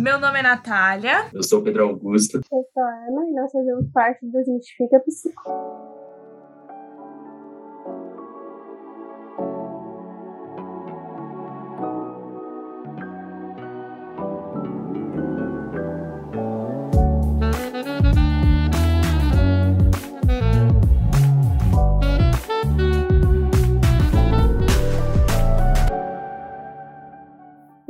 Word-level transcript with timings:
Meu 0.00 0.18
nome 0.18 0.38
é 0.38 0.42
Natália. 0.42 1.28
Eu 1.30 1.42
sou 1.42 1.62
Pedro 1.62 1.84
Augusto. 1.84 2.38
Eu 2.38 2.64
sou 2.72 2.82
a 2.82 2.88
Ana 2.88 3.28
e 3.28 3.34
nós 3.34 3.52
fazemos 3.52 3.84
parte 3.92 4.24
do 4.24 4.32
Desmistifica 4.32 4.98
Psico. 5.00 5.89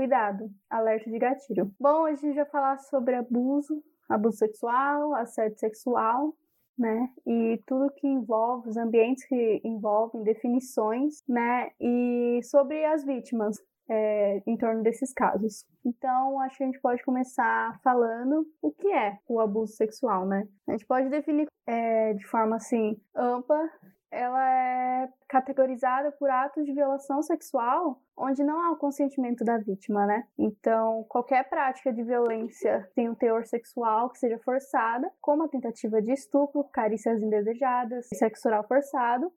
Cuidado, 0.01 0.51
alerta 0.71 1.11
de 1.11 1.19
gatilho. 1.19 1.71
Bom, 1.79 2.05
hoje 2.05 2.15
a 2.15 2.27
gente 2.29 2.37
vai 2.37 2.47
falar 2.47 2.79
sobre 2.79 3.15
abuso, 3.17 3.85
abuso 4.09 4.39
sexual, 4.39 5.15
assédio 5.15 5.59
sexual, 5.59 6.35
né? 6.79 7.11
E 7.27 7.63
tudo 7.67 7.93
que 7.93 8.07
envolve, 8.09 8.71
os 8.71 8.79
ambientes 8.79 9.23
que 9.27 9.61
envolvem, 9.63 10.23
definições, 10.23 11.23
né? 11.29 11.69
E 11.79 12.41
sobre 12.45 12.83
as 12.83 13.05
vítimas. 13.05 13.59
É, 13.93 14.41
em 14.47 14.57
torno 14.57 14.85
desses 14.85 15.13
casos. 15.13 15.67
Então, 15.85 16.39
acho 16.39 16.59
que 16.59 16.63
a 16.63 16.67
gente 16.67 16.81
pode 16.81 17.03
começar 17.03 17.77
falando 17.83 18.47
o 18.63 18.71
que 18.71 18.87
é 18.87 19.19
o 19.27 19.41
abuso 19.41 19.73
sexual, 19.75 20.25
né? 20.25 20.47
A 20.69 20.73
gente 20.73 20.87
pode 20.87 21.09
definir 21.09 21.49
é, 21.67 22.15
de 22.15 22.25
forma 22.25 22.55
assim 22.55 22.97
ampla 23.17 23.69
ela 24.11 24.45
é 24.45 25.09
categorizada 25.29 26.11
por 26.13 26.29
atos 26.29 26.65
de 26.65 26.73
violação 26.73 27.23
sexual 27.23 28.01
onde 28.17 28.45
não 28.45 28.61
há 28.61 28.73
o 28.73 28.77
consentimento 28.77 29.45
da 29.45 29.57
vítima, 29.57 30.07
né? 30.07 30.27
Então, 30.39 31.05
qualquer 31.09 31.49
prática 31.49 31.93
de 31.93 32.03
violência 32.03 32.89
tem 32.95 33.09
um 33.09 33.15
teor 33.15 33.47
sexual 33.47 34.11
que 34.11 34.19
seja 34.19 34.39
forçada, 34.39 35.11
como 35.21 35.45
a 35.45 35.49
tentativa 35.49 36.03
de 36.03 36.13
estupro, 36.13 36.65
carícias 36.65 37.23
indesejadas, 37.23 38.09
sexo 38.13 38.49
oral 38.49 38.67
forçado, 38.67 39.33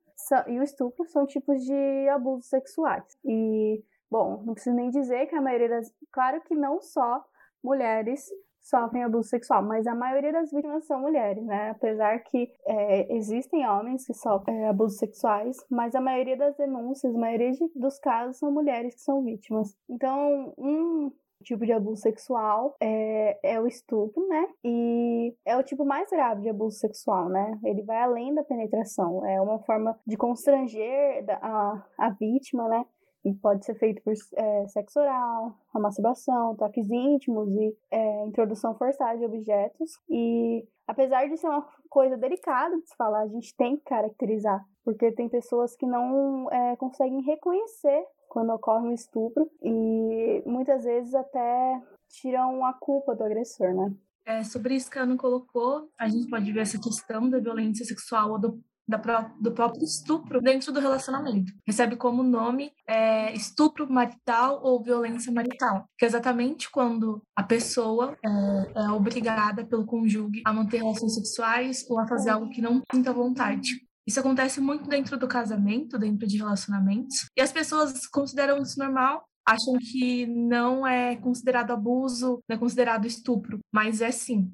e 0.47 0.59
o 0.59 0.63
estupro 0.63 1.05
são 1.07 1.25
tipos 1.25 1.63
de 1.63 2.09
abusos 2.09 2.49
sexuais. 2.49 3.05
E, 3.23 3.81
bom, 4.11 4.43
não 4.45 4.53
preciso 4.53 4.75
nem 4.75 4.89
dizer 4.89 5.27
que 5.27 5.35
a 5.35 5.41
maioria 5.41 5.69
das. 5.69 5.93
Claro 6.11 6.41
que 6.41 6.55
não 6.55 6.81
só 6.81 7.23
mulheres 7.63 8.29
sofrem 8.63 9.03
abuso 9.03 9.29
sexual, 9.29 9.61
mas 9.61 9.85
a 9.85 9.93
maioria 9.93 10.31
das 10.31 10.51
vítimas 10.51 10.85
são 10.85 11.01
mulheres, 11.01 11.45
né? 11.45 11.71
Apesar 11.71 12.19
que 12.19 12.49
é, 12.65 13.13
existem 13.15 13.67
homens 13.67 14.05
que 14.05 14.13
sofrem 14.13 14.63
é, 14.63 14.69
abusos 14.69 14.97
sexuais, 14.97 15.57
mas 15.69 15.93
a 15.93 16.01
maioria 16.01 16.37
das 16.37 16.55
denúncias, 16.55 17.13
a 17.13 17.19
maioria 17.19 17.51
dos 17.75 17.99
casos 17.99 18.37
são 18.37 18.51
mulheres 18.51 18.95
que 18.95 19.01
são 19.01 19.21
vítimas. 19.23 19.75
Então, 19.89 20.53
um 20.57 21.11
tipo 21.43 21.65
de 21.65 21.73
abuso 21.73 22.01
sexual 22.01 22.75
é, 22.79 23.37
é 23.43 23.59
o 23.59 23.67
estupro, 23.67 24.25
né? 24.27 24.47
E 24.63 25.35
é 25.45 25.57
o 25.57 25.63
tipo 25.63 25.85
mais 25.85 26.09
grave 26.09 26.41
de 26.41 26.49
abuso 26.49 26.77
sexual, 26.77 27.29
né? 27.29 27.59
Ele 27.63 27.83
vai 27.83 28.01
além 28.01 28.33
da 28.33 28.43
penetração, 28.43 29.25
é 29.25 29.39
uma 29.41 29.59
forma 29.59 29.99
de 30.07 30.15
constranger 30.15 31.25
a, 31.41 31.85
a 31.97 32.09
vítima, 32.11 32.67
né? 32.69 32.85
E 33.25 33.33
pode 33.33 33.65
ser 33.65 33.75
feito 33.75 34.01
por 34.03 34.13
é, 34.35 34.67
sexo 34.67 34.99
oral, 34.99 35.55
a 35.73 35.79
masturbação, 35.79 36.55
toques 36.55 36.89
íntimos 36.89 37.49
e 37.55 37.75
é, 37.89 38.25
introdução 38.25 38.75
forçada 38.75 39.17
de 39.17 39.25
objetos. 39.25 39.97
E 40.09 40.67
apesar 40.87 41.27
de 41.27 41.37
ser 41.37 41.47
uma 41.47 41.65
coisa 41.89 42.17
delicada 42.17 42.75
de 42.77 42.89
se 42.89 42.95
falar, 42.95 43.21
a 43.21 43.27
gente 43.27 43.55
tem 43.55 43.77
que 43.77 43.83
caracterizar, 43.83 44.65
porque 44.83 45.11
tem 45.11 45.29
pessoas 45.29 45.75
que 45.75 45.85
não 45.85 46.51
é, 46.51 46.75
conseguem 46.75 47.21
reconhecer 47.21 48.05
quando 48.27 48.51
ocorre 48.51 48.87
um 48.87 48.93
estupro 48.93 49.49
e 49.61 50.43
muitas 50.45 50.83
vezes 50.83 51.13
até 51.13 51.81
tiram 52.09 52.65
a 52.65 52.73
culpa 52.73 53.15
do 53.15 53.23
agressor, 53.23 53.73
né? 53.73 53.93
É, 54.25 54.43
sobre 54.43 54.75
isso 54.75 54.89
que 54.89 54.97
a 54.97 55.03
Ana 55.03 55.17
colocou, 55.17 55.89
a 55.97 56.07
gente 56.07 56.29
pode 56.29 56.51
ver 56.51 56.61
essa 56.61 56.79
questão 56.79 57.29
da 57.29 57.39
violência 57.39 57.85
sexual 57.85 58.31
ou 58.31 58.39
do 58.39 58.63
da, 58.87 58.97
do 59.39 59.51
próprio 59.51 59.83
estupro 59.83 60.41
dentro 60.41 60.71
do 60.71 60.79
relacionamento. 60.79 61.51
Recebe 61.65 61.95
como 61.95 62.23
nome 62.23 62.71
é, 62.87 63.33
estupro 63.33 63.89
marital 63.91 64.61
ou 64.63 64.83
violência 64.83 65.31
marital, 65.31 65.85
que 65.97 66.05
é 66.05 66.07
exatamente 66.07 66.69
quando 66.69 67.21
a 67.35 67.43
pessoa 67.43 68.17
é, 68.23 68.83
é 68.83 68.89
obrigada 68.91 69.65
pelo 69.65 69.85
cônjuge 69.85 70.41
a 70.45 70.53
manter 70.53 70.77
relações 70.77 71.15
sexuais 71.15 71.85
ou 71.89 71.99
a 71.99 72.07
fazer 72.07 72.29
algo 72.29 72.49
que 72.49 72.61
não 72.61 72.81
sinta 72.93 73.13
vontade. 73.13 73.81
Isso 74.05 74.19
acontece 74.19 74.59
muito 74.59 74.89
dentro 74.89 75.17
do 75.17 75.27
casamento, 75.27 75.97
dentro 75.97 76.27
de 76.27 76.37
relacionamentos, 76.37 77.29
e 77.37 77.41
as 77.41 77.53
pessoas 77.53 78.05
consideram 78.07 78.61
isso 78.61 78.77
normal, 78.77 79.23
acham 79.45 79.77
que 79.79 80.25
não 80.27 80.85
é 80.85 81.15
considerado 81.15 81.71
abuso, 81.71 82.41
não 82.47 82.55
é 82.55 82.59
considerado 82.59 83.05
estupro, 83.05 83.59
mas 83.71 84.01
é 84.01 84.11
sim. 84.11 84.51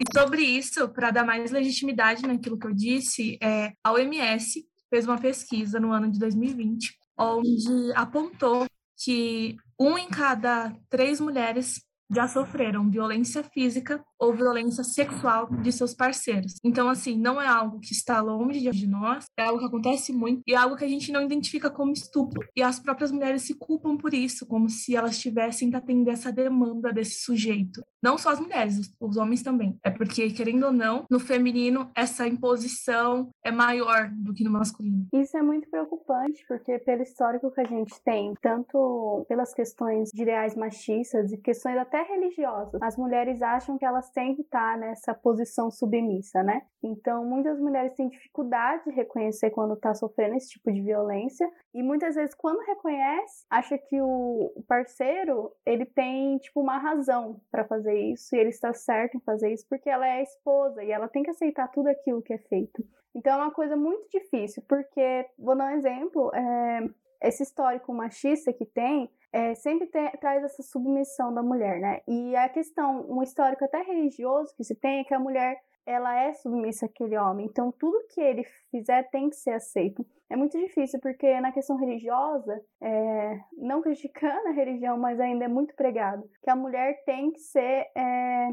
E 0.00 0.04
sobre 0.12 0.42
isso, 0.42 0.88
para 0.88 1.10
dar 1.10 1.24
mais 1.24 1.50
legitimidade 1.50 2.26
naquilo 2.26 2.58
que 2.58 2.66
eu 2.66 2.74
disse, 2.74 3.38
é, 3.42 3.72
a 3.84 3.92
OMS 3.92 4.64
fez 4.90 5.06
uma 5.06 5.18
pesquisa 5.18 5.78
no 5.78 5.92
ano 5.92 6.10
de 6.10 6.18
2020, 6.18 6.96
onde 7.18 7.92
apontou 7.94 8.66
que 9.02 9.56
um 9.78 9.96
em 9.96 10.08
cada 10.08 10.74
três 10.88 11.20
mulheres 11.20 11.80
já 12.14 12.28
sofreram 12.28 12.90
violência 12.90 13.42
física 13.42 14.04
ou 14.22 14.32
violência 14.32 14.84
sexual 14.84 15.48
de 15.50 15.72
seus 15.72 15.92
parceiros. 15.92 16.54
Então, 16.62 16.88
assim, 16.88 17.18
não 17.18 17.42
é 17.42 17.46
algo 17.48 17.80
que 17.80 17.92
está 17.92 18.20
longe 18.20 18.70
de 18.70 18.86
nós, 18.86 19.24
é 19.36 19.42
algo 19.42 19.58
que 19.58 19.66
acontece 19.66 20.12
muito 20.12 20.42
e 20.46 20.54
é 20.54 20.56
algo 20.56 20.76
que 20.76 20.84
a 20.84 20.88
gente 20.88 21.10
não 21.10 21.22
identifica 21.22 21.68
como 21.68 21.92
estupro. 21.92 22.46
E 22.56 22.62
as 22.62 22.78
próprias 22.78 23.10
mulheres 23.10 23.42
se 23.42 23.54
culpam 23.58 23.96
por 23.96 24.14
isso, 24.14 24.46
como 24.46 24.68
se 24.68 24.94
elas 24.94 25.18
tivessem 25.18 25.70
que 25.70 25.76
atender 25.76 26.12
essa 26.12 26.30
demanda 26.30 26.92
desse 26.92 27.24
sujeito. 27.24 27.82
Não 28.00 28.16
só 28.16 28.30
as 28.30 28.40
mulheres, 28.40 28.94
os 29.00 29.16
homens 29.16 29.42
também. 29.42 29.76
É 29.84 29.90
porque, 29.90 30.30
querendo 30.30 30.66
ou 30.66 30.72
não, 30.72 31.04
no 31.10 31.18
feminino, 31.18 31.90
essa 31.96 32.26
imposição 32.26 33.30
é 33.44 33.50
maior 33.50 34.08
do 34.12 34.32
que 34.32 34.44
no 34.44 34.50
masculino. 34.50 35.06
Isso 35.12 35.36
é 35.36 35.42
muito 35.42 35.68
preocupante, 35.68 36.44
porque 36.46 36.78
pelo 36.78 37.02
histórico 37.02 37.50
que 37.50 37.60
a 37.60 37.66
gente 37.66 37.94
tem, 38.04 38.34
tanto 38.40 39.24
pelas 39.28 39.52
questões 39.52 40.10
de 40.12 40.22
ideais 40.22 40.54
machistas 40.54 41.32
e 41.32 41.38
questões 41.38 41.76
até 41.76 42.02
religiosas, 42.02 42.80
as 42.82 42.96
mulheres 42.96 43.42
acham 43.42 43.76
que 43.76 43.84
elas 43.84 44.11
que 44.34 44.42
estar 44.42 44.78
nessa 44.78 45.14
posição 45.14 45.70
submissa, 45.70 46.42
né? 46.42 46.62
Então, 46.82 47.24
muitas 47.24 47.58
mulheres 47.58 47.94
têm 47.94 48.08
dificuldade 48.08 48.84
de 48.84 48.90
reconhecer 48.90 49.50
quando 49.50 49.74
está 49.74 49.94
sofrendo 49.94 50.36
esse 50.36 50.50
tipo 50.50 50.72
de 50.72 50.80
violência 50.80 51.48
e 51.74 51.82
muitas 51.82 52.14
vezes 52.14 52.34
quando 52.34 52.60
reconhece, 52.60 53.44
acha 53.50 53.78
que 53.78 54.00
o 54.00 54.52
parceiro, 54.68 55.52
ele 55.64 55.86
tem 55.86 56.38
tipo 56.38 56.60
uma 56.60 56.78
razão 56.78 57.40
para 57.50 57.64
fazer 57.64 57.98
isso 57.98 58.34
e 58.34 58.38
ele 58.38 58.50
está 58.50 58.72
certo 58.72 59.16
em 59.16 59.20
fazer 59.20 59.52
isso 59.52 59.66
porque 59.68 59.88
ela 59.88 60.06
é 60.06 60.22
esposa 60.22 60.82
e 60.84 60.90
ela 60.90 61.08
tem 61.08 61.22
que 61.22 61.30
aceitar 61.30 61.68
tudo 61.68 61.88
aquilo 61.88 62.22
que 62.22 62.34
é 62.34 62.38
feito. 62.38 62.84
Então, 63.14 63.34
é 63.34 63.36
uma 63.36 63.50
coisa 63.50 63.76
muito 63.76 64.08
difícil, 64.08 64.62
porque, 64.66 65.26
vou 65.38 65.54
dar 65.54 65.66
um 65.66 65.76
exemplo, 65.76 66.30
é, 66.34 66.88
esse 67.22 67.42
histórico 67.42 67.92
machista 67.92 68.52
que 68.52 68.64
tem 68.64 69.10
é, 69.32 69.54
sempre 69.54 69.86
tem, 69.86 70.10
traz 70.12 70.44
essa 70.44 70.62
submissão 70.62 71.32
da 71.32 71.42
mulher, 71.42 71.80
né? 71.80 72.00
E 72.06 72.36
a 72.36 72.48
questão, 72.48 73.06
um 73.08 73.22
histórico 73.22 73.64
até 73.64 73.82
religioso 73.82 74.54
que 74.56 74.64
se 74.64 74.74
tem 74.74 75.00
é 75.00 75.04
que 75.04 75.14
a 75.14 75.18
mulher 75.18 75.58
ela 75.84 76.14
é 76.16 76.32
submissa 76.34 76.86
àquele 76.86 77.16
homem. 77.16 77.46
Então, 77.46 77.72
tudo 77.72 78.06
que 78.08 78.20
ele 78.20 78.44
fizer 78.70 79.02
tem 79.10 79.28
que 79.28 79.36
ser 79.36 79.52
aceito. 79.52 80.06
É 80.30 80.36
muito 80.36 80.56
difícil, 80.58 81.00
porque 81.00 81.40
na 81.40 81.50
questão 81.50 81.76
religiosa, 81.76 82.60
é, 82.80 83.40
não 83.56 83.82
criticando 83.82 84.48
a 84.48 84.52
religião, 84.52 84.98
mas 84.98 85.18
ainda 85.18 85.44
é 85.44 85.48
muito 85.48 85.74
pregado, 85.74 86.28
que 86.42 86.50
a 86.50 86.56
mulher 86.56 87.02
tem 87.04 87.32
que 87.32 87.40
ser 87.40 87.90
é, 87.96 88.50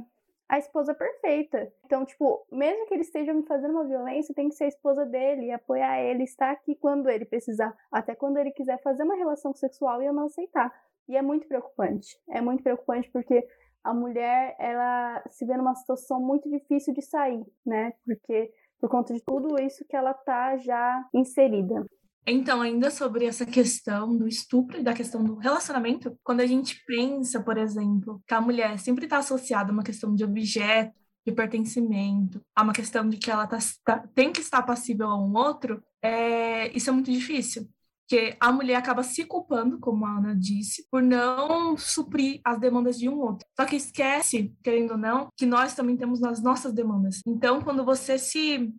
a 0.50 0.58
esposa 0.58 0.96
perfeita. 0.96 1.72
Então, 1.86 2.04
tipo, 2.04 2.46
mesmo 2.52 2.88
que 2.88 2.96
ele 2.96 3.04
esteja 3.04 3.32
me 3.34 3.44
fazendo 3.44 3.72
uma 3.72 3.86
violência, 3.86 4.34
tem 4.34 4.50
que 4.50 4.56
ser 4.56 4.64
a 4.64 4.70
esposa 4.70 5.06
dele, 5.06 5.52
apoiar 5.52 6.02
ele, 6.02 6.24
estar 6.24 6.50
aqui 6.50 6.76
quando 6.76 7.08
ele 7.08 7.24
precisar, 7.24 7.74
até 7.92 8.16
quando 8.16 8.38
ele 8.38 8.52
quiser 8.52 8.82
fazer 8.82 9.04
uma 9.04 9.16
relação 9.16 9.54
sexual 9.54 10.02
e 10.02 10.08
eu 10.08 10.14
não 10.14 10.26
aceitar. 10.26 10.74
E 11.08 11.16
é 11.16 11.22
muito 11.22 11.48
preocupante. 11.48 12.20
É 12.30 12.42
muito 12.42 12.64
preocupante 12.64 13.10
porque 13.12 13.48
a 13.84 13.94
mulher, 13.94 14.56
ela 14.60 15.24
se 15.30 15.46
vê 15.46 15.56
numa 15.56 15.76
situação 15.76 16.20
muito 16.20 16.50
difícil 16.50 16.94
de 16.94 17.02
sair, 17.04 17.46
né? 17.66 17.94
Porque 18.04 18.52
por 18.80 18.90
conta 18.90 19.14
de 19.14 19.22
tudo 19.24 19.62
isso 19.62 19.86
que 19.88 19.96
ela 19.96 20.14
tá 20.14 20.58
já 20.58 21.08
inserida. 21.14 21.86
Então, 22.32 22.62
ainda 22.62 22.92
sobre 22.92 23.26
essa 23.26 23.46
questão 23.46 24.16
do 24.16 24.28
estupro 24.28 24.80
e 24.80 24.84
da 24.84 24.94
questão 24.94 25.24
do 25.24 25.36
relacionamento, 25.36 26.16
quando 26.24 26.42
a 26.42 26.46
gente 26.46 26.80
pensa, 26.86 27.42
por 27.42 27.58
exemplo, 27.58 28.22
que 28.28 28.34
a 28.36 28.42
mulher 28.42 28.78
sempre 28.78 29.06
está 29.06 29.18
associada 29.18 29.72
a 29.72 29.74
uma 29.74 29.84
questão 29.84 30.14
de 30.14 30.24
objeto, 30.24 30.94
de 31.26 31.34
pertencimento, 31.34 32.40
a 32.56 32.62
uma 32.62 32.74
questão 32.74 33.10
de 33.10 33.18
que 33.18 33.32
ela 33.32 33.48
tá, 33.48 33.58
tá, 33.84 34.08
tem 34.14 34.32
que 34.32 34.42
estar 34.42 34.62
passível 34.62 35.08
a 35.08 35.20
um 35.20 35.36
outro, 35.36 35.84
é, 36.04 36.76
isso 36.76 36.90
é 36.90 36.94
muito 36.94 37.12
difícil. 37.12 37.68
Porque 38.08 38.36
a 38.40 38.52
mulher 38.52 38.76
acaba 38.76 39.04
se 39.04 39.26
culpando, 39.26 39.80
como 39.80 40.06
a 40.06 40.18
Ana 40.18 40.36
disse, 40.36 40.88
por 40.90 41.02
não 41.02 41.78
suprir 41.78 42.42
as 42.44 42.60
demandas 42.60 42.98
de 42.98 43.08
um 43.10 43.20
outro. 43.20 43.48
Só 43.60 43.66
que 43.66 43.76
esquece, 43.76 44.54
querendo 44.64 44.92
ou 44.92 44.98
não, 44.98 45.30
que 45.38 45.46
nós 45.46 45.76
também 45.76 45.96
temos 45.98 46.24
as 46.24 46.42
nossas 46.42 46.74
demandas. 46.74 47.22
Então, 47.28 47.62
quando 47.62 47.86
você 47.86 48.18
se 48.18 48.72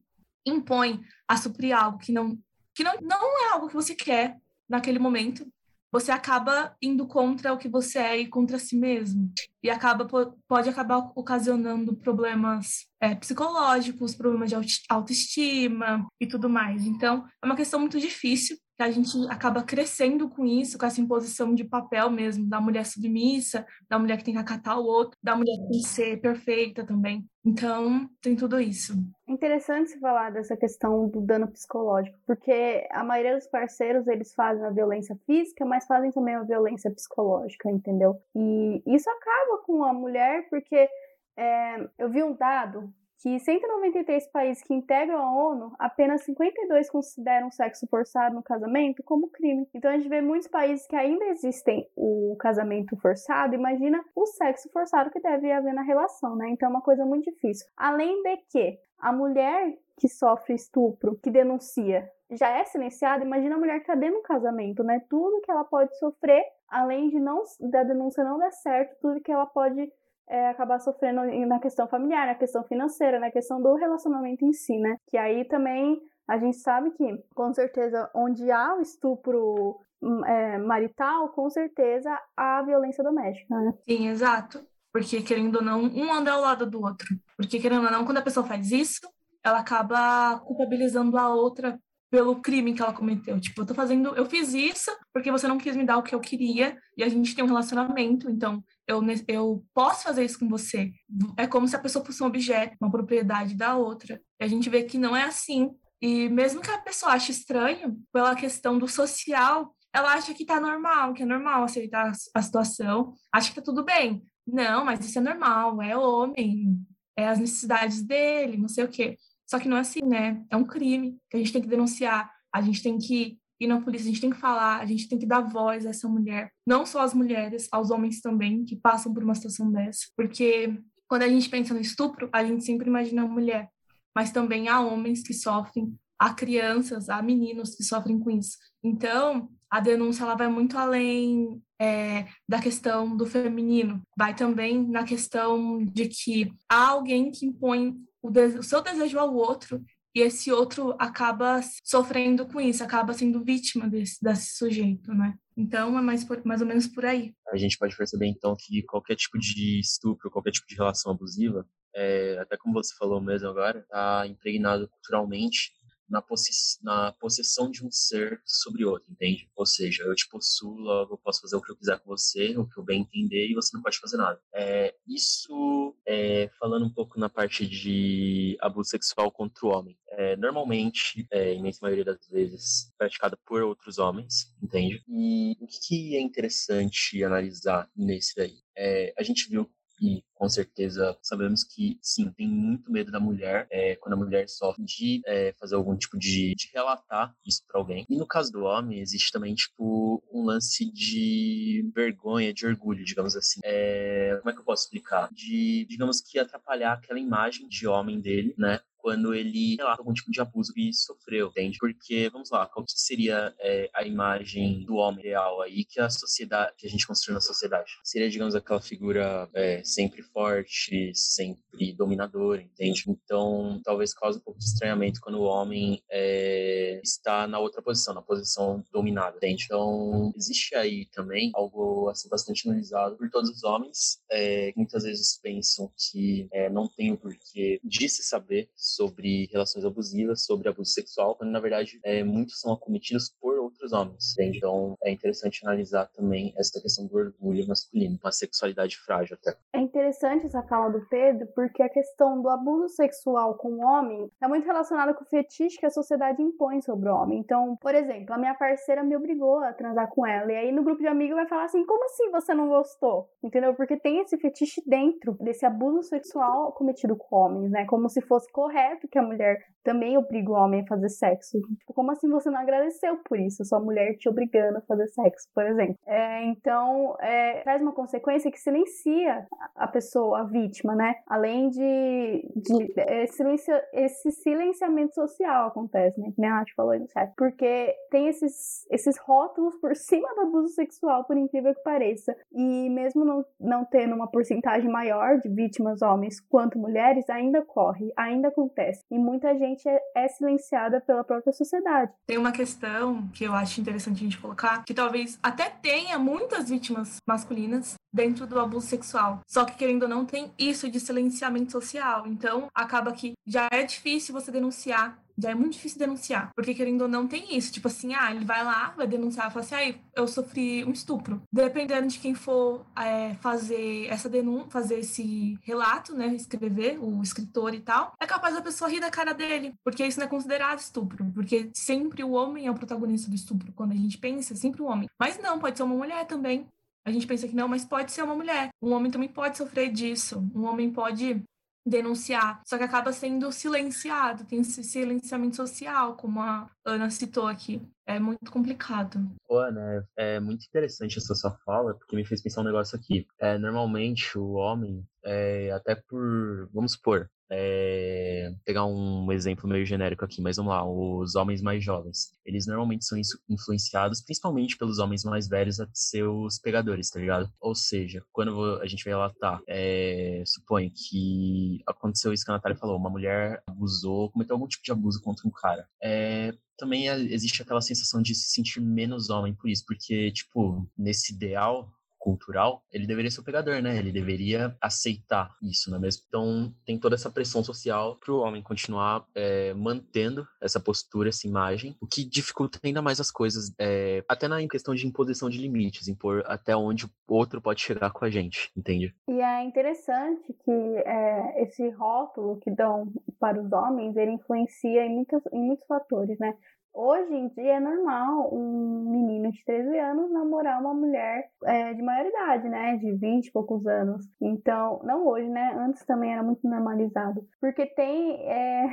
impõe 0.47 1.01
a 1.29 1.37
suprir 1.37 1.77
algo 1.77 1.99
que 1.99 2.13
não 2.13 2.37
que 2.75 2.85
não, 2.85 2.95
não 3.01 3.47
é 3.47 3.53
algo 3.53 3.69
que 3.69 3.75
você 3.75 3.95
quer 3.95 4.39
naquele 4.69 4.99
momento, 4.99 5.47
você 5.93 6.13
acaba 6.13 6.77
indo 6.81 7.07
contra 7.07 7.53
o 7.53 7.59
que 7.59 7.69
você 7.69 7.99
é 7.99 8.19
e 8.19 8.29
contra 8.29 8.59
si 8.59 8.77
mesmo. 8.77 9.33
E 9.63 9.69
acaba 9.69 10.07
pode 10.47 10.69
acabar 10.69 11.11
ocasionando 11.17 11.97
problemas 11.97 12.87
é, 13.01 13.15
psicológicos, 13.15 14.15
problemas 14.15 14.51
de 14.51 14.57
autoestima 14.89 16.07
e 16.21 16.27
tudo 16.27 16.49
mais. 16.49 16.87
Então, 16.87 17.27
é 17.43 17.47
uma 17.47 17.57
questão 17.57 17.81
muito 17.81 17.99
difícil 17.99 18.57
a 18.83 18.91
gente 18.91 19.17
acaba 19.29 19.63
crescendo 19.63 20.29
com 20.29 20.45
isso, 20.45 20.79
com 20.79 20.87
essa 20.87 21.01
imposição 21.01 21.55
de 21.55 21.65
papel 21.65 22.11
mesmo, 22.11 22.49
da 22.49 22.61
mulher 22.61 22.85
submissa, 22.87 23.67
da 23.89 23.99
mulher 23.99 24.17
que 24.17 24.25
tem 24.25 24.35
que 24.35 24.41
acatar 24.41 24.79
o 24.79 24.85
outro, 24.85 25.19
da 25.23 25.37
mulher 25.37 25.57
que 25.57 25.69
tem 25.69 25.81
que 25.81 25.89
ser 25.89 26.21
perfeita 26.21 26.85
também. 26.85 27.25
Então, 27.45 28.09
tem 28.21 28.37
tudo 28.37 28.61
isso. 28.61 28.93
É 29.29 29.33
interessante 29.33 29.91
se 29.91 30.01
falar 30.01 30.31
dessa 30.31 30.57
questão 30.57 31.09
do 31.09 31.21
dano 31.21 31.49
psicológico, 31.49 32.19
porque 32.27 32.87
a 32.91 33.03
maioria 33.03 33.37
dos 33.37 33.47
parceiros, 33.47 34.07
eles 34.07 34.35
fazem 34.35 34.65
a 34.65 34.71
violência 34.71 35.17
física, 35.27 35.65
mas 35.65 35.87
fazem 35.87 36.11
também 36.11 36.35
a 36.35 36.43
violência 36.43 36.91
psicológica, 36.91 37.71
entendeu? 37.71 38.21
E 38.35 38.83
isso 38.87 39.09
acaba 39.09 39.63
com 39.65 39.85
a 39.85 39.93
mulher, 39.93 40.49
porque 40.51 40.89
é, 41.37 41.89
eu 41.99 42.11
vi 42.11 42.23
um 42.23 42.35
dado 42.35 42.93
que 43.21 43.39
193 43.39 44.27
países 44.29 44.63
que 44.63 44.73
integram 44.73 45.19
a 45.19 45.35
ONU, 45.35 45.73
apenas 45.79 46.23
52 46.25 46.89
consideram 46.89 47.51
sexo 47.51 47.87
forçado 47.87 48.35
no 48.35 48.43
casamento 48.43 49.03
como 49.03 49.29
crime. 49.29 49.69
Então 49.75 49.91
a 49.91 49.97
gente 49.97 50.09
vê 50.09 50.23
muitos 50.23 50.49
países 50.49 50.87
que 50.87 50.97
ainda 50.97 51.27
existem 51.27 51.87
o 51.95 52.35
casamento 52.39 52.97
forçado, 52.97 53.55
imagina 53.55 54.03
o 54.17 54.27
sexo 54.27 54.71
forçado 54.73 55.11
que 55.11 55.21
deve 55.21 55.53
haver 55.53 55.75
na 55.75 55.83
relação, 55.83 56.35
né? 56.35 56.49
Então 56.49 56.69
é 56.69 56.71
uma 56.71 56.81
coisa 56.81 57.05
muito 57.05 57.31
difícil. 57.31 57.67
Além 57.77 58.23
de 58.23 58.37
que 58.51 58.79
a 58.99 59.13
mulher 59.13 59.77
que 59.99 60.09
sofre 60.09 60.55
estupro, 60.55 61.19
que 61.23 61.31
denuncia, 61.31 62.11
já 62.31 62.49
é 62.49 62.65
silenciada, 62.65 63.25
imagina 63.25 63.57
a 63.57 63.59
mulher 63.59 63.75
que 63.75 63.83
está 63.83 63.95
dentro 63.95 64.17
do 64.17 64.23
casamento, 64.23 64.83
né? 64.83 65.03
Tudo 65.11 65.43
que 65.43 65.51
ela 65.51 65.65
pode 65.65 65.95
sofrer, 65.99 66.43
além 66.69 67.11
de 67.11 67.21
não 67.21 67.43
da 67.61 67.83
denúncia 67.83 68.25
não 68.25 68.39
dar 68.39 68.53
certo, 68.53 68.97
tudo 69.01 69.21
que 69.21 69.33
ela 69.33 69.47
pode 69.47 69.93
é, 70.31 70.49
acabar 70.49 70.79
sofrendo 70.79 71.23
na 71.47 71.59
questão 71.59 71.89
familiar, 71.89 72.29
na 72.29 72.37
questão 72.37 72.63
financeira, 72.63 73.19
na 73.19 73.33
questão 73.33 73.61
do 73.61 73.75
relacionamento 73.75 74.45
em 74.45 74.53
si, 74.53 74.79
né? 74.79 74.97
Que 75.09 75.19
aí 75.19 75.45
também 75.45 76.01
a 76.29 76.39
gente 76.39 76.57
sabe 76.59 76.93
que, 76.93 77.19
com 77.35 77.53
certeza, 77.53 78.09
onde 78.15 78.49
há 78.51 78.77
o 78.77 78.81
estupro 78.81 79.81
hum, 80.01 80.25
é, 80.25 80.59
marital, 80.59 81.31
com 81.31 81.51
certeza 81.51 82.17
há 82.37 82.63
violência 82.63 83.03
doméstica, 83.03 83.53
né? 83.57 83.75
Sim, 83.89 84.09
exato. 84.09 84.65
Porque, 84.93 85.21
querendo 85.23 85.57
ou 85.57 85.63
não, 85.63 85.83
um 85.83 86.13
anda 86.13 86.33
ao 86.33 86.41
lado 86.41 86.65
do 86.65 86.81
outro. 86.81 87.09
Porque, 87.37 87.59
querendo 87.59 87.85
ou 87.85 87.91
não, 87.91 88.05
quando 88.05 88.19
a 88.19 88.23
pessoa 88.23 88.47
faz 88.47 88.71
isso, 88.71 89.01
ela 89.45 89.59
acaba 89.59 90.39
culpabilizando 90.41 91.19
a 91.19 91.29
outra 91.35 91.77
pelo 92.11 92.41
crime 92.41 92.75
que 92.75 92.83
ela 92.83 92.93
cometeu. 92.93 93.41
Tipo, 93.41 93.63
eu 93.63 93.67
tô 93.67 93.75
fazendo, 93.75 94.15
eu 94.17 94.27
fiz 94.27 94.53
isso 94.53 94.91
porque 95.13 95.31
você 95.31 95.47
não 95.47 95.59
quis 95.59 95.77
me 95.77 95.85
dar 95.85 95.99
o 95.99 96.03
que 96.03 96.15
eu 96.15 96.21
queria 96.21 96.77
e 96.97 97.05
a 97.05 97.09
gente 97.09 97.35
tem 97.35 97.45
um 97.45 97.49
relacionamento, 97.49 98.29
então 98.29 98.63
eu, 98.91 99.03
eu 99.29 99.65
posso 99.73 100.03
fazer 100.03 100.25
isso 100.25 100.39
com 100.39 100.49
você. 100.49 100.93
É 101.37 101.47
como 101.47 101.69
se 101.69 101.77
a 101.77 101.81
pessoa 101.81 102.05
fosse 102.05 102.23
um 102.23 102.27
objeto, 102.27 102.77
uma 102.81 102.91
propriedade 102.91 103.55
da 103.55 103.77
outra. 103.77 104.21
E 104.41 104.45
a 104.45 104.49
gente 104.49 104.69
vê 104.69 104.83
que 104.83 104.99
não 104.99 105.17
é 105.17 105.25
assim. 105.25 105.71
E 106.03 106.29
mesmo 106.29 106.61
que 106.61 106.71
a 106.71 106.79
pessoa 106.79 107.13
ache 107.13 107.31
estranho, 107.31 108.01
pela 108.13 108.35
questão 108.35 108.79
do 108.79 108.89
social, 108.89 109.75
ela 109.93 110.15
acha 110.15 110.35
que 110.35 110.45
tá 110.45 110.61
normal, 110.61 111.15
que 111.15 111.23
é 111.23 111.27
normal 111.27 111.65
aceitar 111.65 112.13
a 112.35 112.43
situação, 112.43 113.15
acha 113.33 113.51
que 113.51 113.57
tá 113.57 113.63
tudo 113.63 113.85
bem. 113.85 114.23
Não, 114.47 114.85
mas 114.85 115.05
isso 115.05 115.19
é 115.19 115.23
normal, 115.23 115.81
é 115.83 115.97
homem, 115.97 116.79
é 117.17 117.29
as 117.29 117.39
necessidades 117.39 118.03
dele, 118.03 118.57
não 118.57 118.69
sei 118.69 118.85
o 118.85 118.89
quê. 118.89 119.17
Só 119.47 119.59
que 119.59 119.69
não 119.69 119.77
é 119.77 119.81
assim, 119.81 120.03
né? 120.03 120.43
É 120.51 120.57
um 120.57 120.65
crime 120.65 121.19
que 121.29 121.37
a 121.37 121.41
gente 121.41 121.53
tem 121.53 121.63
que 121.63 121.69
denunciar, 121.69 122.31
a 122.53 122.63
gente 122.63 122.83
tem 122.83 122.99
que 122.99 123.39
ir 123.61 123.67
na 123.67 123.81
polícia, 123.81 124.07
a 124.07 124.11
gente 124.11 124.21
tem 124.21 124.31
que 124.31 124.41
falar, 124.41 124.81
a 124.81 124.87
gente 124.87 125.09
tem 125.09 125.19
que 125.19 125.27
dar 125.27 125.41
voz 125.41 125.85
a 125.85 125.91
essa 125.91 126.09
mulher. 126.09 126.51
Não 126.67 126.87
só 126.87 127.01
as 127.01 127.13
mulheres, 127.13 127.69
aos 127.71 127.91
homens 127.91 128.21
também, 128.21 128.65
que 128.65 128.77
passam 128.77 129.13
por 129.13 129.23
uma 129.23 129.35
situação 129.35 129.71
dessa. 129.71 130.07
Porque 130.17 130.81
quando 131.07 131.23
a 131.23 131.29
gente 131.29 131.49
pensa 131.49 131.75
no 131.75 131.81
estupro, 131.81 132.29
a 132.33 132.45
gente 132.45 132.65
sempre 132.65 132.89
imagina 132.89 133.23
a 133.23 133.29
mulher. 133.29 133.69
Mas 134.15 134.33
também 134.33 134.69
há 134.69 134.81
homens 134.81 135.23
que 135.23 135.35
sofrem, 135.35 135.95
há 136.19 136.33
crianças, 136.33 137.09
há 137.09 137.23
meninos 137.23 137.75
que 137.75 137.85
sofrem 137.85 138.19
com 138.19 138.31
isso. 138.31 138.57
Então, 138.83 139.49
a 139.71 139.79
denúncia 139.79 140.25
ela 140.25 140.35
vai 140.35 140.49
muito 140.49 140.77
além 140.77 141.63
é, 141.81 142.27
da 142.49 142.61
questão 142.61 143.17
do 143.17 143.27
feminino, 143.27 144.03
vai 144.17 144.35
também 144.35 144.87
na 144.87 145.05
questão 145.05 145.85
de 145.85 146.09
que 146.09 146.53
há 146.69 146.89
alguém 146.89 147.31
que 147.31 147.47
impõe 147.47 147.97
o, 148.23 148.29
o 148.59 148.63
seu 148.63 148.83
desejo 148.83 149.19
ao 149.19 149.35
outro 149.35 149.83
e 150.15 150.21
esse 150.21 150.51
outro 150.51 150.95
acaba 150.99 151.61
sofrendo 151.85 152.47
com 152.47 152.61
isso, 152.61 152.83
acaba 152.83 153.13
sendo 153.13 153.45
vítima 153.45 153.89
desse, 153.89 154.23
desse 154.23 154.57
sujeito, 154.57 155.13
né? 155.15 155.35
Então 155.57 155.99
é 155.99 156.03
mais, 156.03 156.25
por, 156.25 156.45
mais 156.45 156.61
ou 156.61 156.67
menos 156.67 156.87
por 156.87 157.05
aí. 157.05 157.35
A 157.53 157.57
gente 157.57 157.77
pode 157.79 157.97
perceber 157.97 158.27
então 158.27 158.57
que 158.59 158.83
qualquer 158.83 159.17
tipo 159.17 159.39
de 159.39 159.81
estupro, 159.81 160.31
qualquer 160.31 160.53
tipo 160.53 160.67
de 160.67 160.75
relação 160.75 161.13
abusiva, 161.13 161.67
é, 161.95 162.39
até 162.41 162.57
como 162.57 162.75
você 162.75 162.95
falou 162.97 163.21
mesmo 163.21 163.49
agora, 163.49 163.81
está 163.81 164.27
impregnado 164.27 164.89
culturalmente 164.89 165.73
na, 166.11 166.21
posse 166.21 166.51
na 166.83 167.13
possessão 167.13 167.71
de 167.71 167.85
um 167.87 167.91
ser 167.91 168.43
sobre 168.45 168.85
outro, 168.85 169.11
entende? 169.11 169.49
Ou 169.55 169.65
seja, 169.65 170.03
eu 170.03 170.15
te 170.15 170.29
possuo, 170.29 170.77
logo 170.77 171.15
eu 171.15 171.19
posso 171.19 171.41
fazer 171.41 171.57
o 171.57 171.63
que 171.63 171.71
eu 171.71 171.77
quiser 171.77 171.99
com 172.01 172.09
você, 172.09 172.57
o 172.57 172.67
que 172.67 172.79
eu 172.79 172.85
bem 172.85 173.03
entender, 173.03 173.49
e 173.49 173.55
você 173.55 173.75
não 173.75 173.83
pode 173.83 173.99
fazer 173.99 174.17
nada. 174.17 174.41
É, 174.53 174.95
isso, 175.07 175.97
é, 176.07 176.51
falando 176.59 176.87
um 176.87 176.93
pouco 176.93 177.19
na 177.19 177.29
parte 177.29 177.67
de 177.67 178.59
abuso 178.61 178.91
sexual 178.91 179.31
contra 179.31 179.67
o 179.67 179.71
homem, 179.71 179.97
é, 180.11 180.37
normalmente, 180.37 181.27
é, 181.31 181.55
imensa 181.55 181.79
maioria 181.83 182.05
das 182.05 182.27
vezes, 182.29 182.93
praticada 182.99 183.39
por 183.47 183.63
outros 183.63 183.99
homens, 183.99 184.53
entende? 184.61 185.03
E 185.09 185.57
o 185.61 185.67
que 185.67 186.17
é 186.17 186.21
interessante 186.21 187.23
analisar 187.23 187.89
nesse 187.97 188.35
daí? 188.35 188.59
É, 188.77 189.15
a 189.17 189.23
gente 189.23 189.49
viu 189.49 189.71
e 190.01 190.25
com 190.35 190.49
certeza 190.49 191.17
sabemos 191.21 191.63
que 191.63 191.99
sim, 192.01 192.31
tem 192.33 192.49
muito 192.49 192.91
medo 192.91 193.13
da 193.13 193.21
mulher 193.21 193.67
é, 193.71 193.97
quando 193.97 194.15
a 194.15 194.17
mulher 194.17 194.49
sofre 194.49 194.83
de 194.85 195.21
é, 195.27 195.53
fazer 195.59 195.75
algum 195.75 195.97
tipo 195.97 196.19
de, 196.19 196.55
de 196.55 196.71
relatar 196.73 197.35
isso 197.45 197.63
para 197.67 197.79
alguém. 197.79 198.07
E 198.09 198.17
no 198.17 198.27
caso 198.27 198.51
do 198.51 198.63
homem, 198.63 199.01
existe 199.01 199.31
também 199.31 199.55
tipo 199.55 200.23
um 200.33 200.45
lance 200.45 200.91
de 200.91 201.91
vergonha, 201.95 202.55
de 202.55 202.67
orgulho, 202.67 203.05
digamos 203.05 203.37
assim. 203.37 203.61
É, 203.65 204.37
como 204.41 204.51
é 204.51 204.53
que 204.55 204.61
eu 204.61 204.65
posso 204.65 204.85
explicar? 204.85 205.29
De, 205.33 205.87
digamos 205.89 206.21
que 206.21 206.39
atrapalhar 206.39 206.95
aquela 206.95 207.19
imagem 207.19 207.69
de 207.69 207.87
homem 207.87 208.21
dele, 208.21 208.55
né? 208.57 208.81
Quando 209.01 209.35
ele 209.35 209.77
relata 209.77 210.01
algum 210.01 210.13
tipo 210.13 210.31
de 210.31 210.41
abuso 210.41 210.73
que 210.73 210.93
sofreu, 210.93 211.49
entende? 211.49 211.79
Porque, 211.79 212.29
vamos 212.31 212.51
lá, 212.51 212.67
qual 212.67 212.85
seria 212.89 213.55
é, 213.61 213.91
a 213.95 214.05
imagem 214.05 214.85
do 214.85 214.97
homem 214.97 215.25
real 215.25 215.61
aí 215.63 215.85
que 215.85 216.01
a 216.01 216.11
sociedade, 216.11 216.73
que 216.77 216.87
a 216.87 216.91
gente 216.91 217.07
construiu 217.07 217.35
na 217.35 217.41
sociedade? 217.41 217.93
Seria, 218.05 218.31
digamos, 218.31 218.55
aquela 218.55 218.81
figura 218.81 219.49
é, 219.55 219.83
sempre 219.85 220.23
forte, 220.23 221.13
sempre 221.15 221.93
dominadora, 221.93 222.63
entende? 222.63 223.05
Então, 223.09 223.81
talvez 223.85 224.15
cause 224.15 224.39
um 224.39 224.43
pouco 224.43 224.59
de 224.59 224.67
estranhamento 224.67 225.21
quando 225.21 225.39
o 225.39 225.45
homem 225.45 226.03
é, 226.11 227.01
está 227.03 227.47
na 227.47 227.59
outra 227.59 227.83
posição, 227.83 228.15
na 228.15 228.23
posição 228.23 228.85
dominada, 228.93 229.37
entende? 229.37 229.65
Então, 229.65 230.33
existe 230.37 230.75
aí 230.75 231.07
também 231.13 231.51
algo 231.55 232.09
assim 232.09 232.29
bastante 232.29 232.69
analisado 232.69 233.17
por 233.17 233.31
todos 233.31 233.51
os 233.51 233.65
homens, 233.65 234.21
é, 234.31 234.73
que 234.73 234.79
muitas 234.79 235.05
vezes 235.05 235.39
pensam 235.43 235.91
que 235.97 236.49
é, 236.53 236.69
não 236.69 236.89
tem 236.89 237.13
o 237.13 237.19
porquê 237.19 237.81
de 237.85 238.09
se 238.09 238.23
saber 238.23 238.69
sobre 238.95 239.49
relações 239.53 239.85
abusivas, 239.85 240.45
sobre 240.45 240.69
abuso 240.69 240.91
sexual, 240.91 241.37
quando 241.37 241.51
na 241.51 241.61
verdade 241.61 242.01
é, 242.05 242.23
muitos 242.23 242.61
são 242.61 242.73
acometidos 242.73 243.31
por 243.41 243.59
outros 243.59 243.93
homens. 243.93 244.33
Entende? 244.33 244.59
Então 244.59 244.97
é 245.03 245.11
interessante 245.11 245.61
analisar 245.65 246.07
também 246.07 246.53
essa 246.57 246.81
questão 246.81 247.07
do 247.07 247.17
orgulho 247.17 247.67
masculino, 247.67 248.19
uma 248.23 248.33
sexualidade 248.33 248.97
frágil 248.99 249.37
até. 249.41 249.57
É 249.73 249.81
interessante 249.81 250.47
essa 250.47 250.63
fala 250.63 250.91
do 250.91 251.07
Pedro, 251.07 251.47
porque 251.55 251.83
a 251.83 251.89
questão 251.89 252.41
do 252.41 252.49
abuso 252.49 252.89
sexual 252.95 253.55
com 253.55 253.73
o 253.73 253.81
homem 253.81 254.31
é 254.43 254.49
muito 254.49 254.67
relacionada 254.67 255.15
com 255.15 255.25
o 255.25 255.29
fetiche 255.29 255.79
que 255.79 255.87
a 255.87 255.91
sociedade 255.91 256.43
impõe 256.43 256.81
sobre 256.83 257.09
o 257.09 257.15
homem. 257.15 257.39
Então, 257.39 257.77
por 257.81 257.95
exemplo, 257.95 258.35
a 258.35 258.39
minha 258.39 258.55
parceira 258.55 259.03
me 259.03 259.17
obrigou 259.17 259.59
a 259.59 259.73
transar 259.73 260.09
com 260.09 260.27
ela, 260.27 260.53
e 260.53 260.57
aí 260.57 260.73
no 260.73 260.83
grupo 260.83 261.01
de 261.01 261.09
amigos 261.09 261.37
vai 261.37 261.47
falar 261.47 261.65
assim: 261.65 261.85
como 261.85 262.05
assim 262.05 262.31
você 262.31 262.55
não 262.55 262.69
gostou? 262.69 263.29
Entendeu? 263.43 263.75
Porque 263.75 263.97
tem 263.97 264.21
esse 264.21 264.37
fetiche 264.39 264.83
dentro 264.87 265.37
desse 265.41 265.65
abuso 265.65 266.03
sexual 266.03 266.73
cometido 266.73 267.17
com 267.17 267.37
homens, 267.37 267.71
né? 267.71 267.85
Como 267.87 268.09
se 268.09 268.21
fosse 268.21 268.51
correto 268.51 268.80
que 269.11 269.19
a 269.19 269.23
mulher 269.23 269.59
também 269.83 270.17
obriga 270.17 270.51
o 270.51 270.55
homem 270.55 270.83
a 270.83 270.87
fazer 270.87 271.09
sexo. 271.09 271.61
Tipo, 271.61 271.95
como 271.95 272.11
assim 272.13 272.29
você 272.29 272.51
não 272.51 272.59
agradeceu 272.59 273.17
por 273.25 273.39
isso? 273.39 273.65
Sua 273.65 273.81
mulher 273.81 274.17
te 274.17 274.29
obrigando 274.29 274.79
a 274.79 274.83
fazer 274.83 275.07
sexo, 275.09 275.49
por 275.55 275.67
exemplo. 275.67 275.97
É, 276.07 276.45
então, 276.45 277.17
é, 277.21 277.61
traz 277.63 277.81
uma 277.81 277.93
consequência 277.93 278.51
que 278.51 278.59
silencia 278.59 279.47
a 279.75 279.89
pessoa, 279.89 280.41
a 280.41 280.45
vítima, 280.45 280.95
né? 280.95 281.17
Além 281.27 281.71
de, 281.71 282.49
de 282.57 282.93
é, 282.97 283.27
silencia, 283.27 283.83
esse 283.93 284.31
silenciamento 284.33 285.15
social 285.15 285.69
acontece, 285.69 286.21
né? 286.21 286.31
Que 286.35 286.41
nem 286.41 286.51
a 286.51 286.57
Nath 286.57 286.71
falou 286.77 286.93
aí 286.93 287.01
no 287.01 287.09
chat. 287.09 287.33
Porque 287.37 287.95
tem 288.11 288.29
esses, 288.29 288.87
esses 288.91 289.19
rótulos 289.19 289.77
por 289.77 289.97
cima 289.97 290.29
do 290.35 290.43
abuso 290.43 290.69
sexual, 290.75 291.25
por 291.25 291.37
incrível 291.37 291.75
que 291.75 291.83
pareça. 291.83 292.37
E 292.53 292.91
mesmo 292.91 293.25
não, 293.25 293.45
não 293.59 293.85
tendo 293.85 294.15
uma 294.15 294.31
porcentagem 294.31 294.91
maior 294.91 295.39
de 295.39 295.49
vítimas 295.49 296.03
homens 296.03 296.41
quanto 296.41 296.79
mulheres, 296.79 297.29
ainda 297.31 297.63
corre, 297.63 298.13
ainda 298.17 298.51
acontece. 298.71 299.01
E 299.11 299.19
muita 299.19 299.57
gente 299.59 299.89
é, 299.89 299.99
é 300.17 300.29
silenciada 300.29 301.01
pela 301.01 301.25
própria 301.25 301.53
sociedade. 301.53 302.13
Tem 302.27 302.39
uma 302.39 302.53
questão 302.53 303.29
que 303.29 303.45
eu 303.45 303.53
acho 303.53 303.81
interessante 303.81 304.21
a 304.21 304.25
gente 304.25 304.39
colocar, 304.39 304.85
que 304.85 304.95
talvez 304.95 305.39
até 305.43 305.69
tenha 305.69 306.19
muitas 306.19 306.71
vítimas 306.71 307.17
masculinas 307.27 307.95
dentro 308.13 308.47
do 308.47 308.59
abuso 308.59 308.87
sexual. 308.87 309.41
Só 309.47 309.65
que, 309.65 309.77
querendo 309.77 310.05
ou 310.05 310.09
não, 310.09 310.25
tem 310.25 310.53
isso 310.59 310.91
de 310.91 310.99
silenciamento 310.99 311.73
social. 311.73 312.27
Então, 312.27 312.69
acaba 312.75 313.13
que 313.13 313.33
já 313.47 313.69
é 313.71 313.83
difícil 313.83 314.35
você 314.35 314.51
denunciar 314.51 315.19
já 315.39 315.51
é 315.51 315.55
muito 315.55 315.75
difícil 315.75 315.99
denunciar. 315.99 316.51
Porque, 316.55 316.75
querendo 316.75 317.03
ou 317.03 317.09
não, 317.09 317.27
tem 317.27 317.57
isso. 317.57 317.73
Tipo 317.73 317.89
assim, 317.89 318.15
ah, 318.15 318.31
ele 318.35 318.45
vai 318.45 318.65
lá, 318.65 318.91
vai 318.97 319.07
denunciar, 319.07 319.51
fala 319.51 319.65
assim, 319.65 319.75
ah, 319.75 319.95
eu 320.15 320.29
sofri 320.29 320.85
um 320.85 320.93
estupro. 320.93 321.43
Dependendo 321.53 322.09
de 322.09 322.19
quem 322.19 322.35
for 322.35 322.85
é, 322.97 323.35
fazer 323.35 324.07
essa 324.09 324.29
denúncia, 324.29 324.71
fazer 324.71 324.99
esse 325.01 325.59
relato, 325.63 326.15
né, 326.15 326.35
escrever, 326.35 326.99
o 327.01 327.23
escritor 327.23 327.75
e 327.75 327.81
tal, 327.81 328.13
é 328.21 328.27
capaz 328.27 328.55
da 328.55 328.63
pessoa 328.63 328.91
rir 328.91 329.01
da 329.01 329.11
cara 329.11 329.33
dele. 329.33 329.75
Porque 329.85 330.07
isso 330.07 330.19
não 330.19 330.27
é 330.27 330.31
considerado 330.31 330.79
estupro. 330.79 331.25
Porque 331.35 331.71
sempre 331.75 332.23
o 332.23 332.33
homem 332.33 332.67
é 332.67 332.71
o 332.71 332.75
protagonista 332.75 333.29
do 333.29 333.37
estupro. 333.37 333.73
Quando 333.73 333.93
a 333.93 333.97
gente 333.97 334.19
pensa, 334.19 334.53
é 334.55 334.57
sempre 334.57 334.83
o 334.83 334.87
homem. 334.87 335.09
Mas 335.19 335.39
não, 335.39 335.59
pode 335.59 335.77
ser 335.77 335.83
uma 335.83 335.97
mulher 335.97 336.27
também. 336.27 336.67
A 337.05 337.11
gente 337.11 337.27
pensa 337.27 337.49
que 337.49 337.57
não, 337.57 337.67
mas 337.67 337.85
pode 337.85 338.13
ser 338.13 338.23
uma 338.23 338.35
mulher. 338.35 338.69
Um 338.83 338.93
homem 338.93 339.11
também 339.11 339.29
pode 339.29 339.57
sofrer 339.57 339.91
disso. 339.91 340.47
Um 340.55 340.65
homem 340.65 340.91
pode 340.91 341.43
denunciar, 341.85 342.61
só 342.67 342.77
que 342.77 342.85
acaba 342.85 343.13
sendo 343.13 343.51
silenciado, 343.51 344.45
tem 344.45 344.61
esse 344.61 344.85
silenciamento 344.85 345.57
social, 345.57 346.15
como 346.15 346.41
a 346.41 346.71
Ana 346.85 347.11
citou 347.11 347.47
aqui. 347.47 347.81
É 348.07 348.19
muito 348.19 348.51
complicado. 348.51 349.21
Ana, 349.51 350.05
é 350.17 350.41
muito 350.41 350.65
interessante 350.65 351.19
essa 351.19 351.35
sua 351.35 351.53
fala, 351.65 351.95
porque 351.95 352.17
me 352.17 352.25
fez 352.25 352.43
pensar 352.43 352.61
um 352.61 352.65
negócio 352.65 352.99
aqui. 352.99 353.27
É, 353.39 353.57
normalmente 353.57 354.37
o 354.37 354.53
homem, 354.55 355.07
é, 355.25 355.71
até 355.71 355.95
por, 355.95 356.69
vamos 356.73 356.93
supor, 356.93 357.31
é, 357.51 358.53
pegar 358.65 358.85
um 358.85 359.31
exemplo 359.33 359.69
meio 359.69 359.85
genérico 359.85 360.25
aqui, 360.25 360.41
mas 360.41 360.57
vamos 360.57 360.73
lá, 360.73 360.85
os 360.85 361.35
homens 361.35 361.61
mais 361.61 361.83
jovens, 361.83 362.33
eles 362.45 362.67
normalmente 362.67 363.05
são 363.05 363.19
influenciados 363.49 364.23
principalmente 364.23 364.77
pelos 364.77 364.99
homens 364.99 365.25
mais 365.25 365.49
velhos 365.49 365.81
a 365.81 365.89
ser 365.93 366.25
os 366.25 366.59
pegadores, 366.59 367.11
tá 367.11 367.19
ligado? 367.19 367.51
Ou 367.61 367.75
seja, 367.75 368.23
quando 368.33 368.81
a 368.81 368.87
gente 368.87 369.05
vai 369.05 369.13
relatar, 369.13 369.61
é, 369.69 370.43
suponho 370.47 370.91
que 370.91 371.83
aconteceu 371.87 372.33
isso 372.33 372.45
que 372.45 372.51
a 372.51 372.55
Natália 372.55 372.79
falou, 372.79 372.97
uma 372.97 373.11
mulher 373.11 373.63
abusou, 373.67 374.31
cometeu 374.31 374.55
algum 374.55 374.69
tipo 374.69 374.85
de 374.85 374.93
abuso 374.93 375.21
contra 375.23 375.47
um 375.47 375.51
cara. 375.51 375.87
É, 376.03 376.55
também 376.77 377.09
existe 377.09 377.61
aquela 377.61 377.83
sensação 377.83 378.23
de 378.23 378.35
se 378.35 378.49
sentir 378.49 378.81
menos 378.81 379.29
homem 379.29 379.55
por 379.55 379.69
isso, 379.69 379.85
porque, 379.87 380.33
tipo, 380.33 380.89
nesse 380.97 381.35
ideal, 381.35 381.93
cultural, 382.21 382.85
ele 382.93 383.07
deveria 383.07 383.31
ser 383.31 383.41
o 383.41 383.45
pegador, 383.45 383.81
né? 383.83 383.97
Ele 383.97 384.13
deveria 384.13 384.77
aceitar 384.81 385.57
isso, 385.63 385.91
não 385.91 385.97
é 385.97 386.01
mesmo? 386.03 386.23
Então, 386.29 386.73
tem 386.85 386.99
toda 386.99 387.15
essa 387.15 387.31
pressão 387.31 387.65
social 387.65 388.17
para 388.17 388.33
o 388.33 388.41
homem 388.41 388.63
continuar 388.63 389.25
é, 389.35 389.73
mantendo 389.73 390.47
essa 390.61 390.79
postura, 390.79 391.31
essa 391.31 391.49
imagem, 391.49 391.97
o 392.01 392.07
que 392.07 392.23
dificulta 392.23 392.79
ainda 392.85 393.01
mais 393.01 393.19
as 393.19 393.31
coisas, 393.31 393.75
é, 393.79 394.23
até 394.29 394.47
na 394.47 394.61
questão 394.69 394.95
de 394.95 395.07
imposição 395.07 395.49
de 395.49 395.59
limites, 395.59 396.07
impor 396.07 396.45
até 396.47 396.77
onde 396.77 397.07
o 397.07 397.11
outro 397.29 397.61
pode 397.61 397.81
chegar 397.81 398.11
com 398.11 398.25
a 398.25 398.31
gente, 398.31 398.71
entende? 398.77 399.15
E 399.27 399.41
é 399.41 399.65
interessante 399.65 400.53
que 400.65 400.71
é, 400.71 401.63
esse 401.63 401.89
rótulo 401.91 402.61
que 402.61 402.71
dão 402.71 403.11
para 403.39 403.61
os 403.61 403.73
homens, 403.73 404.15
ele 404.17 404.33
influencia 404.33 405.07
em, 405.07 405.15
muitos, 405.15 405.43
em 405.51 405.61
muitos 405.61 405.87
fatores, 405.87 406.39
né? 406.39 406.55
Hoje 406.93 407.33
em 407.33 407.49
dia 407.49 407.75
é 407.75 407.81
normal 407.81 408.53
um 408.53 409.09
menino 409.11 409.53
de 409.53 409.65
13 409.65 409.99
anos 409.99 410.31
namorar 410.33 410.81
uma 410.81 410.93
mulher 410.93 411.49
é, 411.65 411.95
de 411.95 412.03
maioridade, 412.03 412.69
né? 412.69 412.97
De 412.97 413.13
20 413.13 413.47
e 413.47 413.53
poucos 413.53 413.87
anos. 413.87 414.27
Então, 414.41 415.01
não 415.05 415.27
hoje, 415.27 415.49
né? 415.49 415.73
Antes 415.79 416.05
também 416.05 416.33
era 416.33 416.43
muito 416.43 416.67
normalizado. 416.69 417.47
Porque 417.61 417.87
tem. 417.87 418.41
É... 418.49 418.87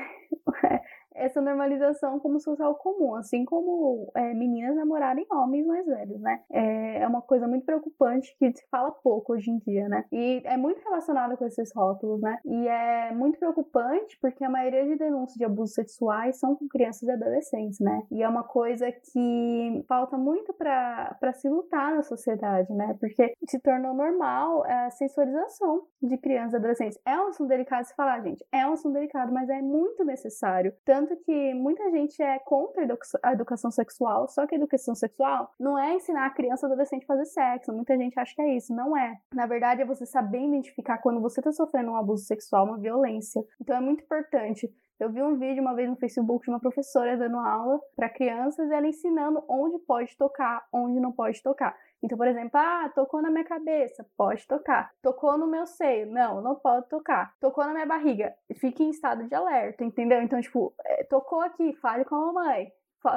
essa 1.18 1.42
normalização 1.42 2.20
como 2.20 2.40
social 2.40 2.76
comum, 2.76 3.16
assim 3.16 3.44
como 3.46 4.12
é, 4.16 4.34
meninas 4.34 4.76
namorarem 4.76 5.26
homens 5.32 5.66
mais 5.66 5.86
velhos, 5.86 6.20
né? 6.22 6.42
É, 6.52 7.00
é 7.00 7.08
uma 7.08 7.22
coisa 7.22 7.48
muito 7.48 7.66
preocupante 7.66 8.36
que 8.38 8.52
se 8.54 8.66
fala 8.70 8.92
pouco 8.92 9.34
hoje 9.34 9.50
em 9.50 9.58
dia, 9.60 9.90
né? 9.90 10.06
E 10.12 10.42
é 10.46 10.58
muito 10.58 10.82
relacionado 10.84 11.38
com 11.38 11.46
esses 11.46 11.72
rótulos, 11.76 12.22
né? 12.22 12.38
E 12.46 12.68
é 12.68 13.12
muito 13.14 13.40
preocupante 13.40 14.18
porque 14.22 14.44
a 14.44 14.50
maioria 14.50 14.86
de 14.86 14.96
denúncias 14.96 15.38
de 15.38 15.46
abusos 15.46 15.74
sexuais 15.74 16.40
são 16.40 16.56
com 16.56 16.68
crianças 16.68 17.04
e 17.04 17.12
adolescentes, 17.12 17.80
né? 17.80 18.04
E 18.12 18.22
é 18.22 18.30
uma 18.30 18.44
coisa 18.44 18.92
que 18.92 19.84
falta 19.88 20.18
muito 20.18 20.54
para 20.54 21.34
se 21.34 21.50
lutar 21.50 21.96
na 21.96 22.04
sociedade, 22.04 22.72
né? 22.74 22.96
Porque 23.00 23.34
se 23.48 23.60
tornou 23.60 23.94
normal 23.94 24.64
a 24.66 24.90
sensualização 24.92 25.84
de 26.02 26.18
crianças 26.18 26.54
e 26.54 26.58
adolescentes. 26.58 27.00
É 27.06 27.20
um 27.20 27.28
assunto 27.28 27.48
delicado 27.48 27.82
de 27.82 27.90
se 27.90 27.96
falar, 27.96 28.22
gente. 28.22 28.46
É 28.52 28.68
um 28.68 28.74
assunto 28.74 28.94
delicado, 28.94 29.32
mas 29.32 29.50
é 29.50 29.62
muito 29.62 30.04
necessário. 30.04 30.74
Tanto 30.86 31.07
tanto 31.08 31.24
que 31.24 31.54
muita 31.54 31.90
gente 31.92 32.22
é 32.22 32.38
contra 32.40 32.86
a 33.24 33.32
educação 33.32 33.72
sexual, 33.72 34.28
só 34.28 34.46
que 34.46 34.56
a 34.56 34.58
educação 34.58 34.94
sexual 34.94 35.54
não 35.60 35.80
é 35.80 35.96
ensinar 35.96 36.26
a 36.26 36.30
criança 36.30 36.66
ou 36.66 36.72
adolescente 36.72 37.04
a 37.04 37.08
fazer 37.08 37.26
sexo. 37.26 37.74
Muita 37.74 37.98
gente 37.98 38.20
acha 38.20 38.36
que 38.36 38.42
é 38.42 38.56
isso. 38.56 38.76
Não 38.76 38.98
é. 38.98 39.18
Na 39.34 39.46
verdade, 39.46 39.82
é 39.82 39.86
você 39.86 40.06
saber 40.06 40.42
identificar 40.42 40.98
quando 40.98 41.22
você 41.22 41.40
está 41.40 41.52
sofrendo 41.52 41.92
um 41.92 41.96
abuso 41.96 42.26
sexual, 42.26 42.66
uma 42.66 42.78
violência. 42.78 43.42
Então 43.62 43.78
é 43.78 43.80
muito 43.80 44.04
importante. 44.04 44.70
Eu 45.00 45.12
vi 45.12 45.22
um 45.22 45.38
vídeo 45.38 45.62
uma 45.62 45.76
vez 45.76 45.88
no 45.88 45.96
Facebook 45.96 46.44
de 46.44 46.50
uma 46.50 46.60
professora 46.60 47.16
dando 47.16 47.38
aula 47.38 47.80
para 47.96 48.10
crianças 48.10 48.72
ela 48.72 48.88
ensinando 48.88 49.44
onde 49.48 49.78
pode 49.86 50.18
tocar, 50.18 50.66
onde 50.74 51.00
não 51.00 51.12
pode 51.12 51.42
tocar. 51.44 51.78
Então, 52.04 52.18
por 52.18 52.27
exemplo, 52.27 52.51
ah, 52.54 52.92
tocou 52.94 53.22
na 53.22 53.30
minha 53.30 53.44
cabeça, 53.44 54.06
pode 54.16 54.46
tocar. 54.48 54.92
Tocou 55.01 55.38
no 55.38 55.48
meu 55.48 55.66
seio, 55.66 56.12
não, 56.12 56.42
não 56.42 56.56
pode 56.56 56.88
tocar. 56.89 57.34
Tocou 57.39 57.66
na 57.66 57.74
minha 57.74 57.86
barriga, 57.86 58.34
fique 58.60 58.84
em 58.84 58.89
estado 58.89 59.27
de 59.27 59.36
alerta, 59.36 59.84
entendeu? 59.84 60.22
Então, 60.22 60.39
tipo, 60.39 60.74
é, 60.86 61.04
tocou 61.06 61.42
aqui, 61.42 61.74
fale 61.74 62.06
com 62.06 62.16
a 62.16 62.32
mamãe. 62.32 62.72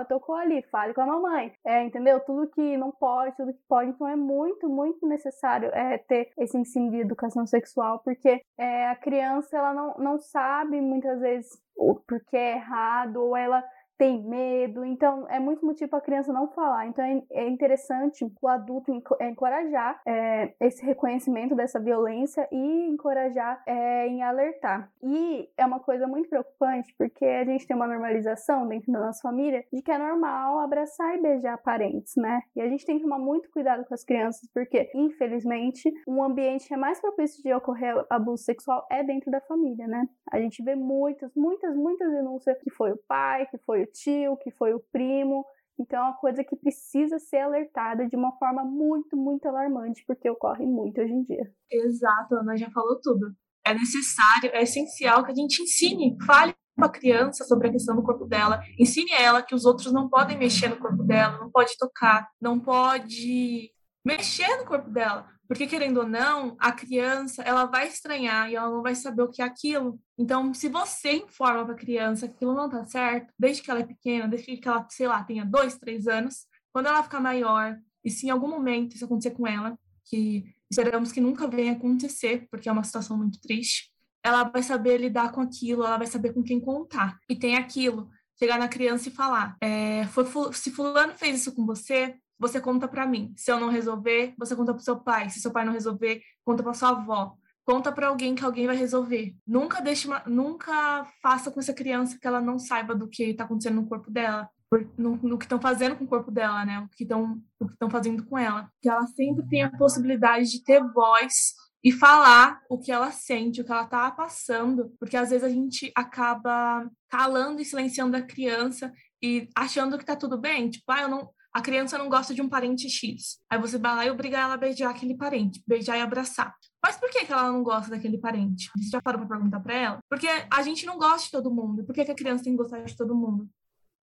Tocou 0.09 0.37
ali, 0.37 0.63
fale 0.71 0.95
com 0.95 1.01
a 1.01 1.07
mamãe. 1.07 1.53
É, 1.65 1.83
entendeu? 1.83 2.21
Tudo 2.21 2.51
que 2.51 2.77
não 2.77 2.93
pode, 2.93 3.37
tudo 3.37 3.53
que 3.53 3.63
pode. 3.69 3.91
Então 3.91 4.07
é 4.07 4.15
muito, 4.15 4.69
muito 4.69 5.07
necessário 5.07 5.71
é, 5.73 5.99
ter 5.99 6.31
esse 6.39 6.57
ensino 6.57 6.91
de 6.91 6.99
educação 6.99 7.47
sexual, 7.47 7.99
porque 8.05 8.41
é, 8.57 8.89
a 8.89 8.95
criança 8.95 9.57
ela 9.57 9.75
não, 9.75 9.95
não 9.99 10.19
sabe 10.19 10.81
muitas 10.81 11.19
vezes 11.21 11.61
o 11.77 11.95
porquê 11.97 12.37
é 12.37 12.57
errado, 12.57 13.17
ou 13.17 13.37
ela 13.37 13.65
tem 14.01 14.19
medo, 14.23 14.83
então 14.83 15.29
é 15.29 15.39
muito 15.39 15.63
motivo 15.63 15.91
para 15.91 15.99
a 15.99 16.03
criança 16.03 16.33
não 16.33 16.49
falar. 16.49 16.87
Então 16.87 17.05
é, 17.05 17.23
é 17.33 17.47
interessante 17.47 18.25
o 18.41 18.49
adulto 18.49 18.91
encorajar 19.21 20.01
é, 20.09 20.55
esse 20.59 20.83
reconhecimento 20.83 21.55
dessa 21.55 21.79
violência 21.79 22.49
e 22.51 22.89
encorajar 22.89 23.63
é, 23.67 24.07
em 24.07 24.23
alertar. 24.23 24.91
E 25.03 25.51
é 25.55 25.67
uma 25.67 25.81
coisa 25.81 26.07
muito 26.07 26.31
preocupante 26.31 26.95
porque 26.97 27.27
a 27.27 27.45
gente 27.45 27.67
tem 27.67 27.77
uma 27.77 27.87
normalização 27.87 28.67
dentro 28.67 28.91
da 28.91 29.01
nossa 29.01 29.21
família 29.21 29.67
de 29.71 29.83
que 29.83 29.93
é 29.93 29.99
normal 29.99 30.61
abraçar 30.61 31.19
e 31.19 31.21
beijar 31.21 31.59
parentes, 31.59 32.15
né? 32.17 32.41
E 32.57 32.63
a 32.63 32.69
gente 32.71 32.87
tem 32.87 32.97
que 32.97 33.03
tomar 33.03 33.19
muito 33.19 33.51
cuidado 33.51 33.85
com 33.85 33.93
as 33.93 34.03
crianças 34.03 34.49
porque, 34.55 34.91
infelizmente, 34.95 35.93
um 36.09 36.25
ambiente 36.25 36.67
que 36.67 36.73
é 36.73 36.79
mais 36.79 36.99
propício 37.03 37.43
de 37.43 37.53
ocorrer 37.53 38.03
abuso 38.09 38.45
sexual 38.45 38.87
é 38.91 39.05
dentro 39.05 39.31
da 39.31 39.43
família, 39.43 39.87
né? 39.87 40.09
A 40.33 40.41
gente 40.41 40.63
vê 40.63 40.75
muitas, 40.75 41.31
muitas, 41.37 41.77
muitas 41.77 42.11
denúncias 42.11 42.59
que 42.63 42.71
foi 42.71 42.93
o 42.93 43.01
pai, 43.07 43.45
que 43.45 43.59
foi 43.59 43.83
o 43.83 43.90
tio, 43.91 44.37
que 44.39 44.51
foi 44.51 44.73
o 44.75 44.81
primo. 44.93 45.45
Então 45.79 45.99
é 45.99 46.03
uma 46.03 46.17
coisa 46.17 46.45
que 46.45 46.57
precisa 46.57 47.19
ser 47.19 47.39
alertada 47.39 48.07
de 48.07 48.15
uma 48.17 48.33
forma 48.39 48.65
muito, 48.65 49.17
muito 49.17 49.47
alarmante, 49.49 50.05
porque 50.07 50.29
ocorre 50.29 50.67
muito 50.67 51.01
hoje 51.01 51.13
em 51.13 51.23
dia. 51.23 51.51
Exato, 51.71 52.35
Ana 52.35 52.57
já 52.57 52.71
falou 52.71 53.01
tudo. 53.01 53.35
É 53.67 53.73
necessário, 53.73 54.51
é 54.53 54.63
essencial 54.63 55.25
que 55.25 55.33
a 55.33 55.35
gente 55.35 55.63
ensine, 55.63 56.17
fale 56.27 56.55
com 56.77 56.85
a 56.85 56.91
criança 56.91 57.45
sobre 57.45 57.69
a 57.69 57.73
questão 57.73 57.95
do 57.95 58.03
corpo 58.03 58.27
dela, 58.27 58.63
ensine 58.79 59.11
ela 59.13 59.43
que 59.43 59.55
os 59.55 59.65
outros 59.65 59.93
não 59.93 60.09
podem 60.09 60.39
mexer 60.39 60.69
no 60.69 60.79
corpo 60.79 61.03
dela, 61.03 61.39
não 61.39 61.51
pode 61.51 61.77
tocar, 61.79 62.29
não 62.41 62.59
pode 62.59 63.71
mexer 64.05 64.57
no 64.57 64.67
corpo 64.67 64.91
dela, 64.91 65.27
porque, 65.51 65.67
querendo 65.67 65.99
ou 65.99 66.07
não, 66.07 66.57
a 66.61 66.71
criança 66.71 67.43
ela 67.43 67.65
vai 67.65 67.89
estranhar 67.89 68.49
e 68.49 68.55
ela 68.55 68.71
não 68.71 68.83
vai 68.83 68.95
saber 68.95 69.23
o 69.23 69.29
que 69.29 69.43
é 69.43 69.45
aquilo. 69.45 70.01
Então, 70.17 70.55
se 70.55 70.69
você 70.69 71.15
informa 71.15 71.65
para 71.65 71.75
a 71.75 71.77
criança 71.77 72.29
que 72.29 72.35
aquilo 72.35 72.55
não 72.55 72.67
está 72.67 72.85
certo, 72.85 73.35
desde 73.37 73.61
que 73.61 73.69
ela 73.69 73.81
é 73.81 73.85
pequena, 73.85 74.29
desde 74.29 74.57
que 74.57 74.69
ela, 74.69 74.87
sei 74.89 75.09
lá, 75.09 75.25
tenha 75.25 75.45
dois, 75.45 75.77
três 75.77 76.07
anos, 76.07 76.47
quando 76.73 76.87
ela 76.87 77.03
ficar 77.03 77.19
maior, 77.19 77.77
e 78.05 78.11
se 78.11 78.29
em 78.29 78.31
algum 78.31 78.47
momento 78.47 78.95
isso 78.95 79.05
acontecer 79.05 79.33
com 79.33 79.45
ela, 79.45 79.77
que 80.05 80.45
esperamos 80.71 81.11
que 81.11 81.21
nunca 81.21 81.49
venha 81.49 81.73
acontecer, 81.73 82.47
porque 82.49 82.69
é 82.69 82.73
uma 82.73 82.85
situação 82.85 83.19
muito 83.19 83.41
triste, 83.41 83.91
ela 84.23 84.45
vai 84.45 84.63
saber 84.63 84.99
lidar 84.99 85.33
com 85.33 85.41
aquilo, 85.41 85.85
ela 85.85 85.99
vai 85.99 86.07
saber 86.07 86.33
com 86.33 86.45
quem 86.45 86.61
contar. 86.61 87.19
E 87.29 87.35
tem 87.35 87.57
aquilo, 87.57 88.09
chegar 88.39 88.57
na 88.57 88.69
criança 88.69 89.09
e 89.09 89.13
falar: 89.13 89.57
é, 89.61 90.07
foi, 90.07 90.25
se 90.53 90.71
fulano 90.71 91.13
fez 91.17 91.41
isso 91.41 91.57
com 91.57 91.67
você, 91.67 92.15
você 92.41 92.59
conta 92.59 92.89
para 92.89 93.07
mim. 93.07 93.35
Se 93.37 93.53
eu 93.53 93.61
não 93.61 93.69
resolver, 93.69 94.35
você 94.39 94.57
conta 94.57 94.73
para 94.73 94.83
seu 94.83 94.99
pai. 94.99 95.29
Se 95.29 95.41
seu 95.41 95.51
pai 95.51 95.63
não 95.63 95.75
resolver, 95.75 96.23
conta 96.43 96.63
para 96.63 96.73
sua 96.73 96.89
avó. 96.89 97.37
Conta 97.67 97.93
para 97.93 98.09
alguém 98.09 98.35
que 98.35 98.43
alguém 98.43 98.67
vai 98.67 98.75
resolver. 98.75 99.37
Nunca 99.47 99.83
deixe, 99.83 100.07
uma, 100.07 100.23
nunca 100.27 101.05
faça 101.23 101.51
com 101.51 101.61
essa 101.61 101.75
criança 101.75 102.19
que 102.19 102.27
ela 102.27 102.41
não 102.41 102.59
saiba 102.59 102.95
do 102.95 103.07
que 103.07 103.25
está 103.25 103.45
acontecendo 103.45 103.77
no 103.77 103.87
corpo 103.87 104.11
dela, 104.11 104.49
no, 104.97 105.17
no 105.17 105.39
que 105.39 105.45
estão 105.45 105.61
fazendo 105.61 105.97
com 105.97 106.05
o 106.05 106.09
corpo 106.09 106.31
dela, 106.31 106.65
né? 106.65 106.81
O 106.81 106.89
que 106.89 107.03
estão 107.03 107.39
o 107.61 107.67
que 107.67 107.75
estão 107.75 107.91
fazendo 107.91 108.25
com 108.25 108.39
ela. 108.39 108.71
Que 108.81 108.89
ela 108.89 109.07
sempre 109.07 109.47
tenha 109.47 109.67
a 109.67 109.77
possibilidade 109.77 110.51
de 110.51 110.65
ter 110.65 110.83
voz 110.93 111.53
e 111.85 111.93
falar 111.93 112.61
o 112.71 112.79
que 112.79 112.91
ela 112.91 113.11
sente, 113.11 113.61
o 113.61 113.65
que 113.65 113.73
ela 113.73 113.87
tá 113.87 114.11
passando, 114.11 114.93
porque 114.99 115.17
às 115.17 115.31
vezes 115.31 115.45
a 115.45 115.49
gente 115.49 115.93
acaba 115.95 116.91
calando 117.09 117.61
e 117.61 117.65
silenciando 117.65 118.17
a 118.17 118.23
criança 118.23 118.93
e 119.23 119.49
achando 119.55 119.99
que 119.99 120.05
tá 120.05 120.17
tudo 120.17 120.39
bem, 120.39 120.71
tipo, 120.71 120.91
ah, 120.91 121.03
eu 121.03 121.09
não, 121.09 121.31
a 121.53 121.61
criança 121.61 121.99
não 121.99 122.09
gosta 122.09 122.35
de 122.35 122.41
um 122.41 122.49
parente 122.49 122.89
X. 122.89 123.39
Aí 123.51 123.59
você 123.59 123.79
vai 123.79 123.95
lá 123.95 124.07
e 124.07 124.11
obriga 124.11 124.39
ela 124.39 124.55
a 124.55 124.57
beijar 124.57 124.91
aquele 124.91 125.17
parente, 125.17 125.63
beijar 125.67 125.97
e 125.97 126.01
abraçar. 126.01 126.55
Mas 126.83 126.97
por 126.97 127.11
que, 127.11 127.25
que 127.25 127.33
ela 127.33 127.51
não 127.51 127.63
gosta 127.63 127.91
daquele 127.91 128.19
parente? 128.19 128.71
Você 128.77 128.91
já 128.91 129.03
parou 129.03 129.21
para 129.21 129.37
perguntar 129.37 129.61
para 129.61 129.75
ela? 129.75 129.99
Porque 130.09 130.29
a 130.51 130.63
gente 130.63 130.87
não 130.87 130.97
gosta 130.97 131.25
de 131.25 131.31
todo 131.31 131.55
mundo. 131.55 131.85
Por 131.85 131.95
que, 131.95 132.05
que 132.05 132.13
a 132.13 132.15
criança 132.15 132.45
tem 132.45 132.53
que 132.53 132.63
gostar 132.63 132.83
de 132.83 132.97
todo 132.97 133.15
mundo? 133.15 133.49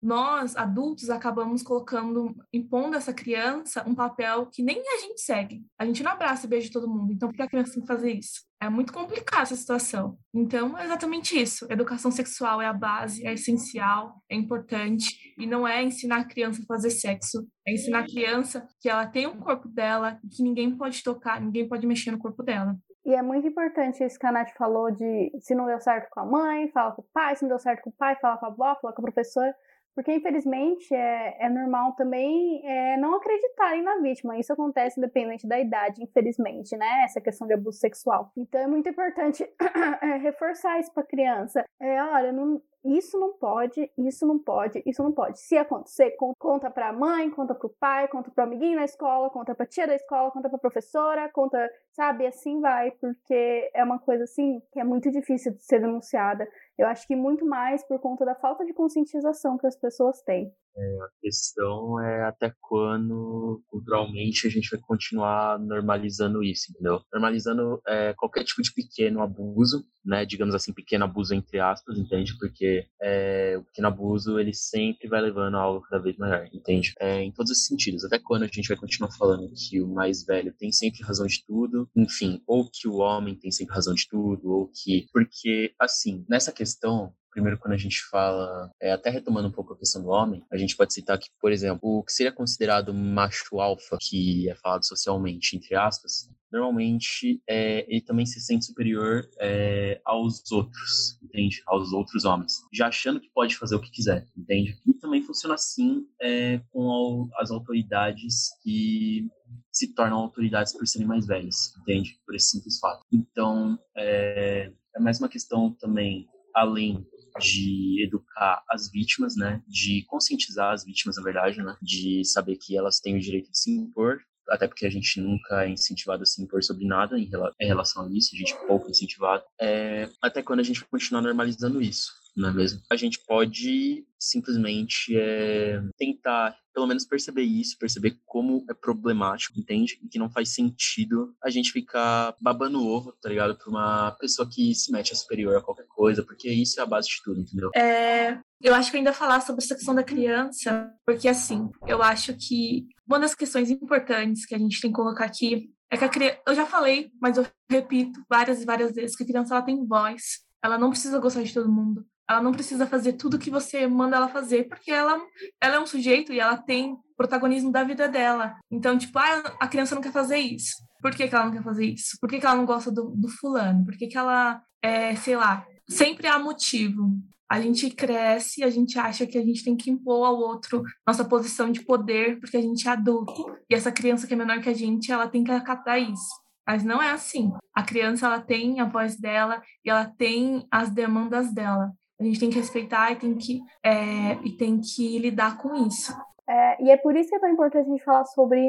Nós, 0.02 0.56
adultos, 0.56 1.10
acabamos 1.10 1.62
colocando, 1.62 2.34
impondo 2.54 2.96
essa 2.96 3.14
criança 3.14 3.84
um 3.88 3.94
papel 3.94 4.46
que 4.46 4.64
nem 4.64 4.80
a 4.80 4.98
gente 5.02 5.20
segue. 5.22 5.66
A 5.78 5.86
gente 5.86 6.02
não 6.02 6.12
abraça 6.12 6.46
e 6.46 6.50
beija 6.50 6.72
todo 6.72 6.90
mundo. 6.90 7.12
Então, 7.12 7.28
por 7.28 7.36
que 7.36 7.42
a 7.42 7.50
criança 7.50 7.74
tem 7.74 7.82
que 7.82 7.88
fazer 7.88 8.14
isso? 8.14 8.48
É 8.62 8.70
muito 8.70 8.94
complicada 8.94 9.44
essa 9.44 9.56
situação. 9.56 10.18
Então, 10.34 10.78
é 10.78 10.86
exatamente 10.86 11.40
isso. 11.40 11.66
Educação 11.70 12.12
sexual 12.12 12.62
é 12.62 12.66
a 12.66 12.74
base, 12.74 13.26
é 13.26 13.34
essencial, 13.34 14.22
é 14.30 14.36
importante. 14.36 15.16
E 15.38 15.46
não 15.46 15.68
é 15.68 15.84
ensinar 15.84 16.22
a 16.22 16.26
criança 16.26 16.62
a 16.62 16.66
fazer 16.66 16.92
sexo. 16.92 17.46
É 17.68 17.74
ensinar 17.74 18.00
a 18.00 18.08
criança 18.08 18.66
que 18.82 18.90
ela 18.90 19.06
tem 19.06 19.28
um 19.28 19.40
corpo 19.40 19.68
dela, 19.68 20.18
que 20.32 20.44
ninguém 20.44 20.76
pode 20.78 21.04
tocar, 21.04 21.42
ninguém 21.42 21.68
pode 21.68 21.86
mexer 21.86 22.12
no 22.12 22.20
corpo 22.20 22.42
dela. 22.42 22.78
E 23.06 23.16
é 23.16 23.22
muito 23.22 23.48
importante 23.48 24.04
isso 24.04 24.20
que 24.20 24.26
a 24.26 24.32
Nath 24.32 24.52
falou 24.58 24.92
de 24.92 25.32
se 25.40 25.56
não 25.56 25.66
deu 25.66 25.80
certo 25.80 26.10
com 26.12 26.20
a 26.20 26.26
mãe, 26.26 26.70
fala 26.70 26.92
com 26.92 27.02
o 27.02 27.06
pai, 27.14 27.36
se 27.36 27.44
não 27.44 27.50
deu 27.50 27.60
certo 27.60 27.82
com 27.82 27.90
o 27.90 27.94
pai, 27.94 28.16
fala 28.22 28.38
com 28.38 28.46
a 28.46 28.50
avó, 28.50 28.78
fala 28.80 28.94
com 28.94 29.02
a 29.02 29.06
professora. 29.06 29.56
Porque, 30.00 30.14
infelizmente, 30.14 30.96
é, 30.96 31.36
é 31.42 31.50
normal 31.50 31.92
também 31.92 32.66
é, 32.66 32.96
não 32.96 33.16
acreditarem 33.16 33.84
na 33.84 33.98
vítima. 33.98 34.40
Isso 34.40 34.54
acontece 34.54 34.98
independente 34.98 35.46
da 35.46 35.60
idade, 35.60 36.02
infelizmente, 36.02 36.78
né? 36.78 37.04
Essa 37.04 37.20
questão 37.20 37.46
de 37.46 37.54
abuso 37.54 37.80
sexual. 37.80 38.32
Então, 38.38 38.62
é 38.62 38.66
muito 38.66 38.88
importante 38.88 39.44
é, 40.02 40.16
reforçar 40.20 40.80
isso 40.80 40.94
para 40.94 41.04
a 41.04 41.06
criança. 41.06 41.66
É, 41.82 42.02
olha, 42.02 42.32
não, 42.32 42.62
isso 42.84 43.20
não 43.20 43.34
pode, 43.34 43.92
isso 43.98 44.26
não 44.26 44.40
pode, 44.40 44.82
isso 44.86 45.04
não 45.04 45.12
pode. 45.12 45.40
Se 45.40 45.58
acontecer, 45.58 46.16
conta 46.38 46.72
para 46.72 46.90
a 46.90 46.94
mãe, 46.94 47.30
conta 47.30 47.54
para 47.54 47.68
o 47.68 47.70
pai, 47.70 48.08
conta 48.08 48.32
para 48.32 48.44
o 48.44 48.48
amiguinho 48.48 48.78
na 48.78 48.86
escola, 48.86 49.30
conta 49.30 49.54
para 49.54 49.66
tia 49.66 49.86
da 49.86 49.96
escola, 49.96 50.32
conta 50.32 50.50
para 50.50 50.58
professora, 50.58 51.30
conta, 51.30 51.70
sabe, 51.92 52.26
assim 52.26 52.62
vai, 52.62 52.92
porque 52.92 53.70
é 53.74 53.84
uma 53.84 54.00
coisa 54.00 54.24
assim 54.24 54.62
que 54.72 54.80
é 54.80 54.84
muito 54.84 55.12
difícil 55.12 55.54
de 55.54 55.64
ser 55.64 55.80
denunciada. 55.80 56.48
Eu 56.78 56.88
acho 56.88 57.06
que 57.06 57.16
muito 57.16 57.46
mais 57.46 57.84
por 57.84 58.00
conta 58.00 58.24
da 58.24 58.36
falta 58.36 58.66
de 58.66 58.74
conscientização 58.74 59.58
que 59.58 59.68
as 59.68 59.76
pessoas 59.76 60.22
têm. 60.22 60.54
É, 60.76 60.98
a 61.02 61.10
questão 61.22 62.00
é 62.00 62.24
até 62.24 62.54
quando, 62.62 63.62
culturalmente, 63.68 64.48
a 64.48 64.50
gente 64.50 64.70
vai 64.70 64.80
continuar 64.80 65.60
normalizando 65.60 66.44
isso, 66.44 66.72
entendeu? 66.72 67.02
Normalizando 67.12 67.82
é, 67.88 68.14
qualquer 68.14 68.44
tipo 68.44 68.62
de 68.62 68.74
pequeno 68.74 69.22
abuso, 69.22 69.86
né? 70.06 70.26
Digamos 70.26 70.56
assim, 70.56 70.74
pequeno 70.74 71.06
abuso 71.06 71.34
entre 71.34 71.60
aspas, 71.60 71.98
entende? 71.98 72.38
Porque 72.38 72.86
é, 73.02 73.58
o 73.58 73.64
pequeno 73.64 73.88
abuso, 73.88 74.40
ele 74.40 74.54
sempre 74.54 75.08
vai 75.08 75.22
levando 75.22 75.56
a 75.56 75.62
algo 75.62 75.82
cada 75.82 76.02
vez 76.02 76.18
maior, 76.18 76.48
entende? 76.54 76.94
É, 77.00 77.22
em 77.22 77.32
todos 77.32 77.52
os 77.52 77.66
sentidos. 77.66 78.06
Até 78.06 78.20
quando 78.20 78.44
a 78.44 78.48
gente 78.48 78.68
vai 78.68 78.78
continuar 78.78 79.12
falando 79.18 79.52
que 79.54 79.82
o 79.82 79.88
mais 79.88 80.24
velho 80.24 80.54
tem 80.58 80.72
sempre 80.72 81.04
razão 81.04 81.28
de 81.28 81.44
tudo, 81.46 81.90
enfim, 81.96 82.42
ou 82.48 82.70
que 82.72 82.88
o 82.88 82.98
homem 82.98 83.36
tem 83.36 83.52
sempre 83.52 83.76
razão 83.76 83.94
de 83.94 84.08
tudo, 84.08 84.50
ou 84.52 84.72
que... 84.74 85.08
Porque, 85.12 85.74
assim, 85.80 86.26
nessa 86.30 86.52
questão, 86.52 87.14
Primeiro, 87.32 87.60
quando 87.60 87.74
a 87.74 87.78
gente 87.78 88.02
fala, 88.04 88.72
é, 88.82 88.92
até 88.92 89.10
retomando 89.10 89.48
um 89.48 89.52
pouco 89.52 89.74
a 89.74 89.78
questão 89.78 90.02
do 90.02 90.10
homem, 90.10 90.44
a 90.52 90.58
gente 90.58 90.76
pode 90.76 90.94
citar 90.94 91.18
que, 91.18 91.30
por 91.40 91.52
exemplo, 91.52 91.80
o 91.84 92.04
que 92.04 92.12
seria 92.12 92.32
considerado 92.32 92.94
macho 92.94 93.60
alfa, 93.60 93.98
que 94.00 94.50
é 94.50 94.56
falado 94.56 94.86
socialmente, 94.86 95.56
entre 95.56 95.76
aspas, 95.76 96.30
normalmente 96.52 97.42
é, 97.48 97.86
ele 97.88 98.02
também 98.02 98.26
se 98.26 98.40
sente 98.42 98.66
superior 98.66 99.30
é, 99.40 100.02
aos 100.04 100.52
outros, 100.52 101.20
entende? 101.24 101.62
Aos 101.68 101.94
outros 101.94 102.26
homens, 102.26 102.64
já 102.74 102.88
achando 102.88 103.20
que 103.20 103.30
pode 103.30 103.56
fazer 103.56 103.76
o 103.76 103.82
que 103.82 103.92
quiser, 103.92 104.26
entende? 104.36 104.78
E 104.86 104.94
também 104.94 105.22
funciona 105.22 105.56
assim 105.56 106.08
é, 106.22 106.60
com 106.72 107.30
as 107.38 107.52
autoridades 107.52 108.50
que 108.64 109.28
se 109.72 109.94
tornam 109.94 110.18
autoridades 110.18 110.74
por 110.74 110.88
serem 110.88 111.08
mais 111.08 111.26
velhas, 111.26 111.74
entende? 111.82 112.20
Por 112.26 112.36
esse 112.36 112.50
simples 112.50 112.80
fato. 112.80 113.06
Então, 113.12 113.80
é, 113.96 114.72
é 114.96 115.00
mais 115.00 115.20
uma 115.20 115.30
questão 115.30 115.72
também, 115.80 116.28
além 116.56 117.06
de 117.40 118.04
educar 118.04 118.64
as 118.70 118.90
vítimas, 118.92 119.36
né, 119.36 119.62
de 119.68 120.04
conscientizar 120.08 120.74
as 120.74 120.84
vítimas, 120.84 121.18
na 121.18 121.24
verdade, 121.24 121.62
né, 121.62 121.76
de 121.82 122.24
saber 122.26 122.58
que 122.58 122.78
elas 122.78 123.00
têm 123.00 123.16
o 123.16 123.20
direito 123.20 123.52
de 123.52 123.58
se 123.58 123.72
impor, 123.72 124.20
até 124.50 124.68
porque 124.68 124.86
a 124.86 124.90
gente 124.90 125.22
nunca 125.22 125.64
é 125.64 125.70
incentivado 125.70 126.24
a 126.24 126.26
se 126.26 126.42
impor 126.42 126.64
sobre 126.64 126.86
nada 126.86 127.18
em, 127.18 127.30
relação 127.60 128.06
a 128.06 128.10
isso, 128.12 128.36
a 128.36 128.38
gente 128.38 128.54
é 128.54 128.68
pouco 128.68 128.90
incentivado, 128.90 129.44
é, 129.60 130.10
até 130.22 130.42
quando 130.42 130.60
a 130.60 130.64
gente 130.64 130.84
continuar 130.86 131.22
normalizando 131.22 131.82
isso 131.82 132.19
não 132.40 132.50
é 132.50 132.54
mesmo? 132.54 132.82
A 132.90 132.96
gente 132.96 133.20
pode 133.20 134.06
simplesmente 134.20 135.16
é, 135.16 135.82
tentar, 135.98 136.56
pelo 136.74 136.86
menos, 136.86 137.06
perceber 137.06 137.44
isso, 137.44 137.78
perceber 137.78 138.20
como 138.26 138.66
é 138.70 138.74
problemático, 138.74 139.60
entende? 139.60 139.98
E 140.04 140.08
que 140.08 140.20
não 140.20 140.30
faz 140.30 140.50
sentido 140.50 141.34
a 141.44 141.50
gente 141.50 141.72
ficar 141.72 142.36
babando 142.42 142.86
ovo, 142.86 143.14
tá 143.22 143.30
ligado? 143.30 143.56
Pra 143.56 143.70
uma 143.70 144.12
pessoa 144.12 144.50
que 144.50 144.76
se 144.76 144.92
mete 144.92 145.14
a 145.14 145.16
superior 145.16 145.58
a 145.58 145.62
qualquer 145.62 145.88
coisa, 145.88 146.24
porque 146.24 146.50
isso 146.50 146.80
é 146.80 146.84
a 146.84 146.88
base 146.88 147.08
de 147.08 147.22
tudo, 147.24 147.40
entendeu? 147.40 147.72
É, 147.76 148.40
eu 148.62 148.76
acho 148.76 148.92
que 148.92 148.98
ainda 148.98 149.14
falar 149.14 149.42
sobre 149.42 149.64
essa 149.64 149.76
questão 149.76 149.96
da 149.96 150.04
criança, 150.04 150.92
porque 151.06 151.28
assim, 151.28 151.70
eu 151.88 152.04
acho 152.04 152.34
que 152.36 152.88
uma 153.08 153.20
das 153.20 153.34
questões 153.34 153.70
importantes 153.70 154.46
que 154.46 154.54
a 154.54 154.60
gente 154.60 154.82
tem 154.82 154.92
que 154.92 154.96
colocar 154.96 155.26
aqui 155.26 155.72
é 155.92 155.98
que 155.98 156.04
a 156.04 156.10
criança, 156.10 156.40
eu 156.48 156.56
já 156.56 156.66
falei, 156.66 157.10
mas 157.22 157.38
eu 157.38 157.48
repito 157.70 158.22
várias 158.30 158.62
e 158.62 158.66
várias 158.66 158.94
vezes 158.94 159.16
que 159.16 159.24
a 159.24 159.28
criança 159.28 159.56
ela 159.56 159.64
tem 159.64 159.86
voz, 159.88 160.42
ela 160.64 160.78
não 160.78 160.90
precisa 160.90 161.20
gostar 161.20 161.42
de 161.42 161.54
todo 161.54 161.72
mundo, 161.72 162.06
ela 162.30 162.42
não 162.42 162.52
precisa 162.52 162.86
fazer 162.86 163.14
tudo 163.14 163.40
que 163.40 163.50
você 163.50 163.88
manda 163.88 164.16
ela 164.16 164.28
fazer, 164.28 164.68
porque 164.68 164.92
ela, 164.92 165.20
ela 165.60 165.76
é 165.76 165.80
um 165.80 165.88
sujeito 165.88 166.32
e 166.32 166.40
ela 166.40 166.58
tem 166.58 166.96
protagonismo 167.18 167.72
da 167.72 167.84
vida 167.84 168.08
dela. 168.08 168.56
Então, 168.72 168.98
tipo, 168.98 169.18
ah, 169.18 169.56
a 169.60 169.68
criança 169.68 169.96
não 169.96 170.02
quer 170.02 170.12
fazer 170.12 170.38
isso. 170.38 170.76
Por 171.02 171.12
que, 171.12 171.28
que 171.28 171.34
ela 171.34 171.46
não 171.46 171.52
quer 171.52 171.64
fazer 171.64 171.86
isso? 171.86 172.18
Por 172.22 172.30
que, 172.30 172.40
que 172.40 172.46
ela 172.46 172.56
não 172.56 172.66
gosta 172.66 172.92
do, 172.92 173.14
do 173.16 173.28
fulano? 173.28 173.84
Por 173.84 173.98
que, 173.98 174.08
que 174.08 174.18
ela, 174.18 174.62
é, 174.82 175.16
sei 175.16 175.36
lá, 175.36 175.66
sempre 175.90 176.28
há 176.28 176.38
motivo. 176.38 177.10
A 177.50 177.60
gente 177.60 177.90
cresce, 177.90 178.64
a 178.64 178.70
gente 178.70 179.00
acha 179.00 179.26
que 179.26 179.38
a 179.38 179.44
gente 179.44 179.64
tem 179.64 179.76
que 179.76 179.90
impor 179.90 180.28
ao 180.28 180.38
outro 180.38 180.84
nossa 181.08 181.26
posição 181.26 181.72
de 181.72 181.84
poder, 181.84 182.40
porque 182.40 182.58
a 182.58 182.62
gente 182.62 182.88
é 182.88 182.92
adulto. 182.92 183.58
E 183.68 183.74
essa 183.74 183.92
criança 183.92 184.28
que 184.28 184.36
é 184.36 184.38
menor 184.38 184.62
que 184.62 184.70
a 184.70 184.74
gente, 184.74 185.12
ela 185.12 185.28
tem 185.28 185.44
que 185.44 185.52
acatar 185.52 186.00
isso. 186.00 186.30
Mas 186.68 186.84
não 186.84 187.02
é 187.02 187.10
assim. 187.10 187.52
A 187.74 187.82
criança, 187.82 188.28
ela 188.28 188.40
tem 188.40 188.80
a 188.80 188.86
voz 188.86 189.18
dela 189.18 189.60
e 189.84 189.90
ela 189.90 190.06
tem 190.06 190.68
as 190.70 190.92
demandas 190.92 191.52
dela. 191.52 191.92
A 192.20 192.24
gente 192.24 192.40
tem 192.40 192.50
que 192.50 192.58
respeitar 192.58 193.12
e 193.12 193.16
tem 193.16 193.36
que, 193.36 193.62
é, 193.84 194.34
e 194.44 194.52
tem 194.58 194.80
que 194.80 195.18
lidar 195.20 195.58
com 195.58 195.74
isso. 195.88 196.14
É, 196.48 196.84
e 196.84 196.92
é 196.92 196.98
por 196.98 197.16
isso 197.16 197.30
que 197.30 197.36
é 197.36 197.40
tão 197.40 197.50
importante 197.50 197.88
a 197.88 197.92
gente 197.92 198.04
falar 198.04 198.26
sobre 198.26 198.60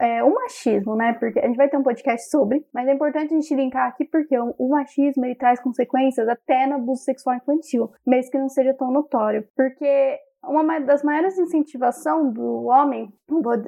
é, 0.00 0.22
o 0.22 0.32
machismo, 0.32 0.96
né? 0.96 1.12
Porque 1.14 1.38
a 1.38 1.46
gente 1.46 1.56
vai 1.56 1.68
ter 1.68 1.76
um 1.76 1.82
podcast 1.82 2.30
sobre, 2.30 2.64
mas 2.72 2.88
é 2.88 2.92
importante 2.92 3.34
a 3.34 3.36
gente 3.36 3.54
linkar 3.54 3.88
aqui 3.88 4.04
porque 4.04 4.38
o, 4.38 4.54
o, 4.58 4.70
machismo 4.70 5.24
ele 5.24 5.34
traz 5.34 5.60
consequências 5.60 6.26
até 6.28 6.66
no 6.66 6.76
abuso 6.76 7.02
sexual 7.02 7.36
infantil, 7.36 7.90
mesmo 8.06 8.30
que 8.30 8.38
não 8.38 8.48
seja 8.48 8.72
tão 8.74 8.90
notório. 8.90 9.46
Porque 9.54 10.18
uma 10.42 10.78
das 10.80 11.02
maiores 11.02 11.38
incentivação 11.38 12.30
do 12.30 12.64
homem, 12.64 13.12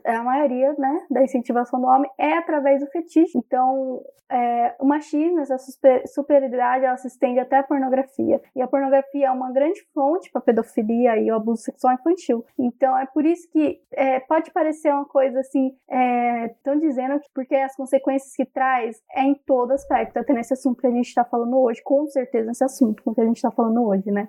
a 0.04 0.22
maioria, 0.22 0.74
né, 0.78 1.06
da 1.10 1.22
incentivação 1.22 1.80
do 1.80 1.86
homem 1.86 2.10
é 2.18 2.34
através 2.38 2.80
do 2.80 2.86
fetiche. 2.86 3.36
Então, 3.36 4.02
é, 4.30 4.74
o 4.80 4.86
machismo, 4.86 5.40
essa 5.40 5.58
superioridade, 6.06 6.86
ela 6.86 6.96
se 6.96 7.06
estende 7.06 7.38
até 7.38 7.58
a 7.58 7.62
pornografia. 7.62 8.40
E 8.56 8.62
a 8.62 8.66
pornografia 8.66 9.26
é 9.26 9.30
uma 9.30 9.52
grande 9.52 9.82
fonte 9.92 10.30
para 10.30 10.40
pedofilia 10.40 11.18
e 11.18 11.30
o 11.30 11.34
abuso 11.34 11.62
sexual 11.62 11.94
infantil. 11.94 12.44
Então, 12.58 12.96
é 12.96 13.06
por 13.06 13.26
isso 13.26 13.48
que 13.50 13.80
é, 13.92 14.20
pode 14.20 14.50
parecer 14.50 14.92
uma 14.92 15.04
coisa 15.04 15.40
assim, 15.40 15.76
estão 16.48 16.74
é, 16.74 16.78
dizendo 16.78 17.20
que 17.20 17.28
porque 17.34 17.54
as 17.56 17.76
consequências 17.76 18.34
que 18.34 18.46
traz 18.46 19.02
é 19.14 19.22
em 19.22 19.34
todo 19.34 19.72
aspecto, 19.72 20.18
até 20.18 20.32
nesse 20.32 20.54
assunto 20.54 20.80
que 20.80 20.86
a 20.86 20.90
gente 20.90 21.08
está 21.08 21.24
falando 21.24 21.58
hoje, 21.58 21.82
com 21.82 22.06
certeza 22.06 22.46
nesse 22.46 22.64
assunto 22.64 23.02
com 23.02 23.14
que 23.14 23.20
a 23.20 23.26
gente 23.26 23.36
está 23.36 23.50
falando 23.50 23.82
hoje, 23.84 24.10
né? 24.10 24.28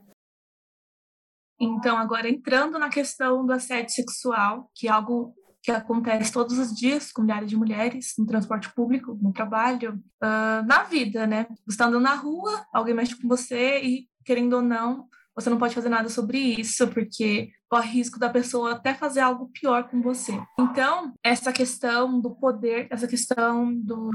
Então, 1.64 1.98
agora 1.98 2.30
entrando 2.30 2.78
na 2.78 2.90
questão 2.90 3.46
do 3.46 3.54
assédio 3.54 3.94
sexual, 3.94 4.70
que 4.76 4.88
é 4.88 4.92
algo 4.92 5.34
que 5.62 5.72
acontece 5.72 6.32
todos 6.32 6.60
os 6.60 6.76
dias 6.76 7.12
com 7.12 7.22
milhares 7.22 7.50
de 7.50 7.56
mulheres 7.56 8.14
no 8.20 8.26
transporte 8.26 8.70
público, 8.74 9.18
no 9.22 9.32
trabalho, 9.32 9.94
uh, 10.22 10.66
na 10.68 10.84
vida, 10.84 11.26
né? 11.26 11.48
Você 11.66 11.70
está 11.70 11.86
andando 11.86 12.04
na 12.04 12.16
rua, 12.16 12.66
alguém 12.74 12.94
mexe 12.94 13.16
com 13.16 13.30
você 13.30 13.80
e, 13.82 14.08
querendo 14.26 14.58
ou 14.58 14.62
não, 14.62 15.08
você 15.34 15.50
não 15.50 15.58
pode 15.58 15.74
fazer 15.74 15.88
nada 15.88 16.10
sobre 16.10 16.38
isso, 16.38 16.88
porque 16.90 17.50
corre 17.70 17.90
risco 17.92 18.20
da 18.20 18.30
pessoa 18.30 18.74
até 18.74 18.94
fazer 18.94 19.22
algo 19.22 19.50
pior 19.54 19.90
com 19.90 20.02
você. 20.02 20.38
Então, 20.60 21.14
essa 21.24 21.52
questão 21.52 22.20
do 22.20 22.36
poder, 22.36 22.88
essa 22.92 23.08
questão 23.08 23.74
do 23.74 24.12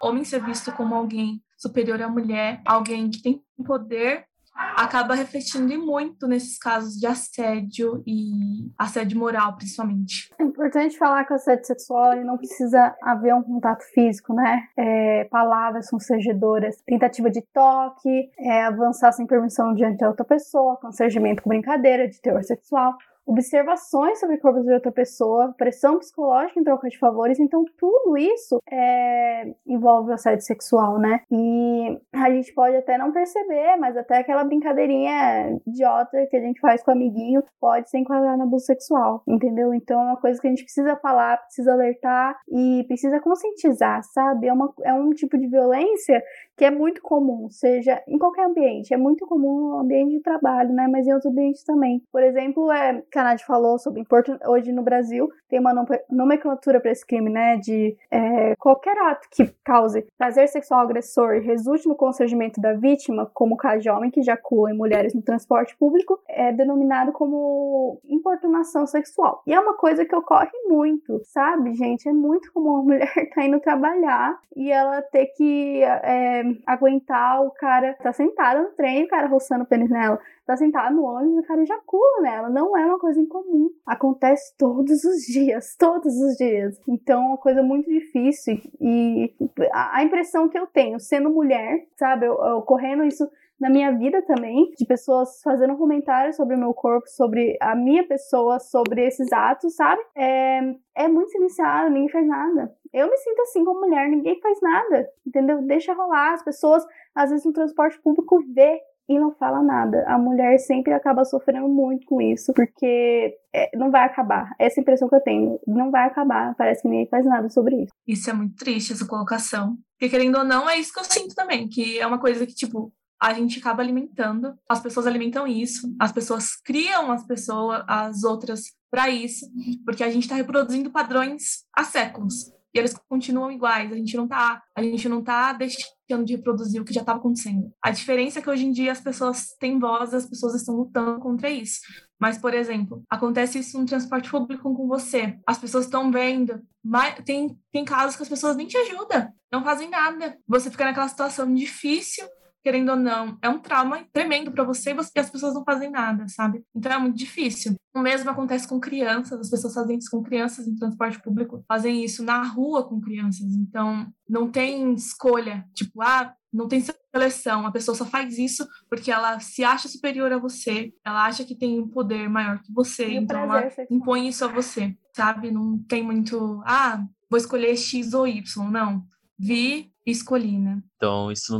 homem 0.00 0.24
ser 0.24 0.42
visto 0.42 0.72
como 0.72 0.94
alguém 0.94 1.42
superior 1.58 2.00
à 2.00 2.08
mulher, 2.08 2.62
alguém 2.64 3.10
que 3.10 3.20
tem 3.20 3.42
poder 3.66 4.24
acaba 4.54 5.14
refletindo 5.14 5.78
muito 5.78 6.26
nesses 6.26 6.58
casos 6.58 6.94
de 6.94 7.06
assédio 7.06 8.02
e 8.06 8.70
assédio 8.76 9.18
moral, 9.18 9.56
principalmente. 9.56 10.30
É 10.38 10.42
importante 10.42 10.98
falar 10.98 11.24
que 11.24 11.32
o 11.32 11.36
assédio 11.36 11.64
sexual 11.64 12.12
ele 12.12 12.24
não 12.24 12.36
precisa 12.36 12.94
haver 13.02 13.34
um 13.34 13.42
contato 13.42 13.82
físico, 13.94 14.34
né? 14.34 14.64
É, 14.76 15.24
palavras 15.24 15.88
constrangedoras, 15.88 16.76
tentativa 16.86 17.30
de 17.30 17.42
toque, 17.52 18.30
é, 18.38 18.64
avançar 18.64 19.12
sem 19.12 19.26
permissão 19.26 19.74
diante 19.74 19.98
da 19.98 20.08
outra 20.08 20.24
pessoa, 20.24 20.76
constrangimento 20.76 21.42
com 21.42 21.48
brincadeira, 21.48 22.08
de 22.08 22.20
teor 22.20 22.42
sexual 22.44 22.96
observações 23.26 24.18
sobre 24.18 24.36
o 24.36 24.40
corpo 24.40 24.62
de 24.62 24.72
outra 24.72 24.90
pessoa, 24.90 25.54
pressão 25.56 25.98
psicológica 25.98 26.58
em 26.58 26.64
troca 26.64 26.88
de 26.88 26.98
favores, 26.98 27.38
então 27.38 27.64
tudo 27.78 28.16
isso 28.16 28.58
é, 28.70 29.54
envolve 29.66 30.10
o 30.10 30.14
assédio 30.14 30.44
sexual, 30.44 30.98
né? 30.98 31.20
E 31.30 31.98
a 32.12 32.30
gente 32.30 32.52
pode 32.52 32.76
até 32.76 32.98
não 32.98 33.12
perceber, 33.12 33.76
mas 33.76 33.96
até 33.96 34.18
aquela 34.18 34.44
brincadeirinha 34.44 35.58
idiota 35.66 36.26
que 36.30 36.36
a 36.36 36.40
gente 36.40 36.60
faz 36.60 36.82
com 36.82 36.90
o 36.90 36.94
amiguinho 36.94 37.42
pode 37.60 37.88
ser 37.90 37.98
enquadrada 37.98 38.36
no 38.36 38.44
abuso 38.44 38.66
sexual, 38.66 39.22
entendeu? 39.26 39.72
Então 39.72 40.00
é 40.00 40.04
uma 40.04 40.20
coisa 40.20 40.40
que 40.40 40.46
a 40.46 40.50
gente 40.50 40.64
precisa 40.64 40.96
falar, 40.96 41.38
precisa 41.38 41.72
alertar 41.72 42.38
e 42.48 42.84
precisa 42.86 43.20
conscientizar, 43.20 44.02
sabe? 44.02 44.48
É, 44.48 44.52
uma, 44.52 44.72
é 44.84 44.92
um 44.92 45.10
tipo 45.10 45.38
de 45.38 45.46
violência 45.46 46.22
que 46.56 46.64
é 46.64 46.70
muito 46.70 47.00
comum, 47.02 47.48
seja 47.50 48.02
em 48.06 48.18
qualquer 48.18 48.46
ambiente, 48.46 48.92
é 48.92 48.96
muito 48.96 49.26
comum 49.26 49.70
no 49.70 49.78
ambiente 49.78 50.16
de 50.16 50.22
trabalho, 50.22 50.72
né? 50.72 50.88
Mas 50.90 51.06
em 51.06 51.12
outros 51.12 51.30
ambientes 51.30 51.64
também. 51.64 52.02
Por 52.10 52.22
exemplo, 52.22 52.70
é 52.72 53.02
que 53.12 53.18
a 53.18 53.24
Nath 53.24 53.42
falou 53.42 53.78
sobre 53.78 54.02
hoje 54.46 54.72
no 54.72 54.82
Brasil 54.82 55.28
tem 55.48 55.60
uma 55.60 55.74
nomenclatura 56.10 56.80
para 56.80 56.90
esse 56.90 57.06
crime, 57.06 57.28
né? 57.28 57.58
De 57.58 57.94
é, 58.10 58.56
qualquer 58.56 58.96
ato 58.96 59.28
que 59.30 59.44
cause 59.62 60.06
prazer 60.16 60.48
sexual 60.48 60.80
agressor 60.80 61.34
e 61.34 61.40
resulte 61.40 61.86
no 61.86 61.94
constrangimento 61.94 62.58
da 62.58 62.72
vítima, 62.72 63.30
como 63.34 63.54
o 63.54 63.58
caso 63.58 63.82
de 63.82 63.90
homem 63.90 64.10
que 64.10 64.20
ejacula 64.20 64.70
em 64.70 64.76
mulheres 64.76 65.12
no 65.14 65.20
transporte 65.20 65.76
público, 65.76 66.18
é 66.26 66.50
denominado 66.50 67.12
como 67.12 68.00
importunação 68.04 68.86
sexual. 68.86 69.42
E 69.46 69.52
é 69.52 69.60
uma 69.60 69.74
coisa 69.74 70.06
que 70.06 70.16
ocorre 70.16 70.50
muito, 70.66 71.20
sabe, 71.24 71.74
gente? 71.74 72.08
É 72.08 72.12
muito 72.14 72.50
comum 72.50 72.76
a 72.76 72.82
mulher 72.82 73.12
tá 73.34 73.44
indo 73.44 73.60
trabalhar 73.60 74.38
e 74.56 74.72
ela 74.72 75.02
ter 75.02 75.26
que 75.36 75.82
é, 75.82 76.44
aguentar 76.66 77.42
o 77.42 77.50
cara 77.50 77.94
tá 78.02 78.12
sentada 78.12 78.62
no 78.62 78.70
trem, 78.70 79.04
o 79.04 79.08
cara 79.08 79.26
roçando 79.26 79.64
o 79.64 79.66
pênis 79.66 79.90
nela 79.90 80.18
tá 80.52 80.56
sentada 80.56 80.94
no 80.94 81.04
ônibus 81.04 81.36
e 81.36 81.40
o 81.40 81.46
cara 81.46 81.62
ejacula 81.62 82.20
nela. 82.22 82.50
Não 82.50 82.76
é 82.76 82.84
uma 82.86 82.98
coisa 82.98 83.20
incomum. 83.20 83.70
Acontece 83.86 84.56
todos 84.56 85.04
os 85.04 85.22
dias, 85.22 85.74
todos 85.78 86.14
os 86.14 86.36
dias. 86.36 86.78
Então 86.88 87.22
é 87.22 87.26
uma 87.28 87.38
coisa 87.38 87.62
muito 87.62 87.88
difícil. 87.88 88.60
E 88.80 89.34
a 89.72 90.02
impressão 90.02 90.48
que 90.48 90.58
eu 90.58 90.66
tenho, 90.66 90.98
sendo 91.00 91.30
mulher, 91.30 91.86
sabe, 91.96 92.28
ocorrendo 92.28 93.04
isso 93.04 93.28
na 93.62 93.70
minha 93.70 93.96
vida 93.96 94.20
também, 94.22 94.72
de 94.76 94.84
pessoas 94.84 95.40
fazendo 95.40 95.76
comentários 95.76 96.34
sobre 96.34 96.56
o 96.56 96.58
meu 96.58 96.74
corpo, 96.74 97.08
sobre 97.08 97.56
a 97.60 97.76
minha 97.76 98.04
pessoa, 98.04 98.58
sobre 98.58 99.06
esses 99.06 99.32
atos, 99.32 99.76
sabe? 99.76 100.02
É, 100.16 100.60
é 100.96 101.06
muito 101.06 101.30
silenciado, 101.30 101.88
ninguém 101.88 102.08
faz 102.08 102.26
nada. 102.26 102.74
Eu 102.92 103.08
me 103.08 103.16
sinto 103.18 103.40
assim 103.42 103.64
como 103.64 103.80
mulher, 103.80 104.08
ninguém 104.08 104.40
faz 104.40 104.60
nada, 104.60 105.08
entendeu? 105.24 105.62
Deixa 105.62 105.94
rolar. 105.94 106.32
As 106.34 106.42
pessoas, 106.42 106.84
às 107.14 107.30
vezes, 107.30 107.46
no 107.46 107.52
transporte 107.52 108.00
público, 108.02 108.42
vê 108.52 108.80
e 109.16 109.18
não 109.18 109.32
fala 109.32 109.62
nada. 109.62 110.04
A 110.06 110.16
mulher 110.18 110.58
sempre 110.58 110.92
acaba 110.92 111.24
sofrendo 111.24 111.68
muito 111.68 112.06
com 112.06 112.20
isso, 112.20 112.52
porque 112.54 113.36
é, 113.54 113.76
não 113.76 113.90
vai 113.90 114.04
acabar. 114.04 114.54
Essa 114.58 114.80
impressão 114.80 115.08
que 115.08 115.14
eu 115.14 115.20
tenho, 115.20 115.58
não 115.66 115.90
vai 115.90 116.06
acabar. 116.06 116.54
Parece 116.56 116.82
que 116.82 116.88
ninguém 116.88 117.08
faz 117.08 117.26
nada 117.26 117.48
sobre 117.48 117.82
isso. 117.82 117.92
Isso 118.06 118.30
é 118.30 118.32
muito 118.32 118.56
triste, 118.56 118.92
essa 118.92 119.06
colocação. 119.06 119.76
Porque, 119.98 120.08
querendo 120.08 120.38
ou 120.38 120.44
não, 120.44 120.68
é 120.68 120.78
isso 120.78 120.92
que 120.92 121.00
eu 121.00 121.04
sinto 121.04 121.34
também, 121.34 121.68
que 121.68 121.98
é 121.98 122.06
uma 122.06 122.18
coisa 122.18 122.46
que, 122.46 122.54
tipo, 122.54 122.92
a 123.20 123.32
gente 123.34 123.58
acaba 123.58 123.82
alimentando, 123.82 124.54
as 124.68 124.80
pessoas 124.80 125.06
alimentam 125.06 125.46
isso, 125.46 125.94
as 126.00 126.10
pessoas 126.10 126.56
criam 126.56 127.12
as 127.12 127.24
pessoas, 127.24 127.84
as 127.86 128.24
outras 128.24 128.62
para 128.90 129.08
isso, 129.08 129.46
porque 129.84 130.02
a 130.02 130.10
gente 130.10 130.24
está 130.24 130.34
reproduzindo 130.34 130.90
padrões 130.90 131.64
há 131.74 131.84
séculos 131.84 132.52
e 132.74 132.78
eles 132.78 132.94
continuam 133.08 133.50
iguais. 133.50 133.92
A 133.92 133.96
gente 133.96 134.16
não 134.16 134.26
tá, 134.26 134.62
a 134.74 134.82
gente 134.82 135.08
não 135.08 135.22
tá 135.22 135.52
deixando 135.52 136.24
de 136.24 136.36
reproduzir 136.36 136.80
o 136.80 136.84
que 136.84 136.94
já 136.94 137.00
estava 137.00 137.18
acontecendo. 137.18 137.72
A 137.82 137.90
diferença 137.90 138.38
é 138.38 138.42
que 138.42 138.50
hoje 138.50 138.64
em 138.64 138.72
dia 138.72 138.92
as 138.92 139.00
pessoas 139.00 139.54
têm 139.58 139.78
voz, 139.78 140.14
as 140.14 140.26
pessoas 140.26 140.54
estão 140.54 140.76
lutando 140.76 141.20
contra 141.20 141.50
isso. 141.50 141.80
Mas, 142.20 142.38
por 142.38 142.54
exemplo, 142.54 143.02
acontece 143.10 143.58
isso 143.58 143.78
no 143.78 143.84
transporte 143.84 144.30
público 144.30 144.74
com 144.74 144.86
você. 144.86 145.38
As 145.46 145.58
pessoas 145.58 145.86
estão 145.86 146.10
vendo. 146.10 146.62
Mas 146.84 147.16
tem, 147.24 147.58
tem 147.72 147.84
casos 147.84 148.16
que 148.16 148.22
as 148.22 148.28
pessoas 148.28 148.56
nem 148.56 148.66
te 148.66 148.76
ajudam, 148.76 149.32
não 149.52 149.64
fazem 149.64 149.90
nada. 149.90 150.38
Você 150.46 150.70
fica 150.70 150.84
naquela 150.84 151.08
situação 151.08 151.52
difícil 151.52 152.26
querendo 152.62 152.90
ou 152.90 152.96
não, 152.96 153.36
é 153.42 153.48
um 153.48 153.58
trauma 153.58 154.04
tremendo 154.12 154.52
para 154.52 154.64
você 154.64 154.94
e 154.94 155.20
as 155.20 155.30
pessoas 155.30 155.54
não 155.54 155.64
fazem 155.64 155.90
nada, 155.90 156.26
sabe? 156.28 156.64
Então 156.74 156.92
é 156.92 156.98
muito 156.98 157.16
difícil. 157.16 157.74
O 157.94 158.00
mesmo 158.00 158.30
acontece 158.30 158.66
com 158.68 158.80
crianças, 158.80 159.40
as 159.40 159.50
pessoas 159.50 159.74
fazem 159.74 159.98
isso 159.98 160.10
com 160.10 160.22
crianças 160.22 160.66
em 160.66 160.76
transporte 160.76 161.20
público, 161.20 161.64
fazem 161.68 162.04
isso 162.04 162.22
na 162.22 162.42
rua 162.42 162.88
com 162.88 163.00
crianças. 163.00 163.52
Então 163.54 164.06
não 164.28 164.50
tem 164.50 164.94
escolha, 164.94 165.66
tipo, 165.74 166.00
ah, 166.00 166.34
não 166.52 166.68
tem 166.68 166.82
seleção, 167.14 167.66
a 167.66 167.72
pessoa 167.72 167.94
só 167.94 168.04
faz 168.04 168.38
isso 168.38 168.66
porque 168.88 169.10
ela 169.10 169.40
se 169.40 169.64
acha 169.64 169.88
superior 169.88 170.32
a 170.32 170.38
você, 170.38 170.92
ela 171.04 171.24
acha 171.24 171.44
que 171.44 171.56
tem 171.56 171.80
um 171.80 171.88
poder 171.88 172.28
maior 172.28 172.60
que 172.62 172.72
você, 172.72 173.08
e 173.08 173.16
então 173.16 173.40
ela 173.40 173.68
impõe 173.90 174.28
isso 174.28 174.44
a 174.44 174.48
você, 174.48 174.96
sabe? 175.14 175.50
Não 175.50 175.78
tem 175.78 176.02
muito, 176.02 176.62
ah, 176.64 177.04
vou 177.30 177.38
escolher 177.38 177.76
X 177.76 178.14
ou 178.14 178.26
Y, 178.26 178.70
não. 178.70 179.04
Vi 179.38 179.91
escolhi, 180.10 180.58
né? 180.58 180.82
Então, 180.96 181.30
isso 181.30 181.58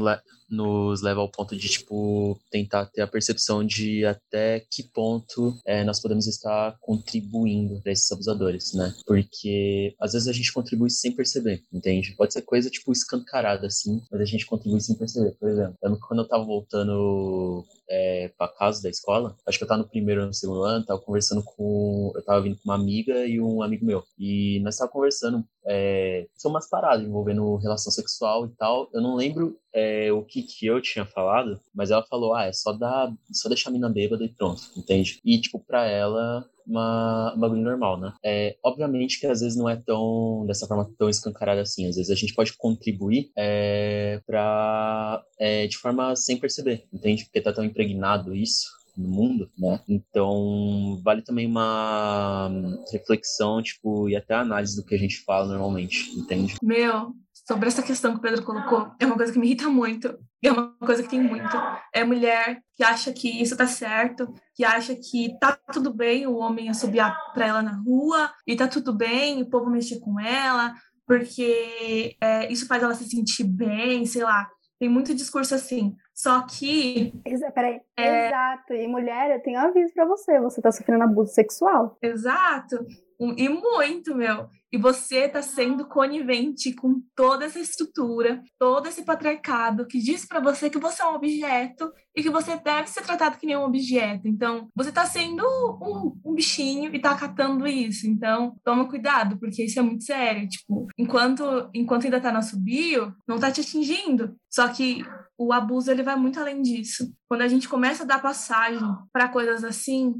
nos 0.48 1.02
leva 1.02 1.20
ao 1.20 1.30
ponto 1.30 1.56
de, 1.56 1.68
tipo, 1.68 2.38
tentar 2.50 2.86
ter 2.86 3.00
a 3.02 3.06
percepção 3.06 3.64
de 3.64 4.04
até 4.04 4.60
que 4.70 4.82
ponto 4.82 5.58
é, 5.66 5.82
nós 5.82 6.00
podemos 6.00 6.26
estar 6.26 6.76
contribuindo 6.80 7.80
para 7.80 7.92
esses 7.92 8.10
abusadores, 8.12 8.72
né? 8.74 8.94
Porque 9.06 9.94
às 10.00 10.12
vezes 10.12 10.28
a 10.28 10.32
gente 10.32 10.52
contribui 10.52 10.90
sem 10.90 11.12
perceber, 11.12 11.62
entende? 11.72 12.14
Pode 12.16 12.32
ser 12.32 12.42
coisa, 12.42 12.70
tipo, 12.70 12.92
escancarada, 12.92 13.66
assim, 13.66 14.00
mas 14.10 14.20
a 14.20 14.24
gente 14.24 14.46
contribui 14.46 14.80
sem 14.80 14.96
perceber. 14.96 15.32
Por 15.40 15.48
exemplo, 15.48 15.76
quando 16.06 16.20
eu 16.20 16.28
tava 16.28 16.44
voltando 16.44 17.64
é, 17.92 18.32
para 18.38 18.48
casa 18.48 18.82
da 18.82 18.88
escola, 18.88 19.36
acho 19.46 19.58
que 19.58 19.64
eu 19.64 19.68
tava 19.68 19.82
no 19.82 19.88
primeiro 19.88 20.22
ou 20.22 20.26
no 20.26 20.32
segundo 20.32 20.62
ano, 20.62 20.84
tava 20.84 20.98
conversando 20.98 21.42
com. 21.42 22.10
Eu 22.14 22.24
tava 22.24 22.40
vindo 22.40 22.56
com 22.56 22.62
uma 22.64 22.74
amiga 22.74 23.26
e 23.26 23.38
um 23.38 23.62
amigo 23.62 23.84
meu. 23.84 24.02
E 24.18 24.60
nós 24.60 24.78
tava 24.78 24.90
conversando 24.90 25.44
é, 25.66 26.26
sobre 26.34 26.56
umas 26.56 26.68
paradas 26.68 27.06
envolvendo 27.06 27.56
relação 27.56 27.92
sexual 27.92 28.46
e 28.46 28.48
tal. 28.56 28.88
Eu 28.94 29.02
não 29.02 29.14
lembro 29.14 29.58
é, 29.74 30.10
o 30.10 30.22
que, 30.22 30.42
que 30.42 30.64
eu 30.64 30.80
tinha 30.80 31.04
falado, 31.04 31.60
mas 31.74 31.90
ela 31.90 32.02
falou, 32.02 32.34
ah, 32.34 32.46
é 32.46 32.52
só 32.52 32.72
dar, 32.72 33.12
só 33.30 33.48
deixar 33.50 33.68
a 33.68 33.72
mina 33.72 33.90
bêbada 33.90 34.24
e 34.24 34.28
pronto, 34.30 34.62
entende? 34.74 35.20
E, 35.22 35.38
tipo, 35.38 35.58
pra 35.58 35.86
ela, 35.86 36.48
uma, 36.66 37.34
um 37.34 37.40
bagulho 37.40 37.62
normal, 37.62 37.98
né? 37.98 38.12
É, 38.24 38.56
obviamente 38.62 39.20
que 39.20 39.26
às 39.26 39.40
vezes 39.40 39.56
não 39.56 39.68
é 39.68 39.76
tão, 39.76 40.44
dessa 40.46 40.66
forma 40.66 40.88
tão 40.98 41.08
escancarada 41.08 41.60
assim, 41.62 41.86
às 41.88 41.96
vezes 41.96 42.10
a 42.10 42.14
gente 42.14 42.34
pode 42.34 42.52
contribuir 42.56 43.30
é, 43.36 44.20
pra, 44.26 45.22
é, 45.38 45.66
de 45.66 45.76
forma 45.76 46.14
sem 46.16 46.36
perceber, 46.36 46.86
entende? 46.92 47.24
Porque 47.24 47.40
tá 47.40 47.52
tão 47.52 47.64
impregnado 47.64 48.34
isso 48.34 48.70
no 48.96 49.08
mundo, 49.08 49.50
né? 49.58 49.80
Então, 49.88 51.00
vale 51.02 51.22
também 51.22 51.46
uma 51.46 52.50
reflexão, 52.92 53.62
tipo, 53.62 54.08
e 54.08 54.16
até 54.16 54.34
análise 54.34 54.76
do 54.76 54.84
que 54.84 54.94
a 54.94 54.98
gente 54.98 55.20
fala 55.20 55.46
normalmente, 55.46 56.10
entende? 56.18 56.56
Meu, 56.62 57.14
sobre 57.46 57.68
essa 57.68 57.82
questão 57.82 58.12
que 58.12 58.18
o 58.18 58.22
Pedro 58.22 58.44
colocou, 58.44 58.92
é 59.00 59.06
uma 59.06 59.16
coisa 59.16 59.32
que 59.32 59.38
me 59.38 59.46
irrita 59.46 59.68
muito. 59.68 60.16
É 60.44 60.50
uma 60.50 60.74
coisa 60.78 61.02
que 61.02 61.08
tem 61.08 61.20
muito. 61.20 61.56
É 61.94 62.04
mulher 62.04 62.60
que 62.76 62.82
acha 62.82 63.12
que 63.12 63.42
isso 63.42 63.56
tá 63.56 63.66
certo, 63.66 64.32
que 64.54 64.64
acha 64.64 64.94
que 64.94 65.36
tá 65.38 65.58
tudo 65.72 65.92
bem 65.92 66.26
o 66.26 66.36
homem 66.36 66.68
assobiar 66.68 67.16
pra 67.32 67.46
ela 67.46 67.62
na 67.62 67.76
rua, 67.76 68.30
e 68.46 68.56
tá 68.56 68.66
tudo 68.66 68.92
bem 68.92 69.42
o 69.42 69.48
povo 69.48 69.70
mexer 69.70 70.00
com 70.00 70.18
ela, 70.18 70.74
porque 71.06 72.16
é, 72.20 72.50
isso 72.52 72.66
faz 72.66 72.82
ela 72.82 72.94
se 72.94 73.08
sentir 73.08 73.44
bem, 73.44 74.04
sei 74.06 74.24
lá. 74.24 74.48
Tem 74.78 74.88
muito 74.88 75.14
discurso 75.14 75.54
assim. 75.54 75.94
Só 76.12 76.44
que. 76.44 77.12
Peraí. 77.54 77.80
É... 77.96 78.26
Exato. 78.26 78.74
E 78.74 78.88
mulher, 78.88 79.30
eu 79.30 79.42
tenho 79.42 79.60
aviso 79.60 79.94
para 79.94 80.04
você: 80.06 80.40
você 80.40 80.60
tá 80.60 80.72
sofrendo 80.72 81.04
abuso 81.04 81.32
sexual. 81.32 81.96
Exato. 82.02 82.84
E 83.36 83.48
muito, 83.48 84.14
meu. 84.16 84.48
E 84.72 84.78
você 84.78 85.26
está 85.26 85.42
sendo 85.42 85.86
conivente 85.86 86.74
com 86.74 87.02
toda 87.14 87.44
essa 87.44 87.60
estrutura, 87.60 88.42
todo 88.58 88.88
esse 88.88 89.04
patriarcado 89.04 89.86
que 89.86 89.98
diz 89.98 90.24
para 90.24 90.40
você 90.40 90.70
que 90.70 90.78
você 90.78 91.02
é 91.02 91.06
um 91.06 91.14
objeto 91.14 91.92
e 92.16 92.22
que 92.22 92.30
você 92.30 92.56
deve 92.56 92.88
ser 92.88 93.02
tratado 93.02 93.36
que 93.36 93.46
nem 93.46 93.56
um 93.56 93.64
objeto. 93.64 94.26
Então, 94.26 94.68
você 94.74 94.88
está 94.88 95.04
sendo 95.04 95.44
um, 95.44 96.18
um, 96.24 96.34
bichinho 96.34 96.90
e 96.92 96.96
está 96.96 97.10
acatando 97.10 97.66
isso. 97.66 98.06
Então, 98.08 98.56
toma 98.64 98.88
cuidado, 98.88 99.38
porque 99.38 99.64
isso 99.64 99.78
é 99.78 99.82
muito 99.82 100.04
sério. 100.04 100.48
Tipo, 100.48 100.86
enquanto, 100.96 101.70
enquanto 101.74 102.04
ainda 102.04 102.16
está 102.16 102.32
no 102.32 102.40
bio, 102.60 103.14
não 103.28 103.36
está 103.36 103.52
te 103.52 103.60
atingindo. 103.60 104.34
Só 104.50 104.68
que 104.68 105.04
o 105.36 105.52
abuso 105.52 105.90
ele 105.90 106.02
vai 106.02 106.16
muito 106.16 106.40
além 106.40 106.62
disso. 106.62 107.12
Quando 107.28 107.42
a 107.42 107.48
gente 107.48 107.68
começa 107.68 108.04
a 108.04 108.06
dar 108.06 108.22
passagem 108.22 108.88
para 109.12 109.28
coisas 109.28 109.64
assim, 109.64 110.14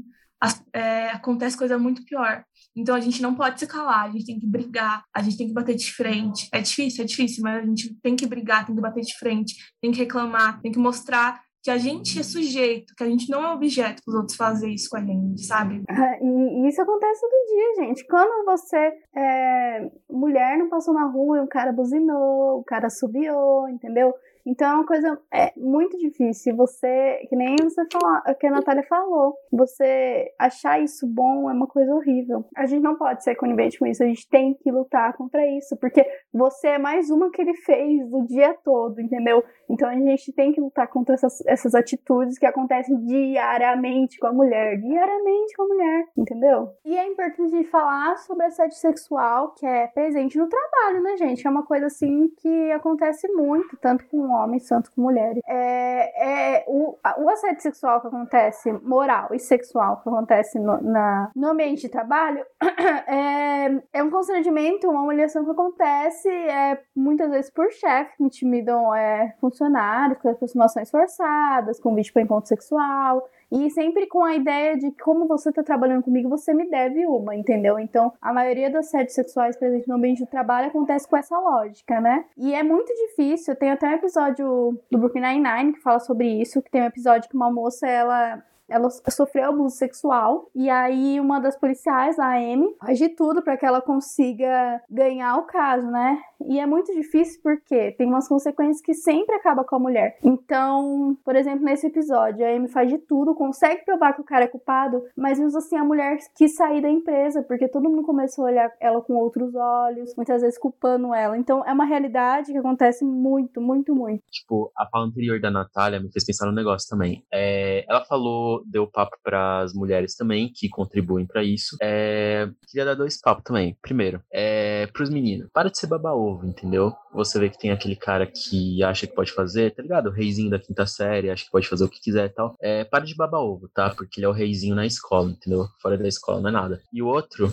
é, 0.73 1.09
acontece 1.09 1.57
coisa 1.57 1.77
muito 1.77 2.03
pior. 2.05 2.43
Então 2.75 2.95
a 2.95 2.99
gente 2.99 3.21
não 3.21 3.35
pode 3.35 3.59
se 3.59 3.67
calar, 3.67 4.05
a 4.05 4.09
gente 4.09 4.25
tem 4.25 4.39
que 4.39 4.47
brigar, 4.47 5.03
a 5.13 5.21
gente 5.21 5.37
tem 5.37 5.47
que 5.47 5.53
bater 5.53 5.75
de 5.75 5.93
frente. 5.93 6.49
É 6.51 6.59
difícil, 6.59 7.03
é 7.03 7.07
difícil, 7.07 7.43
mas 7.43 7.63
a 7.63 7.65
gente 7.65 7.95
tem 8.01 8.15
que 8.15 8.25
brigar, 8.25 8.65
tem 8.65 8.75
que 8.75 8.81
bater 8.81 9.01
de 9.01 9.17
frente, 9.17 9.55
tem 9.81 9.91
que 9.91 9.99
reclamar, 9.99 10.59
tem 10.61 10.71
que 10.71 10.79
mostrar 10.79 11.41
que 11.63 11.71
a 11.71 11.77
gente 11.77 12.19
é 12.19 12.23
sujeito, 12.23 12.93
que 12.93 13.03
a 13.03 13.07
gente 13.07 13.29
não 13.29 13.41
é 13.41 13.53
objeto 13.53 14.01
para 14.03 14.11
os 14.11 14.17
outros 14.17 14.35
fazer 14.35 14.69
isso 14.69 14.89
com 14.89 14.97
a 14.97 15.01
gente, 15.01 15.45
sabe? 15.45 15.81
E 16.21 16.67
isso 16.67 16.81
acontece 16.81 17.21
todo 17.21 17.47
dia, 17.47 17.85
gente. 17.85 18.05
Quando 18.05 18.43
você 18.43 18.91
é 19.15 19.89
mulher 20.09 20.57
não 20.57 20.69
passou 20.69 20.93
na 20.93 21.05
rua 21.05 21.37
e 21.37 21.41
um 21.41 21.47
cara 21.47 21.71
buzinou, 21.71 22.59
o 22.59 22.63
cara 22.65 22.89
subiu, 22.89 23.69
entendeu? 23.69 24.13
Então 24.45 24.67
é 24.69 24.73
uma 24.75 24.85
coisa 24.85 25.19
é 25.31 25.53
muito 25.57 25.97
difícil. 25.97 26.55
Você, 26.55 27.25
que 27.29 27.35
nem 27.35 27.55
você 27.61 27.83
falar, 27.91 28.21
que 28.35 28.47
a 28.47 28.51
Natália 28.51 28.83
falou, 28.83 29.35
você 29.51 30.31
achar 30.37 30.81
isso 30.81 31.07
bom 31.07 31.49
é 31.49 31.53
uma 31.53 31.67
coisa 31.67 31.93
horrível. 31.93 32.45
A 32.55 32.65
gente 32.65 32.81
não 32.81 32.95
pode 32.95 33.23
ser 33.23 33.35
conivente 33.35 33.79
com 33.79 33.85
isso, 33.85 34.03
a 34.03 34.07
gente 34.07 34.29
tem 34.29 34.53
que 34.53 34.71
lutar 34.71 35.13
contra 35.13 35.45
isso, 35.57 35.77
porque 35.77 36.05
você 36.33 36.69
é 36.69 36.77
mais 36.77 37.09
uma 37.09 37.31
que 37.31 37.41
ele 37.41 37.55
fez 37.55 38.11
o 38.11 38.25
dia 38.25 38.53
todo, 38.63 38.99
entendeu? 38.99 39.43
Então 39.69 39.89
a 39.89 39.93
gente 39.93 40.33
tem 40.33 40.51
que 40.51 40.61
lutar 40.61 40.87
contra 40.87 41.15
essas, 41.15 41.45
essas 41.45 41.73
atitudes 41.73 42.37
que 42.37 42.45
acontecem 42.45 42.97
diariamente 43.05 44.19
com 44.19 44.27
a 44.27 44.33
mulher, 44.33 44.77
diariamente 44.77 45.55
com 45.55 45.63
a 45.63 45.67
mulher, 45.67 46.05
entendeu? 46.17 46.69
E 46.85 46.97
é 46.97 47.07
importante 47.07 47.63
falar 47.65 48.17
sobre 48.17 48.45
assédio 48.45 48.77
sexual 48.77 49.53
que 49.53 49.65
é 49.65 49.87
presente 49.87 50.37
no 50.37 50.47
trabalho, 50.47 51.01
né, 51.01 51.17
gente? 51.17 51.45
É 51.45 51.49
uma 51.49 51.65
coisa 51.65 51.87
assim 51.87 52.29
que 52.37 52.71
acontece 52.71 53.27
muito, 53.33 53.77
tanto 53.77 54.05
com 54.07 54.32
homens 54.33 54.67
tanto 54.67 54.91
com 54.91 55.01
mulheres. 55.01 55.41
É, 55.47 56.59
é 56.59 56.65
o, 56.67 56.97
o 57.19 57.29
assédio 57.29 57.61
sexual 57.61 58.01
que 58.01 58.07
acontece, 58.07 58.71
moral 58.71 59.29
e 59.33 59.39
sexual 59.39 60.01
que 60.01 60.09
acontece 60.09 60.59
no, 60.59 60.81
na, 60.81 61.31
no 61.35 61.49
ambiente 61.49 61.81
de 61.81 61.89
trabalho, 61.89 62.45
é, 63.07 63.99
é 63.99 64.03
um 64.03 64.09
constrangimento, 64.09 64.89
uma 64.89 65.01
humilhação 65.01 65.43
que 65.43 65.51
acontece 65.51 66.29
é, 66.29 66.81
muitas 66.95 67.29
vezes 67.29 67.51
por 67.51 67.71
chefe 67.71 68.17
que 68.17 68.23
intimidam 68.23 68.93
é, 68.93 69.35
funcionários, 69.39 70.19
com 70.19 70.29
aproximações 70.29 70.89
forçadas, 70.89 71.79
convite 71.79 72.11
para 72.11 72.21
encontro 72.21 72.47
sexual. 72.47 73.27
E 73.53 73.69
sempre 73.69 74.07
com 74.07 74.23
a 74.23 74.35
ideia 74.35 74.75
de 74.75 74.89
que, 74.89 75.03
como 75.03 75.27
você 75.27 75.49
está 75.49 75.61
trabalhando 75.61 76.01
comigo, 76.01 76.27
você 76.27 76.55
me 76.55 76.67
deve 76.67 77.05
uma, 77.05 77.35
entendeu? 77.35 77.77
Então, 77.77 78.11
a 78.19 78.33
maioria 78.33 78.67
dos 78.67 78.79
assédios 78.79 79.13
sexuais 79.13 79.55
presentes 79.55 79.87
no 79.87 79.93
ambiente 79.93 80.23
de 80.23 80.25
trabalho 80.25 80.69
acontece 80.69 81.07
com 81.07 81.15
essa 81.15 81.37
lógica, 81.37 82.01
né? 82.01 82.25
E 82.35 82.51
é 82.55 82.63
muito 82.63 82.91
difícil. 82.91 83.55
Tem 83.55 83.69
até 83.69 83.87
um 83.87 83.93
episódio 83.93 84.79
do 84.89 84.97
Brooklyn 84.97 85.21
Nine-Nine 85.21 85.73
que 85.73 85.81
fala 85.81 85.99
sobre 85.99 86.27
isso, 86.41 86.63
que 86.63 86.71
tem 86.71 86.81
um 86.81 86.85
episódio 86.85 87.29
que 87.29 87.35
uma 87.35 87.51
moça, 87.51 87.87
ela 87.87 88.43
ela 88.69 88.89
sofreu 88.89 89.49
abuso 89.49 89.75
sexual 89.75 90.49
e 90.55 90.69
aí 90.69 91.19
uma 91.19 91.39
das 91.39 91.55
policiais, 91.55 92.17
a 92.17 92.35
Amy, 92.35 92.75
faz 92.79 92.97
de 92.97 93.09
tudo 93.09 93.41
para 93.41 93.57
que 93.57 93.65
ela 93.65 93.81
consiga 93.81 94.81
ganhar 94.89 95.37
o 95.37 95.43
caso, 95.43 95.85
né? 95.91 96.19
E 96.47 96.59
é 96.59 96.65
muito 96.65 96.93
difícil 96.93 97.39
porque 97.41 97.91
tem 97.93 98.07
umas 98.07 98.27
consequências 98.27 98.81
que 98.81 98.93
sempre 98.93 99.35
acaba 99.35 99.63
com 99.63 99.75
a 99.75 99.79
mulher. 99.79 100.17
Então, 100.23 101.17
por 101.23 101.35
exemplo, 101.35 101.63
nesse 101.63 101.87
episódio, 101.87 102.45
a 102.45 102.49
Amy 102.49 102.67
faz 102.67 102.89
de 102.89 102.97
tudo, 102.97 103.35
consegue 103.35 103.85
provar 103.85 104.13
que 104.13 104.21
o 104.21 104.25
cara 104.25 104.45
é 104.45 104.47
culpado, 104.47 105.03
mas 105.15 105.39
mesmo 105.39 105.57
assim 105.57 105.77
a 105.77 105.83
mulher 105.83 106.17
quis 106.35 106.55
sair 106.55 106.81
da 106.81 106.89
empresa 106.89 107.43
porque 107.43 107.67
todo 107.67 107.89
mundo 107.89 108.03
começou 108.03 108.45
a 108.45 108.49
olhar 108.49 108.71
ela 108.79 109.01
com 109.01 109.13
outros 109.13 109.53
olhos, 109.55 110.15
muitas 110.15 110.41
vezes 110.41 110.57
culpando 110.57 111.13
ela. 111.13 111.37
Então, 111.37 111.65
é 111.65 111.73
uma 111.73 111.85
realidade 111.85 112.51
que 112.51 112.57
acontece 112.57 113.03
muito, 113.05 113.61
muito, 113.61 113.95
muito. 113.95 114.23
Tipo, 114.31 114.71
a 114.77 114.87
fala 114.87 115.05
anterior 115.05 115.39
da 115.39 115.51
Natália 115.51 115.99
me 115.99 116.11
fez 116.11 116.25
pensar 116.25 116.45
no 116.45 116.51
negócio 116.51 116.89
também. 116.89 117.23
É, 117.33 117.85
ela 117.87 118.03
falou 118.05 118.63
deu 118.65 118.87
papo 118.87 119.17
para 119.23 119.61
as 119.61 119.73
mulheres 119.73 120.15
também, 120.15 120.51
que 120.53 120.69
contribuem 120.69 121.25
para 121.25 121.43
isso. 121.43 121.77
É, 121.81 122.49
queria 122.67 122.85
dar 122.85 122.95
dois 122.95 123.19
papos 123.19 123.43
também. 123.43 123.77
Primeiro, 123.81 124.21
é, 124.31 124.87
pros 124.87 125.09
meninos, 125.09 125.49
para 125.53 125.69
de 125.69 125.77
ser 125.77 125.87
baba-ovo, 126.33 126.45
entendeu? 126.45 126.93
Você 127.13 127.39
vê 127.39 127.49
que 127.49 127.57
tem 127.57 127.71
aquele 127.71 127.95
cara 127.95 128.25
que 128.25 128.83
acha 128.83 129.05
que 129.05 129.13
pode 129.13 129.31
fazer, 129.31 129.73
tá 129.73 129.81
ligado? 129.81 130.07
O 130.07 130.11
reizinho 130.11 130.49
da 130.49 130.59
quinta 130.59 130.85
série, 130.85 131.29
acha 131.29 131.45
que 131.45 131.51
pode 131.51 131.67
fazer 131.67 131.83
o 131.83 131.89
que 131.89 132.01
quiser 132.01 132.25
e 132.25 132.29
tal. 132.29 132.55
É, 132.59 132.83
para 132.83 133.05
de 133.05 133.15
baba-ovo, 133.15 133.69
tá? 133.73 133.89
Porque 133.91 134.19
ele 134.19 134.25
é 134.25 134.29
o 134.29 134.33
reizinho 134.33 134.75
na 134.75 134.85
escola, 134.85 135.29
entendeu? 135.29 135.67
Fora 135.81 135.97
da 135.97 136.07
escola 136.07 136.41
não 136.41 136.49
é 136.49 136.51
nada. 136.51 136.81
E 136.91 137.01
o 137.01 137.07
outro, 137.07 137.51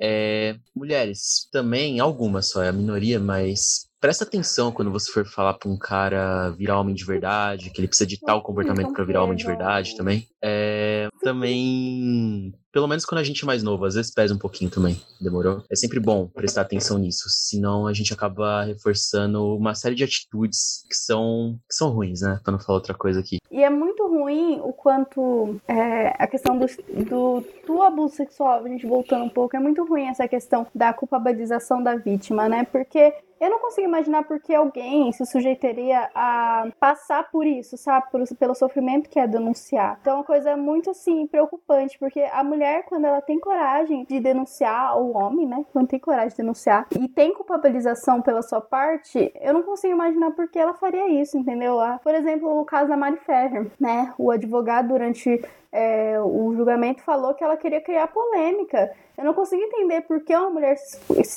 é, 0.00 0.56
mulheres, 0.74 1.48
também, 1.52 2.00
algumas 2.00 2.48
só, 2.48 2.62
é 2.62 2.68
a 2.68 2.72
minoria, 2.72 3.18
mas 3.18 3.86
presta 4.00 4.24
atenção 4.24 4.70
quando 4.70 4.90
você 4.90 5.10
for 5.10 5.24
falar 5.24 5.54
pra 5.54 5.70
um 5.70 5.78
cara 5.78 6.50
virar 6.50 6.78
homem 6.78 6.94
de 6.94 7.04
verdade, 7.04 7.70
que 7.70 7.80
ele 7.80 7.88
precisa 7.88 8.06
de 8.06 8.20
tal 8.20 8.42
comportamento 8.42 8.92
para 8.92 9.04
virar 9.04 9.24
homem 9.24 9.36
de 9.36 9.46
verdade 9.46 9.96
também. 9.96 10.28
É, 10.42 11.08
também 11.22 12.52
pelo 12.74 12.88
menos 12.88 13.04
quando 13.04 13.20
a 13.20 13.24
gente 13.24 13.44
é 13.44 13.46
mais 13.46 13.62
novo, 13.62 13.84
às 13.84 13.94
vezes 13.94 14.12
pesa 14.12 14.34
um 14.34 14.38
pouquinho 14.38 14.68
também, 14.68 15.00
demorou? 15.20 15.62
É 15.70 15.76
sempre 15.76 16.00
bom 16.00 16.26
prestar 16.26 16.62
atenção 16.62 16.98
nisso, 16.98 17.28
senão 17.28 17.86
a 17.86 17.92
gente 17.92 18.12
acaba 18.12 18.64
reforçando 18.64 19.56
uma 19.56 19.76
série 19.76 19.94
de 19.94 20.02
atitudes 20.02 20.84
que 20.88 20.96
são, 20.96 21.56
que 21.68 21.74
são 21.74 21.90
ruins, 21.90 22.20
né? 22.20 22.40
Pra 22.42 22.50
não 22.50 22.58
falar 22.58 22.78
outra 22.78 22.92
coisa 22.92 23.20
aqui. 23.20 23.38
E 23.48 23.62
é 23.62 23.70
muito 23.70 24.04
ruim 24.08 24.60
o 24.60 24.72
quanto 24.72 25.60
é, 25.68 26.08
a 26.18 26.26
questão 26.26 26.58
do, 26.58 26.66
do, 27.04 27.44
do 27.64 27.80
abuso 27.80 28.16
sexual, 28.16 28.64
a 28.64 28.68
gente 28.68 28.84
voltando 28.84 29.24
um 29.24 29.30
pouco, 29.30 29.56
é 29.56 29.60
muito 29.60 29.73
ruim 29.82 30.06
essa 30.06 30.28
questão 30.28 30.66
da 30.74 30.92
culpabilização 30.92 31.82
da 31.82 31.96
vítima, 31.96 32.48
né? 32.48 32.64
Porque 32.70 33.14
eu 33.40 33.50
não 33.50 33.58
consigo 33.58 33.86
imaginar 33.86 34.24
por 34.24 34.40
que 34.40 34.54
alguém 34.54 35.10
se 35.12 35.24
sujeitaria 35.26 36.10
a 36.14 36.68
passar 36.78 37.30
por 37.30 37.46
isso, 37.46 37.76
sabe? 37.76 38.10
Por, 38.10 38.22
pelo 38.36 38.54
sofrimento 38.54 39.08
que 39.08 39.18
é 39.18 39.26
denunciar. 39.26 39.98
Então, 40.00 40.14
é 40.14 40.16
uma 40.16 40.24
coisa 40.24 40.56
muito, 40.56 40.90
assim, 40.90 41.26
preocupante, 41.26 41.98
porque 41.98 42.20
a 42.20 42.42
mulher, 42.44 42.84
quando 42.84 43.06
ela 43.06 43.20
tem 43.20 43.38
coragem 43.38 44.04
de 44.04 44.20
denunciar, 44.20 44.96
ou 44.96 45.12
o 45.12 45.16
homem, 45.16 45.46
né? 45.46 45.64
Quando 45.72 45.88
tem 45.88 45.98
coragem 45.98 46.30
de 46.30 46.36
denunciar, 46.36 46.86
e 46.98 47.08
tem 47.08 47.34
culpabilização 47.34 48.22
pela 48.22 48.42
sua 48.42 48.60
parte, 48.60 49.32
eu 49.40 49.52
não 49.52 49.62
consigo 49.62 49.92
imaginar 49.92 50.30
por 50.32 50.48
que 50.48 50.58
ela 50.58 50.74
faria 50.74 51.08
isso, 51.08 51.36
entendeu? 51.36 51.78
Por 52.02 52.14
exemplo, 52.14 52.60
o 52.60 52.64
caso 52.64 52.88
da 52.88 52.96
Mari 52.96 53.16
Ferrer, 53.18 53.70
né? 53.78 54.14
O 54.18 54.30
advogado, 54.30 54.88
durante 54.88 55.40
é, 55.74 56.20
o 56.20 56.54
julgamento 56.54 57.02
falou 57.02 57.34
que 57.34 57.42
ela 57.42 57.56
queria 57.56 57.80
criar 57.80 58.06
polêmica. 58.06 58.92
Eu 59.18 59.24
não 59.24 59.34
consigo 59.34 59.60
entender 59.60 60.02
por 60.02 60.20
que 60.20 60.34
uma 60.34 60.48
mulher 60.48 60.76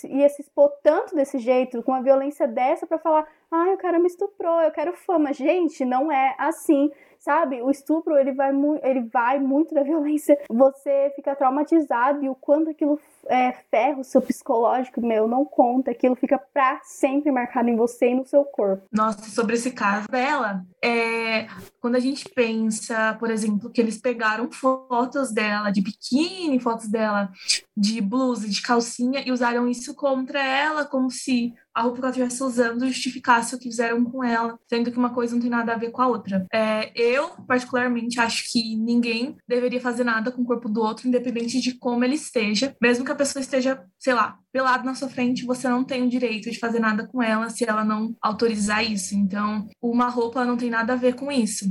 ia 0.09 0.29
se 0.29 0.41
expor 0.41 0.71
tanto 0.83 1.15
desse 1.15 1.39
jeito, 1.39 1.81
com 1.87 1.93
uma 1.93 2.01
violência 2.01 2.45
dessa, 2.45 2.85
para 2.85 2.99
falar: 2.99 3.25
ai, 3.51 3.73
o 3.73 3.77
cara 3.77 3.99
me 3.99 4.07
estuprou, 4.07 4.61
eu 4.61 4.71
quero 4.71 4.93
fama. 4.93 5.33
Gente, 5.33 5.85
não 5.85 6.11
é 6.11 6.35
assim 6.37 6.91
sabe? 7.19 7.61
O 7.61 7.69
estupro, 7.69 8.15
ele 8.17 8.31
vai, 8.31 8.51
ele 8.83 9.01
vai 9.11 9.39
muito 9.39 9.73
da 9.73 9.83
violência. 9.83 10.37
Você 10.49 11.11
fica 11.15 11.35
traumatizado 11.35 12.23
e 12.23 12.29
o 12.29 12.35
quanto 12.35 12.69
aquilo 12.69 12.99
é, 13.27 13.51
ferra 13.69 13.99
o 13.99 14.03
seu 14.03 14.21
psicológico, 14.21 15.01
meu, 15.01 15.27
não 15.27 15.43
conta. 15.43 15.91
Aquilo 15.91 16.15
fica 16.15 16.37
pra 16.37 16.79
sempre 16.83 17.31
marcado 17.31 17.69
em 17.69 17.75
você 17.75 18.11
e 18.11 18.15
no 18.15 18.25
seu 18.25 18.43
corpo. 18.45 18.83
Nossa, 18.91 19.29
sobre 19.29 19.55
esse 19.55 19.71
caso 19.71 20.07
dela, 20.07 20.63
é, 20.83 21.47
quando 21.81 21.95
a 21.95 21.99
gente 21.99 22.29
pensa, 22.29 23.15
por 23.19 23.29
exemplo, 23.29 23.69
que 23.69 23.81
eles 23.81 23.97
pegaram 23.97 24.49
fotos 24.51 25.33
dela 25.33 25.69
de 25.71 25.81
biquíni, 25.81 26.59
fotos 26.59 26.87
dela 26.87 27.29
de 27.75 28.01
blusa, 28.01 28.47
de 28.47 28.61
calcinha 28.61 29.21
e 29.25 29.31
usaram 29.31 29.67
isso 29.67 29.93
contra 29.93 30.41
ela, 30.43 30.85
como 30.85 31.11
se 31.11 31.53
a 31.77 31.83
roupa 31.83 31.97
que 31.97 32.01
ela 32.05 32.09
estivesse 32.09 32.43
usando 32.43 32.87
justificasse 32.87 33.36
o 33.55 33.59
que 33.59 33.69
fizeram 33.69 34.03
com 34.05 34.23
ela, 34.23 34.57
sendo 34.67 34.91
que 34.91 34.97
uma 34.97 35.13
coisa 35.13 35.33
não 35.33 35.41
tem 35.41 35.49
nada 35.49 35.73
a 35.73 35.77
ver 35.77 35.91
com 35.91 36.01
a 36.01 36.07
outra. 36.07 36.45
É, 36.53 36.91
eu, 36.95 37.29
particularmente, 37.47 38.19
acho 38.19 38.51
que 38.51 38.75
ninguém 38.75 39.35
deveria 39.47 39.81
fazer 39.81 40.03
nada 40.03 40.31
com 40.31 40.41
o 40.41 40.45
corpo 40.45 40.69
do 40.69 40.81
outro, 40.81 41.07
independente 41.07 41.59
de 41.59 41.73
como 41.77 42.03
ele 42.03 42.15
esteja, 42.15 42.75
mesmo 42.81 43.05
que 43.05 43.11
a 43.11 43.15
pessoa 43.15 43.41
esteja, 43.41 43.83
sei 43.99 44.13
lá, 44.13 44.37
pelado 44.51 44.85
na 44.85 44.95
sua 44.95 45.09
frente, 45.09 45.45
você 45.45 45.67
não 45.67 45.83
tem 45.83 46.03
o 46.03 46.09
direito 46.09 46.49
de 46.49 46.59
fazer 46.59 46.79
nada 46.79 47.07
com 47.07 47.21
ela 47.21 47.49
se 47.49 47.63
ela 47.67 47.83
não 47.83 48.15
autorizar 48.21 48.83
isso. 48.83 49.15
Então, 49.15 49.67
uma 49.81 50.09
roupa 50.09 50.45
não 50.45 50.57
tem 50.57 50.69
nada 50.69 50.93
a 50.93 50.97
ver 50.97 51.15
com 51.15 51.31
isso. 51.31 51.65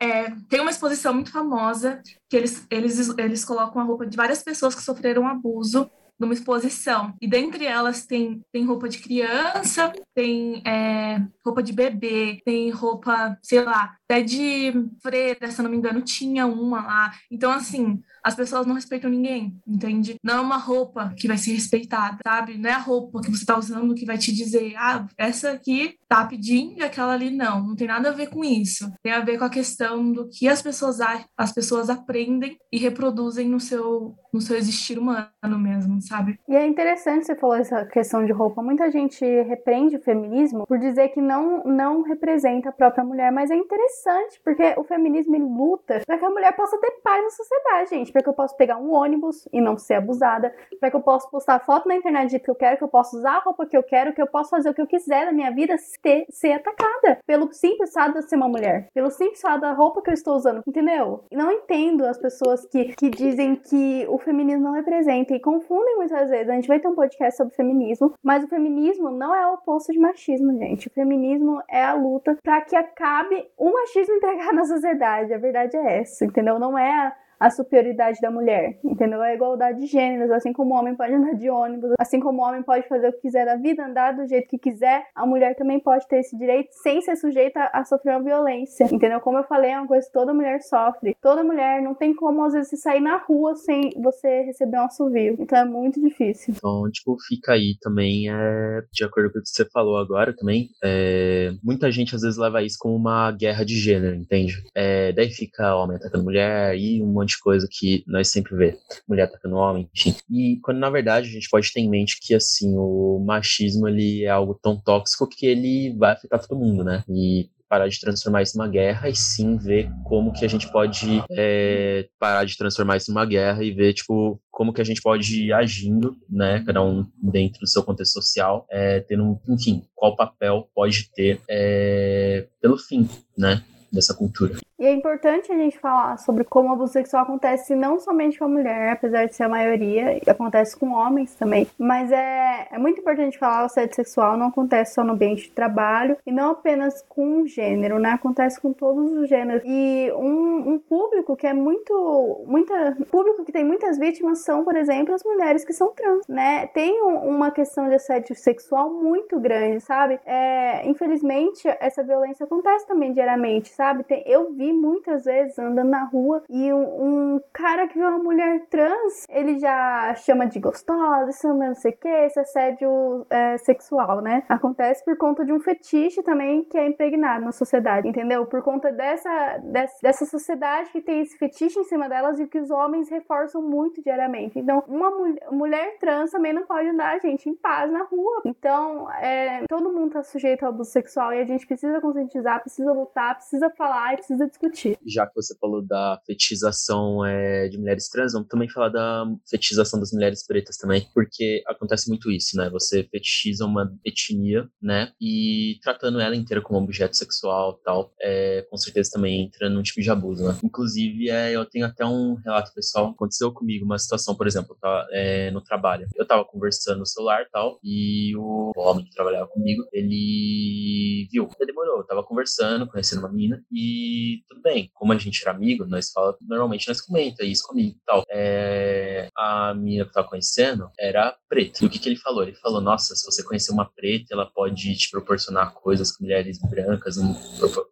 É, 0.00 0.30
tem 0.48 0.60
uma 0.60 0.70
exposição 0.70 1.12
muito 1.12 1.32
famosa 1.32 2.00
que 2.28 2.36
eles, 2.36 2.64
eles, 2.70 3.08
eles 3.18 3.44
colocam 3.44 3.82
a 3.82 3.84
roupa 3.84 4.06
de 4.06 4.16
várias 4.16 4.42
pessoas 4.42 4.74
que 4.74 4.82
sofreram 4.82 5.26
abuso 5.26 5.90
numa 6.18 6.34
exposição. 6.34 7.14
E 7.20 7.28
dentre 7.28 7.64
elas 7.64 8.04
tem, 8.04 8.42
tem 8.52 8.64
roupa 8.64 8.88
de 8.88 8.98
criança, 8.98 9.92
tem 10.14 10.62
é, 10.66 11.22
roupa 11.44 11.62
de 11.62 11.72
bebê, 11.72 12.40
tem 12.44 12.70
roupa, 12.70 13.38
sei 13.42 13.62
lá, 13.62 13.96
até 14.04 14.22
de 14.22 14.72
freira, 15.02 15.50
se 15.50 15.62
não 15.62 15.70
me 15.70 15.76
engano, 15.76 16.02
tinha 16.02 16.46
uma 16.46 16.82
lá. 16.82 17.14
Então, 17.30 17.52
assim, 17.52 18.02
as 18.28 18.34
pessoas 18.34 18.66
não 18.66 18.74
respeitam 18.74 19.10
ninguém, 19.10 19.58
entende? 19.66 20.16
Não 20.22 20.34
é 20.34 20.40
uma 20.40 20.58
roupa 20.58 21.14
que 21.16 21.26
vai 21.26 21.38
ser 21.38 21.52
respeitada, 21.52 22.18
sabe? 22.22 22.58
Não 22.58 22.68
é 22.68 22.74
a 22.74 22.78
roupa 22.78 23.22
que 23.22 23.30
você 23.30 23.44
tá 23.44 23.58
usando 23.58 23.94
que 23.94 24.04
vai 24.04 24.18
te 24.18 24.34
dizer, 24.34 24.74
ah, 24.76 25.06
essa 25.16 25.52
aqui 25.52 25.94
tá 26.06 26.26
pedindo 26.26 26.78
e 26.78 26.82
aquela 26.82 27.14
ali 27.14 27.30
não. 27.30 27.68
Não 27.68 27.74
tem 27.74 27.86
nada 27.86 28.10
a 28.10 28.12
ver 28.12 28.28
com 28.28 28.44
isso. 28.44 28.92
Tem 29.02 29.12
a 29.12 29.20
ver 29.20 29.38
com 29.38 29.44
a 29.44 29.50
questão 29.50 30.12
do 30.12 30.28
que 30.28 30.46
as 30.46 30.60
pessoas, 30.60 30.98
as 31.36 31.52
pessoas 31.52 31.88
aprendem 31.88 32.58
e 32.70 32.76
reproduzem 32.76 33.48
no 33.48 33.58
seu, 33.58 34.14
no 34.32 34.42
seu 34.42 34.56
existir 34.56 34.98
humano 34.98 35.30
mesmo, 35.58 36.02
sabe? 36.02 36.38
E 36.46 36.54
é 36.54 36.66
interessante 36.66 37.24
você 37.24 37.34
falou 37.34 37.56
essa 37.56 37.86
questão 37.86 38.26
de 38.26 38.32
roupa. 38.32 38.62
Muita 38.62 38.90
gente 38.90 39.24
repreende 39.24 39.96
o 39.96 40.02
feminismo 40.02 40.66
por 40.66 40.78
dizer 40.78 41.08
que 41.08 41.20
não, 41.22 41.64
não 41.64 42.02
representa 42.02 42.68
a 42.68 42.72
própria 42.72 43.02
mulher, 43.02 43.32
mas 43.32 43.50
é 43.50 43.56
interessante 43.56 44.38
porque 44.44 44.74
o 44.76 44.84
feminismo 44.84 45.38
luta 45.38 46.02
para 46.06 46.18
que 46.18 46.24
a 46.24 46.30
mulher 46.30 46.54
possa 46.54 46.78
ter 46.78 46.90
paz 47.02 47.22
na 47.22 47.30
sociedade, 47.30 47.90
gente, 47.90 48.12
para 48.18 48.22
que 48.24 48.28
eu 48.28 48.34
possa 48.34 48.56
pegar 48.56 48.78
um 48.78 48.92
ônibus 48.92 49.48
e 49.52 49.60
não 49.60 49.76
ser 49.76 49.94
abusada, 49.94 50.52
para 50.80 50.90
que 50.90 50.96
eu 50.96 51.00
possa 51.00 51.28
postar 51.30 51.60
foto 51.60 51.86
na 51.86 51.94
internet 51.94 52.36
do 52.36 52.42
que 52.42 52.50
eu 52.50 52.54
quero, 52.54 52.76
que 52.76 52.82
eu 52.82 52.88
possa 52.88 53.16
usar 53.16 53.36
a 53.36 53.40
roupa 53.40 53.64
que 53.64 53.76
eu 53.76 53.82
quero, 53.82 54.12
que 54.12 54.20
eu 54.20 54.26
possa 54.26 54.50
fazer 54.50 54.70
o 54.70 54.74
que 54.74 54.82
eu 54.82 54.86
quiser 54.86 55.26
na 55.26 55.32
minha 55.32 55.52
vida 55.52 55.76
ter, 56.02 56.26
ser 56.30 56.52
atacada 56.52 57.18
pelo 57.24 57.52
simples 57.52 57.92
fato 57.92 58.14
de 58.14 58.28
ser 58.28 58.34
uma 58.34 58.48
mulher, 58.48 58.88
pelo 58.92 59.10
simples 59.10 59.40
fato 59.40 59.60
da 59.60 59.72
roupa 59.72 60.02
que 60.02 60.10
eu 60.10 60.14
estou 60.14 60.34
usando, 60.34 60.62
entendeu? 60.66 61.24
Não 61.30 61.52
entendo 61.52 62.04
as 62.04 62.18
pessoas 62.18 62.66
que, 62.66 62.86
que 62.96 63.08
dizem 63.08 63.54
que 63.54 64.04
o 64.08 64.18
feminismo 64.18 64.64
não 64.64 64.72
representa 64.72 65.32
e 65.32 65.40
confundem 65.40 65.96
muitas 65.96 66.28
vezes. 66.28 66.48
A 66.48 66.54
gente 66.54 66.66
vai 66.66 66.80
ter 66.80 66.88
um 66.88 66.96
podcast 66.96 67.36
sobre 67.36 67.54
feminismo, 67.54 68.14
mas 68.20 68.42
o 68.42 68.48
feminismo 68.48 69.10
não 69.10 69.32
é 69.32 69.46
o 69.46 69.54
oposto 69.54 69.92
de 69.92 69.98
machismo, 69.98 70.52
gente. 70.58 70.88
O 70.88 70.90
feminismo 70.90 71.62
é 71.70 71.84
a 71.84 71.94
luta 71.94 72.36
para 72.42 72.60
que 72.62 72.74
acabe 72.74 73.46
o 73.56 73.72
machismo 73.72 74.14
empregado 74.18 74.54
na 74.54 74.64
sociedade. 74.64 75.32
A 75.32 75.38
verdade 75.38 75.76
é 75.76 76.00
essa, 76.00 76.24
entendeu? 76.24 76.58
Não 76.58 76.76
é 76.76 77.14
a 77.38 77.50
superioridade 77.50 78.20
da 78.20 78.30
mulher, 78.30 78.78
entendeu? 78.84 79.20
A 79.20 79.34
igualdade 79.34 79.80
de 79.80 79.86
gêneros, 79.86 80.30
assim 80.30 80.52
como 80.52 80.74
o 80.74 80.78
homem 80.78 80.94
pode 80.94 81.12
andar 81.12 81.34
de 81.34 81.48
ônibus, 81.48 81.92
assim 81.98 82.20
como 82.20 82.42
o 82.42 82.44
homem 82.44 82.62
pode 82.62 82.86
fazer 82.88 83.08
o 83.08 83.12
que 83.12 83.22
quiser 83.22 83.46
da 83.46 83.56
vida, 83.56 83.84
andar 83.84 84.12
do 84.12 84.26
jeito 84.26 84.48
que 84.48 84.58
quiser, 84.58 85.04
a 85.14 85.26
mulher 85.26 85.54
também 85.54 85.80
pode 85.80 86.06
ter 86.08 86.18
esse 86.20 86.36
direito 86.36 86.68
sem 86.82 87.00
ser 87.00 87.16
sujeita 87.16 87.70
a 87.72 87.84
sofrer 87.84 88.16
uma 88.16 88.24
violência, 88.24 88.84
entendeu? 88.92 89.20
Como 89.20 89.38
eu 89.38 89.44
falei, 89.44 89.70
é 89.70 89.78
uma 89.78 89.86
coisa 89.86 90.06
que 90.06 90.12
toda 90.12 90.34
mulher 90.34 90.60
sofre. 90.62 91.16
Toda 91.20 91.44
mulher 91.44 91.82
não 91.82 91.94
tem 91.94 92.14
como, 92.14 92.44
às 92.44 92.52
vezes, 92.52 92.80
sair 92.80 93.00
na 93.00 93.16
rua 93.16 93.54
sem 93.54 93.90
você 94.02 94.42
receber 94.42 94.78
um 94.78 94.84
assovio. 94.84 95.36
Então 95.38 95.58
é 95.58 95.64
muito 95.64 96.00
difícil. 96.00 96.54
Então, 96.56 96.90
tipo, 96.90 97.16
fica 97.26 97.52
aí 97.52 97.76
também, 97.80 98.30
é, 98.30 98.82
de 98.92 99.04
acordo 99.04 99.32
com 99.32 99.38
o 99.38 99.42
que 99.42 99.48
você 99.48 99.64
falou 99.70 99.96
agora 99.96 100.34
também, 100.34 100.68
é, 100.82 101.50
muita 101.62 101.90
gente 101.90 102.14
às 102.14 102.22
vezes 102.22 102.38
leva 102.38 102.62
isso 102.62 102.76
como 102.78 102.96
uma 102.96 103.30
guerra 103.32 103.64
de 103.64 103.76
gênero, 103.76 104.16
entende? 104.16 104.54
É, 104.74 105.12
daí 105.12 105.30
fica 105.30 105.76
homem 105.76 105.96
atacando 105.96 106.24
mulher 106.24 106.76
e 106.76 107.02
um 107.02 107.06
monte 107.06 107.27
de 107.28 107.38
coisa 107.38 107.68
que 107.70 108.04
nós 108.06 108.28
sempre 108.28 108.56
vê. 108.56 108.78
Mulher 109.08 109.24
atacando 109.24 109.56
homem, 109.56 109.88
enfim. 109.94 110.14
E 110.30 110.58
quando 110.62 110.78
na 110.78 110.90
verdade 110.90 111.28
a 111.28 111.32
gente 111.32 111.48
pode 111.48 111.72
ter 111.72 111.80
em 111.80 111.88
mente 111.88 112.18
que 112.20 112.34
assim, 112.34 112.74
o 112.76 113.22
machismo 113.24 113.88
ele 113.88 114.24
é 114.24 114.30
algo 114.30 114.58
tão 114.60 114.76
tóxico 114.76 115.28
que 115.28 115.46
ele 115.46 115.94
vai 115.96 116.12
afetar 116.12 116.40
todo 116.40 116.58
mundo, 116.58 116.84
né? 116.84 117.04
E 117.08 117.48
parar 117.68 117.88
de 117.88 118.00
transformar 118.00 118.42
isso 118.42 118.56
numa 118.56 118.68
guerra 118.68 119.08
e 119.08 119.14
sim 119.14 119.56
ver 119.58 119.90
como 120.04 120.32
que 120.32 120.44
a 120.44 120.48
gente 120.48 120.70
pode 120.72 121.22
é, 121.30 122.08
parar 122.18 122.44
de 122.44 122.56
transformar 122.56 122.96
isso 122.96 123.12
numa 123.12 123.26
guerra 123.26 123.62
e 123.62 123.70
ver, 123.70 123.92
tipo, 123.92 124.40
como 124.50 124.72
que 124.72 124.80
a 124.80 124.84
gente 124.84 125.02
pode 125.02 125.44
ir 125.44 125.52
agindo, 125.52 126.16
né, 126.28 126.62
cada 126.64 126.82
um 126.82 127.06
dentro 127.22 127.60
do 127.60 127.68
seu 127.68 127.82
contexto 127.82 128.14
social, 128.14 128.66
é, 128.70 129.00
tendo, 129.00 129.38
enfim, 129.48 129.84
qual 129.94 130.16
papel 130.16 130.68
pode 130.74 131.10
ter 131.14 131.40
é, 131.48 132.46
pelo 132.60 132.78
fim, 132.78 133.08
né, 133.36 133.62
dessa 133.92 134.14
cultura. 134.14 134.56
E 134.78 134.86
é 134.86 134.92
importante 134.92 135.50
a 135.50 135.56
gente 135.56 135.76
falar 135.76 136.18
sobre 136.18 136.44
como 136.44 136.68
o 136.68 136.72
abuso 136.72 136.92
sexual 136.92 137.24
acontece 137.24 137.74
não 137.74 137.98
somente 137.98 138.38
com 138.38 138.44
a 138.44 138.48
mulher, 138.48 138.92
apesar 138.92 139.26
de 139.26 139.34
ser 139.34 139.42
a 139.42 139.48
maioria, 139.48 140.20
acontece 140.24 140.78
com 140.78 140.92
homens 140.92 141.34
também. 141.34 141.66
Mas 141.76 142.12
é, 142.12 142.68
é 142.70 142.78
muito 142.78 143.00
importante 143.00 143.36
falar 143.36 143.62
o 143.62 143.66
assédio 143.66 143.96
sexual 143.96 144.36
não 144.36 144.46
acontece 144.46 144.94
só 144.94 145.02
no 145.02 145.14
ambiente 145.14 145.44
de 145.44 145.50
trabalho 145.50 146.16
e 146.24 146.30
não 146.30 146.50
apenas 146.50 147.02
com 147.08 147.40
um 147.40 147.46
gênero, 147.46 147.98
né? 147.98 148.10
Acontece 148.10 148.60
com 148.60 148.72
todos 148.72 149.10
os 149.10 149.28
gêneros. 149.28 149.62
E 149.64 150.12
um, 150.12 150.74
um 150.74 150.78
público 150.78 151.34
que 151.34 151.48
é 151.48 151.52
muito. 151.52 152.44
Muita, 152.46 152.96
público 153.10 153.44
que 153.44 153.50
tem 153.50 153.64
muitas 153.64 153.98
vítimas 153.98 154.44
são, 154.44 154.64
por 154.64 154.76
exemplo, 154.76 155.12
as 155.12 155.24
mulheres 155.24 155.64
que 155.64 155.72
são 155.72 155.88
trans, 155.88 156.24
né? 156.28 156.68
Tem 156.68 157.02
um, 157.02 157.28
uma 157.28 157.50
questão 157.50 157.88
de 157.88 157.96
assédio 157.96 158.36
sexual 158.36 158.90
muito 158.90 159.40
grande, 159.40 159.80
sabe? 159.80 160.20
É, 160.24 160.88
infelizmente, 160.88 161.66
essa 161.80 162.04
violência 162.04 162.44
acontece 162.44 162.86
também 162.86 163.12
diariamente, 163.12 163.70
sabe? 163.70 164.04
Tem, 164.04 164.22
eu 164.24 164.52
vi 164.52 164.67
muitas 164.72 165.24
vezes 165.24 165.58
andando 165.58 165.88
na 165.88 166.04
rua 166.04 166.42
e 166.48 166.72
um, 166.72 167.34
um, 167.34 167.40
cara 167.52 167.88
que 167.88 167.98
vê 167.98 168.04
uma 168.04 168.18
mulher 168.18 168.66
trans, 168.70 169.24
ele 169.28 169.58
já 169.58 170.14
chama 170.16 170.46
de 170.46 170.58
gostosa, 170.60 171.32
chama 171.32 171.68
não 171.68 171.74
sei 171.74 171.92
o 171.92 171.96
que, 171.96 172.08
esse 172.08 172.40
assédio 172.40 173.26
é, 173.30 173.58
sexual, 173.58 174.20
né? 174.20 174.42
Acontece 174.48 175.04
por 175.04 175.16
conta 175.16 175.44
de 175.44 175.52
um 175.52 175.60
fetiche 175.60 176.22
também 176.22 176.64
que 176.64 176.78
é 176.78 176.86
impregnado 176.86 177.44
na 177.44 177.52
sociedade, 177.52 178.08
entendeu? 178.08 178.46
Por 178.46 178.62
conta 178.62 178.92
dessa, 178.92 179.58
dessa, 179.64 179.96
dessa 180.02 180.26
sociedade 180.26 180.90
que 180.90 181.00
tem 181.00 181.20
esse 181.22 181.36
fetiche 181.36 181.78
em 181.78 181.84
cima 181.84 182.08
delas 182.08 182.38
e 182.38 182.46
que 182.46 182.58
os 182.58 182.70
homens 182.70 183.08
reforçam 183.08 183.62
muito 183.62 184.02
diariamente. 184.02 184.58
Então, 184.58 184.82
uma 184.86 185.10
mulher, 185.50 185.98
trans 185.98 186.30
também 186.30 186.52
não 186.52 186.64
pode 186.64 186.88
andar, 186.88 187.18
gente, 187.20 187.48
em 187.48 187.54
paz 187.54 187.90
na 187.90 188.04
rua. 188.04 188.42
Então, 188.44 189.10
é, 189.12 189.64
todo 189.68 189.92
mundo 189.92 190.12
tá 190.12 190.22
sujeito 190.22 190.64
ao 190.64 190.70
abuso 190.70 190.90
sexual 190.90 191.32
e 191.32 191.40
a 191.40 191.44
gente 191.44 191.66
precisa 191.66 192.00
conscientizar, 192.00 192.60
precisa 192.60 192.92
lutar, 192.92 193.36
precisa 193.36 193.70
falar 193.70 194.14
e 194.14 194.16
precisa 194.16 194.46
discutir. 194.46 194.57
Já 195.06 195.26
que 195.26 195.34
você 195.34 195.56
falou 195.58 195.82
da 195.82 196.20
fetichização 196.26 197.24
é, 197.24 197.68
de 197.68 197.78
mulheres 197.78 198.08
trans, 198.08 198.32
vamos 198.32 198.48
também 198.48 198.68
falar 198.68 198.88
da 198.88 199.24
fetichização 199.48 200.00
das 200.00 200.12
mulheres 200.12 200.46
pretas 200.46 200.76
também, 200.76 201.06
porque 201.14 201.62
acontece 201.66 202.08
muito 202.08 202.30
isso, 202.30 202.56
né? 202.56 202.68
Você 202.70 203.04
fetichiza 203.04 203.64
uma 203.64 203.92
etnia, 204.04 204.68
né? 204.82 205.12
E 205.20 205.78
tratando 205.82 206.20
ela 206.20 206.36
inteira 206.36 206.62
como 206.62 206.78
objeto 206.78 207.16
sexual 207.16 207.74
tal, 207.84 208.12
é, 208.20 208.66
com 208.70 208.76
certeza 208.76 209.10
também 209.12 209.42
entra 209.42 209.68
num 209.68 209.82
tipo 209.82 210.00
de 210.00 210.10
abuso, 210.10 210.44
né? 210.44 210.58
Inclusive, 210.62 211.30
é, 211.30 211.52
eu 211.52 211.64
tenho 211.64 211.86
até 211.86 212.04
um 212.04 212.34
relato 212.34 212.72
pessoal, 212.74 213.10
aconteceu 213.10 213.52
comigo 213.52 213.84
uma 213.84 213.98
situação, 213.98 214.34
por 214.34 214.46
exemplo, 214.46 214.76
tá, 214.80 215.06
é, 215.12 215.50
no 215.50 215.60
trabalho. 215.60 216.06
Eu 216.16 216.26
tava 216.26 216.44
conversando 216.44 216.98
no 217.00 217.06
celular 217.06 217.46
tal, 217.52 217.78
e 217.82 218.34
o 218.36 218.72
homem 218.76 219.04
que 219.04 219.14
trabalhava 219.14 219.46
comigo, 219.48 219.84
ele 219.92 221.28
viu. 221.30 221.48
Ele 221.58 221.66
demorou, 221.66 221.98
eu 221.98 222.06
tava 222.06 222.22
conversando, 222.22 222.86
conhecendo 222.86 223.20
uma 223.20 223.30
menina, 223.30 223.62
e 223.72 224.42
tudo 224.48 224.62
bem, 224.62 224.90
como 224.94 225.12
a 225.12 225.18
gente 225.18 225.42
era 225.42 225.50
amigo, 225.50 225.84
nós 225.86 226.10
fala, 226.10 226.36
normalmente 226.40 226.88
nós 226.88 227.00
comenta 227.00 227.44
isso 227.44 227.66
comigo 227.66 227.96
e 227.96 228.04
tal. 228.04 228.24
É, 228.30 229.28
a 229.36 229.74
menina 229.74 230.04
que 230.04 230.10
eu 230.10 230.14
tava 230.14 230.28
conhecendo 230.28 230.90
era 230.98 231.36
preta. 231.48 231.84
E 231.84 231.86
o 231.86 231.90
que, 231.90 231.98
que 231.98 232.08
ele 232.08 232.16
falou? 232.16 232.42
Ele 232.42 232.54
falou, 232.54 232.80
nossa, 232.80 233.14
se 233.14 233.24
você 233.24 233.42
conhecer 233.44 233.72
uma 233.72 233.90
preta, 233.90 234.32
ela 234.32 234.46
pode 234.46 234.96
te 234.96 235.10
proporcionar 235.10 235.72
coisas 235.74 236.10
com 236.12 236.24
mulheres 236.24 236.58
brancas, 236.60 237.16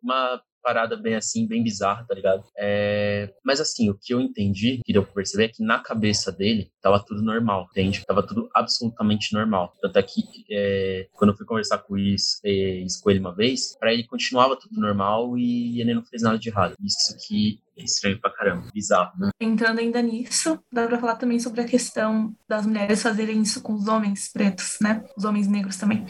uma 0.03 0.42
parada 0.66 0.96
bem 0.96 1.14
assim, 1.14 1.46
bem 1.46 1.62
bizarra, 1.62 2.05
tá 2.05 2.12
ligado? 2.12 2.42
É... 2.59 3.33
Mas 3.44 3.61
assim, 3.61 3.88
o 3.88 3.96
que 3.96 4.12
eu 4.12 4.20
entendi, 4.20 4.81
que 4.85 4.92
deu 4.92 5.05
pra 5.05 5.14
perceber, 5.14 5.44
é 5.44 5.48
que 5.48 5.62
na 5.62 5.79
cabeça 5.79 6.33
dele 6.33 6.72
tava 6.83 6.98
tudo 6.98 7.22
normal, 7.22 7.68
entende? 7.70 8.02
Tava 8.05 8.26
tudo 8.26 8.50
absolutamente 8.52 9.33
normal. 9.33 9.72
Tanto 9.81 9.96
é 9.96 10.02
que 10.02 10.24
é... 10.50 11.07
quando 11.12 11.31
eu 11.31 11.37
fui 11.37 11.46
conversar 11.46 11.79
com, 11.79 11.96
isso, 11.96 12.40
é, 12.44 12.85
com 13.00 13.11
ele 13.11 13.20
uma 13.20 13.33
vez, 13.33 13.76
pra 13.79 13.92
ele 13.92 14.05
continuava 14.09 14.57
tudo 14.57 14.81
normal 14.81 15.38
e 15.38 15.81
ele 15.81 15.94
não 15.94 16.05
fez 16.05 16.22
nada 16.22 16.37
de 16.37 16.48
errado. 16.48 16.74
Isso 16.83 17.16
que 17.29 17.61
é 17.78 17.84
estranho 17.84 18.20
pra 18.20 18.32
caramba, 18.32 18.66
bizarro, 18.72 19.12
né? 19.18 19.30
Entrando 19.40 19.80
ainda 19.80 20.00
nisso, 20.00 20.58
dá 20.72 20.86
pra 20.86 20.98
falar 20.98 21.16
também 21.16 21.38
sobre 21.38 21.60
a 21.60 21.64
questão 21.64 22.34
das 22.48 22.66
mulheres 22.66 23.02
fazerem 23.02 23.42
isso 23.42 23.60
com 23.60 23.74
os 23.74 23.86
homens 23.86 24.28
pretos, 24.32 24.78
né? 24.80 25.04
Os 25.16 25.24
homens 25.24 25.46
negros 25.46 25.76
também. 25.76 26.06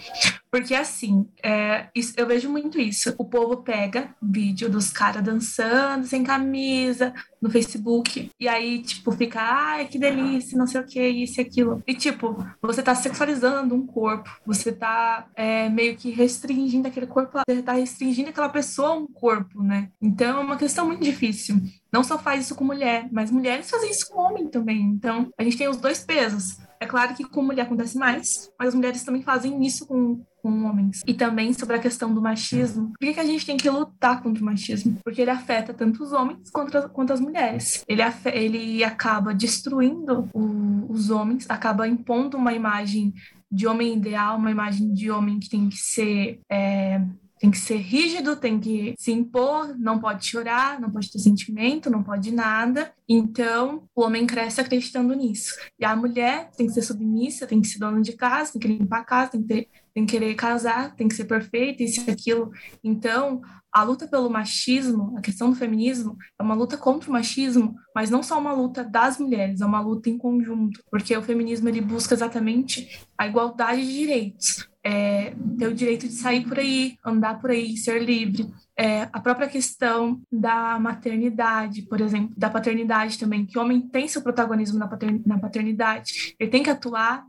Porque 0.50 0.74
assim, 0.74 1.28
é, 1.42 1.88
isso, 1.94 2.14
eu 2.16 2.26
vejo 2.26 2.48
muito 2.48 2.80
isso. 2.80 3.14
O 3.18 3.24
povo 3.24 3.62
pega 3.62 4.14
vídeo 4.22 4.70
dos 4.70 4.90
caras 4.90 5.22
dançando 5.22 6.06
sem 6.06 6.22
camisa 6.22 7.12
no 7.40 7.50
Facebook, 7.50 8.30
e 8.38 8.48
aí, 8.48 8.82
tipo, 8.82 9.12
fica, 9.12 9.40
ai, 9.40 9.86
que 9.86 9.98
delícia, 9.98 10.58
não 10.58 10.66
sei 10.66 10.80
o 10.80 10.86
que, 10.86 11.06
isso 11.06 11.40
e 11.40 11.42
aquilo. 11.42 11.82
E, 11.86 11.94
tipo, 11.94 12.36
você 12.60 12.82
tá 12.82 12.94
sexualizando 12.94 13.74
um 13.74 13.86
corpo, 13.86 14.30
você 14.44 14.72
tá 14.72 15.28
é, 15.34 15.68
meio 15.68 15.96
que 15.96 16.10
restringindo 16.10 16.88
aquele 16.88 17.06
corpo, 17.06 17.38
você 17.48 17.62
tá 17.62 17.72
restringindo 17.72 18.30
aquela 18.30 18.48
pessoa 18.48 18.88
a 18.88 18.94
um 18.94 19.06
corpo, 19.06 19.62
né? 19.62 19.90
Então 20.00 20.38
é 20.38 20.44
uma 20.44 20.56
questão 20.56 20.86
muito 20.86 21.02
difícil 21.02 21.56
não 21.96 22.04
só 22.04 22.18
faz 22.18 22.44
isso 22.44 22.54
com 22.54 22.62
mulher, 22.62 23.08
mas 23.10 23.30
mulheres 23.30 23.70
fazem 23.70 23.90
isso 23.90 24.10
com 24.10 24.20
homem 24.20 24.48
também. 24.48 24.82
Então, 24.82 25.32
a 25.38 25.42
gente 25.42 25.56
tem 25.56 25.66
os 25.66 25.78
dois 25.78 26.04
pesos. 26.04 26.58
É 26.80 26.86
claro 26.86 27.14
que 27.14 27.24
com 27.24 27.42
mulher 27.42 27.62
acontece 27.62 27.98
mais, 27.98 28.50
mas 28.58 28.68
as 28.68 28.74
mulheres 28.74 29.04
também 29.04 29.22
fazem 29.22 29.64
isso 29.64 29.86
com, 29.86 30.22
com 30.42 30.64
homens. 30.64 31.02
E 31.06 31.14
também 31.14 31.52
sobre 31.52 31.76
a 31.76 31.80
questão 31.80 32.12
do 32.12 32.20
machismo. 32.20 32.92
Por 32.98 33.06
que, 33.06 33.14
que 33.14 33.20
a 33.20 33.24
gente 33.24 33.46
tem 33.46 33.56
que 33.56 33.68
lutar 33.68 34.22
contra 34.22 34.42
o 34.42 34.46
machismo? 34.46 34.98
Porque 35.02 35.22
ele 35.22 35.30
afeta 35.30 35.72
tanto 35.72 36.02
os 36.02 36.12
homens 36.12 36.50
quanto, 36.50 36.88
quanto 36.90 37.12
as 37.12 37.20
mulheres. 37.20 37.84
Ele, 37.88 38.02
ele 38.32 38.84
acaba 38.84 39.34
destruindo 39.34 40.28
o, 40.32 40.90
os 40.90 41.10
homens, 41.10 41.46
acaba 41.48 41.88
impondo 41.88 42.36
uma 42.36 42.52
imagem 42.52 43.14
de 43.50 43.66
homem 43.66 43.94
ideal, 43.94 44.36
uma 44.36 44.50
imagem 44.50 44.92
de 44.92 45.10
homem 45.10 45.38
que 45.38 45.48
tem 45.48 45.68
que 45.68 45.76
ser. 45.76 46.40
É, 46.50 47.00
tem 47.38 47.50
que 47.50 47.58
ser 47.58 47.76
rígido, 47.76 48.36
tem 48.36 48.58
que 48.58 48.94
se 48.98 49.12
impor, 49.12 49.76
não 49.78 49.98
pode 49.98 50.26
chorar, 50.26 50.80
não 50.80 50.90
pode 50.90 51.10
ter 51.10 51.18
sentimento, 51.18 51.90
não 51.90 52.02
pode 52.02 52.32
nada. 52.32 52.92
Então, 53.08 53.84
o 53.94 54.02
homem 54.02 54.26
cresce 54.26 54.60
acreditando 54.60 55.14
nisso. 55.14 55.54
E 55.78 55.84
a 55.84 55.94
mulher 55.94 56.50
tem 56.56 56.66
que 56.66 56.72
ser 56.72 56.82
submissa, 56.82 57.46
tem 57.46 57.60
que 57.60 57.68
ser 57.68 57.78
dona 57.78 58.00
de 58.00 58.12
casa, 58.12 58.52
tem 58.52 58.60
que 58.60 58.68
limpar 58.68 59.00
a 59.00 59.04
casa, 59.04 59.32
tem 59.32 59.42
que, 59.42 59.48
ter, 59.48 59.68
tem 59.94 60.06
que 60.06 60.12
querer 60.12 60.34
casar, 60.34 60.94
tem 60.96 61.08
que 61.08 61.14
ser 61.14 61.26
perfeita, 61.26 61.82
isso 61.82 62.02
e 62.06 62.10
aquilo. 62.10 62.50
Então, 62.82 63.42
a 63.76 63.82
luta 63.82 64.08
pelo 64.08 64.30
machismo, 64.30 65.14
a 65.18 65.20
questão 65.20 65.50
do 65.50 65.56
feminismo, 65.56 66.16
é 66.38 66.42
uma 66.42 66.54
luta 66.54 66.78
contra 66.78 67.10
o 67.10 67.12
machismo, 67.12 67.74
mas 67.94 68.08
não 68.08 68.22
só 68.22 68.38
uma 68.38 68.54
luta 68.54 68.82
das 68.82 69.18
mulheres, 69.18 69.60
é 69.60 69.66
uma 69.66 69.82
luta 69.82 70.08
em 70.08 70.16
conjunto, 70.16 70.82
porque 70.90 71.14
o 71.14 71.22
feminismo 71.22 71.68
ele 71.68 71.82
busca 71.82 72.14
exatamente 72.14 73.06
a 73.18 73.26
igualdade 73.26 73.82
de 73.82 73.92
direitos, 73.92 74.66
é, 74.86 75.34
ter 75.58 75.66
o 75.66 75.74
direito 75.74 76.06
de 76.06 76.12
sair 76.12 76.46
por 76.46 76.60
aí, 76.60 76.96
andar 77.04 77.40
por 77.40 77.50
aí, 77.50 77.76
ser 77.76 78.00
livre, 78.04 78.46
é, 78.78 79.08
a 79.10 79.20
própria 79.20 79.48
questão 79.48 80.20
da 80.30 80.78
maternidade, 80.78 81.82
por 81.82 82.00
exemplo, 82.00 82.34
da 82.36 82.50
paternidade 82.50 83.18
também, 83.18 83.46
que 83.46 83.58
o 83.58 83.62
homem 83.62 83.80
tem 83.80 84.06
seu 84.06 84.22
protagonismo 84.22 84.78
na, 84.78 85.38
paternidade, 85.38 86.34
ele 86.38 86.50
tem 86.50 86.62
que 86.62 86.68
atuar 86.68 87.24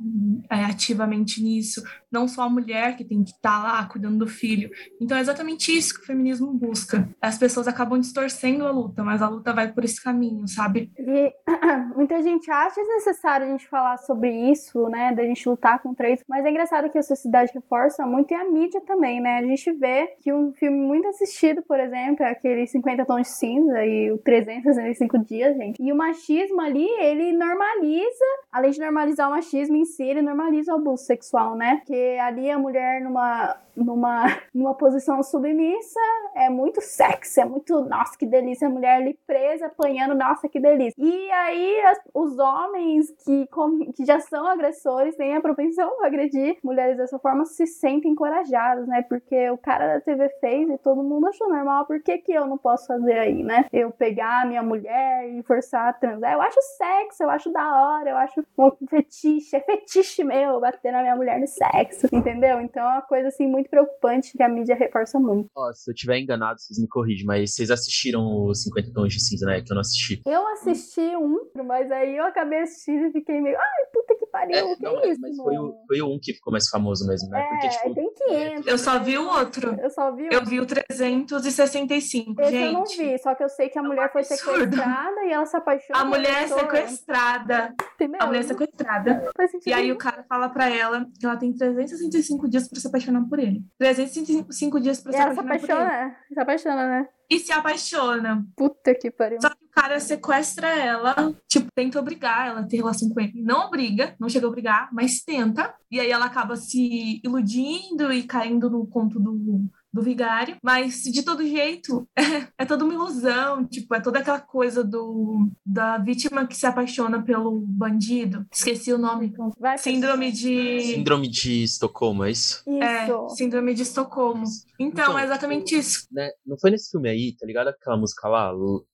é, 0.50 0.66
ativamente 0.66 1.42
nisso, 1.42 1.82
não 2.12 2.28
só 2.28 2.44
a 2.44 2.50
mulher 2.50 2.98
que 2.98 3.06
tem 3.06 3.24
que 3.24 3.32
estar 3.32 3.62
tá 3.62 3.64
lá 3.64 3.86
cuidando 3.86 4.18
do 4.18 4.28
filho. 4.28 4.70
Então 5.02 5.18
é 5.18 5.22
exatamente 5.22 5.76
isso 5.76 5.94
que 5.94 6.02
o 6.02 6.06
feminismo 6.06 6.54
busca. 6.54 7.08
As 7.22 7.38
pessoas 7.38 7.68
acabam 7.68 8.00
distorcendo 8.00 8.66
a 8.66 8.72
luta, 8.72 9.02
mas 9.04 9.22
a 9.22 9.30
luta 9.30 9.54
vai 9.54 9.72
por 9.72 9.86
esse 9.86 10.04
caminho, 10.04 10.46
sabe? 10.48 10.92
E 10.98 11.34
muita 11.96 12.22
gente 12.22 12.52
acha 12.52 12.76
desnecessário 12.82 13.48
a 13.48 13.50
gente 13.50 13.68
falar 13.70 13.98
sobre 14.00 14.52
isso, 14.52 14.90
né, 14.90 15.14
da 15.16 15.24
gente 15.24 15.48
lutar 15.48 15.82
contra 15.82 16.10
isso, 16.10 16.24
mas 16.28 16.46
é 16.46 16.50
engraçado 16.50 16.90
que 16.90 16.98
a 16.98 17.04
sociedade 17.04 17.52
reforça 17.54 18.06
muito 18.06 18.32
e 18.32 18.36
a 18.36 18.44
mídia 18.44 18.82
também, 18.82 19.22
né? 19.22 19.38
A 19.38 19.44
gente 19.44 19.72
vê 19.74 20.08
que 20.22 20.34
um 20.34 20.52
filme 20.54 20.78
muito 20.78 21.08
assistido 21.08 21.37
assistido, 21.38 21.62
por 21.62 21.80
exemplo, 21.80 22.26
é 22.26 22.32
aquele 22.32 22.66
50 22.66 23.06
tons 23.06 23.22
de 23.22 23.38
cinza 23.38 23.86
e 23.86 24.12
o 24.12 24.18
365 24.18 25.20
dias, 25.20 25.56
gente. 25.56 25.82
E 25.82 25.92
o 25.92 25.96
machismo 25.96 26.60
ali, 26.60 26.88
ele 27.00 27.32
normaliza, 27.34 28.26
além 28.52 28.72
de 28.72 28.80
normalizar 28.80 29.28
o 29.30 29.32
machismo 29.32 29.76
em 29.76 29.86
si, 29.86 30.04
ele 30.04 30.22
normaliza 30.22 30.74
o 30.74 30.78
abuso 30.78 31.04
sexual, 31.04 31.56
né? 31.56 31.78
Porque 31.78 32.18
ali 32.20 32.50
a 32.50 32.58
mulher 32.58 33.02
numa 33.02 33.56
numa, 33.78 34.26
numa 34.54 34.74
posição 34.74 35.22
submissa, 35.22 36.00
é 36.36 36.50
muito 36.50 36.82
sexy, 36.82 37.42
é 37.42 37.46
muito, 37.46 37.80
nossa, 37.82 38.18
que 38.18 38.26
delícia, 38.26 38.68
a 38.68 38.72
mulher 38.72 39.02
ali 39.02 39.18
presa, 39.26 39.68
apanhando, 39.68 40.16
nossa, 40.16 40.50
que 40.50 40.60
delícia. 40.60 40.96
E 40.98 41.32
aí 41.32 41.82
as, 41.82 42.00
os 42.14 42.38
homens 42.40 43.12
que, 43.24 43.48
com, 43.48 43.92
que 43.92 44.04
já 44.06 44.20
são 44.20 44.48
agressores, 44.48 45.16
têm 45.16 45.36
a 45.36 45.42
propensão 45.42 46.04
a 46.04 46.08
agredir 46.08 46.58
mulheres 46.64 46.98
dessa 46.98 47.20
forma, 47.20 47.46
se 47.46 47.68
sentem 47.68 48.12
encorajados, 48.12 48.88
né? 48.88 49.04
Porque 49.04 49.50
o 49.50 49.58
cara 49.58 49.96
da 49.96 50.02
TV 50.02 50.30
fez 50.40 50.70
e 50.70 50.78
todo 50.78 51.04
mundo 51.04 51.28
achou 51.28 51.50
normal, 51.50 51.86
por 51.86 52.02
que 52.02 52.18
que 52.18 52.32
eu 52.32 52.48
não 52.48 52.58
posso 52.58 52.88
fazer 52.88 53.18
aí, 53.18 53.44
né? 53.44 53.66
Eu 53.72 53.92
pegar 53.92 54.42
a 54.42 54.46
minha 54.46 54.64
mulher 54.64 55.30
e 55.30 55.44
forçar 55.44 55.90
a 55.90 55.94
transar, 55.94 56.34
eu 56.34 56.42
acho 56.42 56.60
sexo, 56.78 57.24
eu 57.24 57.30
acho 57.30 57.52
da 57.52 57.82
hora, 57.82 58.10
eu 58.10 58.18
acho 58.18 58.44
um 58.58 58.72
fetiche, 58.88 59.56
é 59.56 59.60
fetiche 59.60 60.24
meu 60.24 60.60
bater 60.60 60.92
na 60.92 61.02
minha 61.02 61.16
mulher 61.16 61.40
no 61.40 61.48
sexo, 61.48 62.08
entendeu? 62.12 62.60
Então 62.62 62.84
é 62.84 62.94
uma 62.94 63.02
coisa 63.02 63.28
assim 63.28 63.48
muito 63.48 63.67
muito 63.68 63.70
preocupante 63.70 64.32
que 64.36 64.42
a 64.42 64.50
mídia 64.50 64.76
reforça 64.76 65.20
muito. 65.20 65.50
Ó, 65.56 65.72
se 65.74 65.92
eu 65.92 65.94
tiver 65.94 66.20
enganado, 66.20 66.60
vocês 66.60 66.80
me 66.80 66.88
corrigem, 66.88 67.26
mas 67.26 67.54
vocês 67.54 67.70
assistiram 67.70 68.46
os 68.46 68.64
50 68.64 68.94
Tons 68.94 69.14
de 69.14 69.24
Cinza, 69.24 69.46
né? 69.46 69.62
Que 69.62 69.72
eu 69.72 69.76
não 69.76 69.82
assisti. 69.82 70.22
Eu 70.26 70.48
assisti 70.48 71.16
um, 71.16 71.50
mas 71.66 71.92
aí 71.92 72.18
eu 72.18 72.24
acabei 72.24 72.62
assistindo 72.62 73.08
e 73.08 73.12
fiquei 73.12 73.42
meio, 73.42 73.58
ai, 73.58 73.86
puta 73.94 74.16
que 74.16 74.26
pariu, 74.28 74.56
é, 74.56 74.76
que 74.76 74.84
não, 74.84 75.04
é 75.04 75.10
isso, 75.10 75.22
Mas 75.22 75.36
foi 75.36 75.58
o, 75.58 75.76
foi 75.88 76.02
o 76.02 76.14
um 76.14 76.20
que 76.22 76.34
ficou 76.34 76.52
mais 76.52 76.68
famoso 76.70 77.06
mesmo, 77.08 77.30
né? 77.30 77.42
É, 77.42 77.50
Porque, 77.50 77.70
tipo, 77.70 77.94
tem 77.94 78.14
500. 78.14 78.68
Eu 78.68 78.78
só 78.78 79.00
vi 79.00 79.18
o 79.18 79.28
outro. 79.28 79.78
Eu 79.80 79.90
só 79.90 80.12
vi 80.12 80.28
o 80.28 80.34
Eu 80.34 80.46
vi 80.46 80.60
o 80.60 80.66
365, 80.66 82.42
Esse 82.42 82.52
gente. 82.52 82.66
eu 82.66 82.74
não 82.74 82.86
vi, 82.86 83.18
só 83.20 83.36
que 83.36 83.44
eu 83.44 83.50
sei 83.50 83.70
que 83.70 83.78
a 83.78 83.84
mulher 83.84 84.12
foi 84.12 84.24
sequestrada 84.24 85.26
e 85.26 85.32
ela 85.32 85.46
se 85.46 85.58
apaixonou. 85.58 86.02
A 86.02 86.06
mulher 86.06 86.44
é 86.44 86.48
sequestrada. 86.48 87.76
Entendeu? 87.96 88.20
A 88.22 88.28
mulher 88.28 88.40
é 88.40 88.44
sequestrada. 88.44 89.32
E 89.66 89.74
aí 89.74 89.92
o 89.92 89.98
cara 89.98 90.24
fala 90.28 90.50
pra 90.50 90.70
ela 90.70 91.08
que 91.20 91.26
ela 91.26 91.38
tem 91.38 91.52
365 91.54 92.48
dias 92.50 92.68
pra 92.68 92.80
se 92.80 92.88
apaixonar 92.88 93.28
por 93.28 93.40
ele. 93.40 93.57
305 93.80 94.80
dias 94.80 95.02
pra 95.02 95.12
se 95.12 95.18
ela 95.18 95.32
apaixonar 95.32 95.60
se 95.60 95.72
apaixona, 95.72 96.16
se 96.34 96.40
apaixona, 96.40 96.88
né? 96.88 97.08
E 97.30 97.40
se 97.40 97.52
apaixona. 97.52 98.46
Puta 98.56 98.96
que 98.96 99.12
pariu. 99.12 99.42
Só 99.42 99.50
que 99.50 99.66
o 99.66 99.70
cara 99.70 100.00
sequestra 100.00 100.68
ela, 100.68 101.14
tipo, 101.48 101.68
tenta 101.76 102.00
obrigar 102.00 102.48
ela 102.48 102.62
a 102.62 102.66
ter 102.66 102.78
relação 102.78 103.10
com 103.10 103.20
ele. 103.20 103.42
Não 103.42 103.68
obriga, 103.68 104.16
não 104.20 104.30
chega 104.30 104.46
a 104.46 104.50
obrigar, 104.50 104.90
mas 104.94 105.22
tenta. 105.22 105.76
E 105.92 106.00
aí 106.00 106.10
ela 106.10 106.26
acaba 106.26 106.56
se 106.56 107.22
iludindo 107.24 108.12
e 108.14 108.24
caindo 108.24 108.70
no 108.70 108.88
conto 108.88 109.20
do, 109.20 109.68
do 109.94 110.02
vigário, 110.02 110.58
mas 110.64 111.02
de 111.04 111.24
todo 111.24 111.46
jeito 111.46 112.08
é, 112.16 112.22
é 112.60 112.66
toda 112.66 112.84
uma 112.84 112.94
ilusão, 112.94 113.66
tipo, 113.66 113.94
é 113.96 114.00
toda 114.00 114.20
aquela 114.20 114.40
coisa 114.40 114.84
do 114.84 115.50
da 115.66 115.98
vítima 115.98 116.46
que 116.46 116.56
se 116.56 116.66
apaixona 116.66 117.22
pelo 117.22 117.60
bandido. 117.60 118.46
Esqueci 118.52 118.94
o 118.94 118.98
nome. 118.98 119.34
Vai, 119.60 119.78
síndrome 119.78 120.32
de 120.32 120.82
Síndrome 120.82 121.28
de 121.28 121.64
Estocolmo, 121.64 122.24
é 122.24 122.32
isso? 122.32 122.64
Isso. 122.68 122.84
É, 122.84 123.30
síndrome 123.30 123.74
de 123.74 123.84
Estocolmo. 123.84 124.44
Então, 124.80 125.06
Então, 125.06 125.20
é 125.20 125.24
exatamente 125.24 125.76
isso. 125.76 126.08
Né? 126.12 126.30
Não 126.46 126.58
foi 126.60 126.72
nesse 126.72 126.92
filme 126.92 127.10
aí, 127.10 127.36
tá 127.36 127.46
ligado? 127.46 127.70
Aquela 127.70 127.98
música 127.98 128.28
lá, 128.28 128.52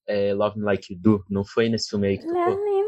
é, 0.07 0.33
Love 0.33 0.57
Me 0.59 0.65
Like 0.65 0.93
You 0.93 0.99
Do? 0.99 1.23
Não 1.29 1.43
foi 1.45 1.69
nesse 1.69 1.89
filme 1.89 2.07
aí 2.07 2.17
que 2.17 2.25
Let 2.25 2.45
tocou? 2.45 2.63
me 2.63 2.71
like 2.71 2.82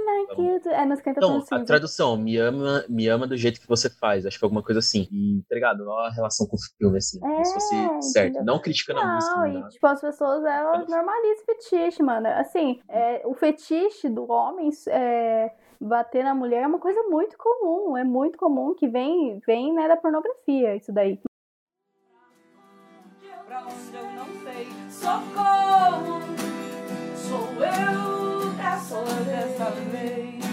É 0.72 0.86
nos 0.86 0.98
50 1.00 1.22
Não, 1.22 1.28
tons 1.30 1.38
de 1.48 1.54
a 1.54 1.58
cinza. 1.58 1.66
tradução, 1.66 2.18
me 2.18 2.38
ama, 2.38 2.84
me 2.90 3.08
ama 3.08 3.28
do 3.28 3.36
jeito 3.38 3.60
que 3.62 3.68
você 3.68 3.90
faz. 3.90 4.26
Acho 4.26 4.36
que 4.36 4.40
foi 4.40 4.48
alguma 4.48 4.64
coisa 4.64 4.80
assim. 4.80 5.08
E, 5.12 5.42
tá 5.48 5.56
ligado? 5.56 5.88
Olha 5.88 6.08
a 6.08 6.12
relação 6.14 6.48
com 6.48 6.56
o 6.56 6.60
filme, 6.78 6.98
assim. 6.98 7.20
como 7.20 7.46
se 7.46 7.54
fosse 7.54 7.76
É, 7.76 8.02
certo. 8.02 8.30
entendeu? 8.36 8.54
Não 8.54 8.60
criticando 8.62 9.00
a 9.00 9.16
música. 9.16 9.36
Não, 9.36 9.48
e 9.48 9.54
nada. 9.54 9.70
tipo, 9.70 9.88
as 9.88 10.02
pessoas, 10.02 10.44
elas 10.44 10.88
normalizam 10.88 11.46
fetiche, 11.46 12.02
mano. 12.04 12.28
Assim, 12.28 12.80
é, 12.90 13.22
o 13.26 13.34
fetiche 13.34 14.10
do 14.10 14.30
homem 14.32 14.70
é, 14.90 15.52
bater 15.80 16.24
na 16.24 16.34
mulher 16.36 16.64
é 16.64 16.68
uma 16.68 16.80
coisa 16.80 17.02
muito 17.04 17.38
comum. 17.38 17.98
É 17.98 18.04
muito 18.04 18.38
comum 18.38 18.74
que 18.74 18.88
vem, 18.88 19.40
vem 19.46 19.74
né, 19.74 19.88
da 19.88 19.98
pornografia, 19.98 20.76
isso 20.76 20.92
daí. 20.94 21.20
Pra 23.48 23.62
onde 23.64 23.96
eu 23.96 24.12
não 24.12 24.26
sei. 24.44 24.68
Socorro, 24.90 26.20
sou 27.16 27.48
eu 27.64 28.05
dessa 29.56 29.72
vez. 29.72 30.45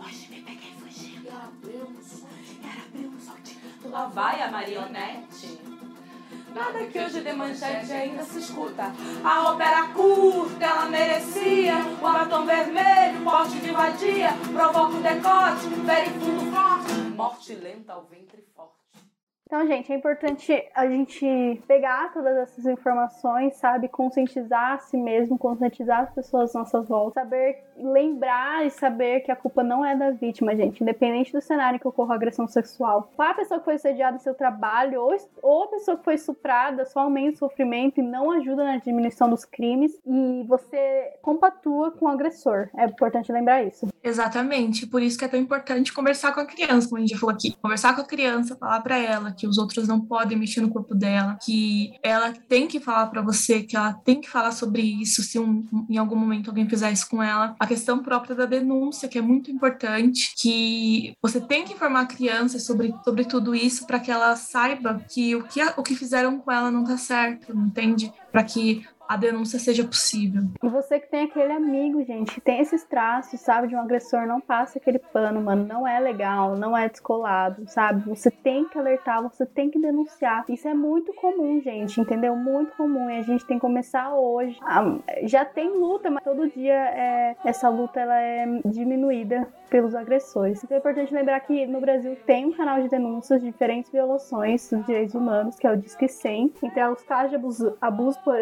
Hoje 0.00 0.28
me 0.30 0.42
peguei 0.42 0.72
fugindo. 0.80 1.28
Era. 1.28 1.58
Lá 3.90 4.06
vai 4.06 4.42
a 4.42 4.50
marionete. 4.50 5.58
Nada 6.54 6.86
que 6.86 6.98
hoje 6.98 7.20
de 7.20 7.32
manchete 7.32 7.92
ainda 7.92 8.22
se 8.24 8.38
escuta. 8.38 8.92
A 9.24 9.40
roupa 9.40 9.64
era 9.64 9.88
curta, 9.88 10.64
ela 10.64 10.86
merecia. 10.86 11.78
O 11.78 11.96
batom 11.96 12.46
vermelho, 12.46 13.24
porte 13.24 13.58
de 13.58 13.70
vadia. 13.70 14.30
Provoca 14.52 14.96
o 14.96 15.02
decote, 15.02 15.68
fere 15.84 16.10
fundo 16.10 16.52
forte. 16.52 16.92
Morte 17.16 17.54
lenta 17.54 17.92
ao 17.92 18.04
ventre. 18.04 18.47
Então, 19.48 19.66
gente, 19.66 19.90
é 19.90 19.96
importante 19.96 20.62
a 20.74 20.86
gente 20.86 21.62
pegar 21.66 22.12
todas 22.12 22.36
essas 22.36 22.66
informações, 22.66 23.56
sabe? 23.56 23.88
Conscientizar 23.88 24.74
a 24.74 24.78
si 24.78 24.98
mesmo, 24.98 25.38
conscientizar 25.38 26.00
as 26.00 26.10
pessoas 26.10 26.54
à 26.54 26.58
nossa 26.58 26.82
volta, 26.82 27.22
saber 27.22 27.64
lembrar 27.74 28.66
e 28.66 28.70
saber 28.70 29.20
que 29.20 29.32
a 29.32 29.36
culpa 29.36 29.62
não 29.62 29.82
é 29.82 29.96
da 29.96 30.10
vítima, 30.10 30.54
gente. 30.54 30.82
Independente 30.82 31.32
do 31.32 31.40
cenário 31.40 31.80
que 31.80 31.88
ocorra 31.88 32.14
agressão 32.14 32.46
sexual. 32.46 33.10
Qual 33.16 33.26
a 33.26 33.32
pessoa 33.32 33.58
que 33.58 33.64
foi 33.64 33.78
sediada 33.78 34.18
no 34.18 34.20
seu 34.20 34.34
trabalho 34.34 35.00
ou, 35.00 35.16
ou 35.42 35.64
a 35.64 35.68
pessoa 35.68 35.96
que 35.96 36.04
foi 36.04 36.14
estuprada 36.16 36.84
só 36.84 37.00
aumenta 37.00 37.36
o 37.36 37.38
sofrimento 37.38 38.00
e 38.00 38.02
não 38.02 38.30
ajuda 38.30 38.64
na 38.64 38.76
diminuição 38.76 39.30
dos 39.30 39.46
crimes 39.46 39.98
e 40.06 40.44
você 40.46 41.14
compatua 41.22 41.90
com 41.92 42.04
o 42.04 42.08
agressor. 42.08 42.68
É 42.76 42.84
importante 42.84 43.32
lembrar 43.32 43.62
isso. 43.62 43.88
Exatamente. 44.02 44.86
Por 44.86 45.00
isso 45.00 45.18
que 45.18 45.24
é 45.24 45.28
tão 45.28 45.40
importante 45.40 45.90
conversar 45.90 46.34
com 46.34 46.40
a 46.40 46.46
criança, 46.46 46.86
como 46.86 46.98
a 46.98 47.00
gente 47.00 47.14
já 47.14 47.18
falou 47.18 47.34
aqui. 47.34 47.56
Conversar 47.62 47.94
com 47.94 48.02
a 48.02 48.06
criança, 48.06 48.54
falar 48.54 48.82
pra 48.82 48.98
ela 48.98 49.37
que 49.38 49.46
os 49.46 49.58
outros 49.58 49.86
não 49.86 50.00
podem 50.00 50.38
mexer 50.38 50.60
no 50.60 50.70
corpo 50.70 50.94
dela, 50.94 51.38
que 51.42 51.92
ela 52.02 52.32
tem 52.32 52.66
que 52.66 52.80
falar 52.80 53.06
pra 53.06 53.22
você, 53.22 53.62
que 53.62 53.76
ela 53.76 53.92
tem 53.92 54.20
que 54.20 54.28
falar 54.28 54.52
sobre 54.52 54.82
isso 54.82 55.22
se 55.22 55.38
um, 55.38 55.64
em 55.88 55.96
algum 55.96 56.16
momento 56.16 56.48
alguém 56.48 56.68
fizer 56.68 56.90
isso 56.90 57.08
com 57.08 57.22
ela. 57.22 57.54
A 57.58 57.66
questão 57.66 58.02
própria 58.02 58.34
da 58.34 58.46
denúncia, 58.46 59.08
que 59.08 59.18
é 59.18 59.22
muito 59.22 59.50
importante, 59.50 60.34
que 60.36 61.12
você 61.22 61.40
tem 61.40 61.64
que 61.64 61.74
informar 61.74 62.02
a 62.02 62.06
criança 62.06 62.58
sobre, 62.58 62.94
sobre 63.04 63.24
tudo 63.24 63.54
isso 63.54 63.86
para 63.86 64.00
que 64.00 64.10
ela 64.10 64.34
saiba 64.36 65.02
que 65.08 65.34
o 65.36 65.44
que, 65.44 65.62
o 65.76 65.82
que 65.82 65.94
fizeram 65.94 66.38
com 66.38 66.50
ela 66.50 66.70
não 66.70 66.84
tá 66.84 66.96
certo, 66.96 67.52
entende? 67.52 68.12
Para 68.32 68.42
que 68.42 68.84
a 69.08 69.16
denúncia 69.16 69.58
seja 69.58 69.84
possível. 69.84 70.42
E 70.62 70.68
você 70.68 71.00
que 71.00 71.10
tem 71.10 71.24
aquele 71.24 71.52
amigo, 71.52 72.04
gente, 72.04 72.40
tem 72.42 72.60
esses 72.60 72.84
traços, 72.84 73.40
sabe, 73.40 73.68
de 73.68 73.74
um 73.74 73.80
agressor, 73.80 74.26
não 74.26 74.40
passa 74.40 74.78
aquele 74.78 74.98
pano, 74.98 75.40
mano. 75.40 75.66
Não 75.66 75.88
é 75.88 75.98
legal, 75.98 76.56
não 76.56 76.76
é 76.76 76.88
descolado, 76.88 77.66
sabe? 77.68 78.06
Você 78.08 78.30
tem 78.30 78.68
que 78.68 78.78
alertar, 78.78 79.22
você 79.22 79.46
tem 79.46 79.70
que 79.70 79.80
denunciar. 79.80 80.44
Isso 80.48 80.68
é 80.68 80.74
muito 80.74 81.14
comum, 81.14 81.60
gente, 81.62 82.00
entendeu? 82.00 82.36
Muito 82.36 82.76
comum. 82.76 83.08
E 83.08 83.18
a 83.18 83.22
gente 83.22 83.46
tem 83.46 83.56
que 83.56 83.62
começar 83.62 84.14
hoje. 84.14 84.58
Ah, 84.62 84.98
já 85.22 85.44
tem 85.44 85.70
luta, 85.70 86.10
mas 86.10 86.22
todo 86.22 86.50
dia 86.50 86.74
é, 86.74 87.36
essa 87.44 87.68
luta 87.68 87.98
ela 88.00 88.20
é 88.20 88.46
diminuída 88.66 89.48
pelos 89.70 89.94
agressores. 89.94 90.62
Então 90.62 90.76
é 90.76 90.80
importante 90.80 91.12
lembrar 91.12 91.40
que 91.40 91.66
no 91.66 91.80
Brasil 91.80 92.16
tem 92.26 92.46
um 92.46 92.52
canal 92.52 92.82
de 92.82 92.88
denúncias 92.88 93.40
de 93.40 93.50
diferentes 93.50 93.90
violações 93.90 94.70
dos 94.70 94.84
direitos 94.86 95.14
humanos, 95.14 95.56
que 95.56 95.66
é 95.66 95.72
o 95.72 95.76
Disque 95.76 96.08
100. 96.08 96.54
Então, 96.62 96.92
os 96.92 97.02
casos 97.02 97.30
de 97.30 97.36
abuso, 97.36 97.76
abuso 97.80 98.18
por 98.22 98.36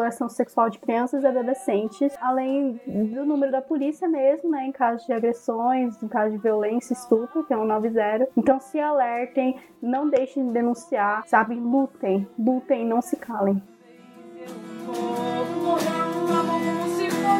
exploração 0.00 0.28
sexual 0.28 0.70
de 0.70 0.78
crianças 0.78 1.22
e 1.22 1.26
adolescentes, 1.26 2.16
além 2.20 2.80
do 2.86 3.24
número 3.24 3.52
da 3.52 3.60
polícia 3.60 4.08
mesmo, 4.08 4.50
né, 4.50 4.64
em 4.64 4.72
caso 4.72 5.04
de 5.06 5.12
agressões, 5.12 6.02
em 6.02 6.08
caso 6.08 6.32
de 6.32 6.38
violência, 6.38 6.94
estupro, 6.94 7.44
que 7.44 7.52
é 7.52 7.56
um 7.56 7.64
90. 7.64 8.28
Então 8.36 8.58
se 8.58 8.80
alertem, 8.80 9.58
não 9.82 10.08
deixem 10.08 10.46
de 10.46 10.52
denunciar, 10.52 11.26
sabe? 11.26 11.54
Lutem, 11.54 12.26
lutem, 12.38 12.86
não 12.86 13.02
se 13.02 13.16
calem. 13.16 13.62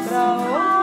Pra 0.07 0.80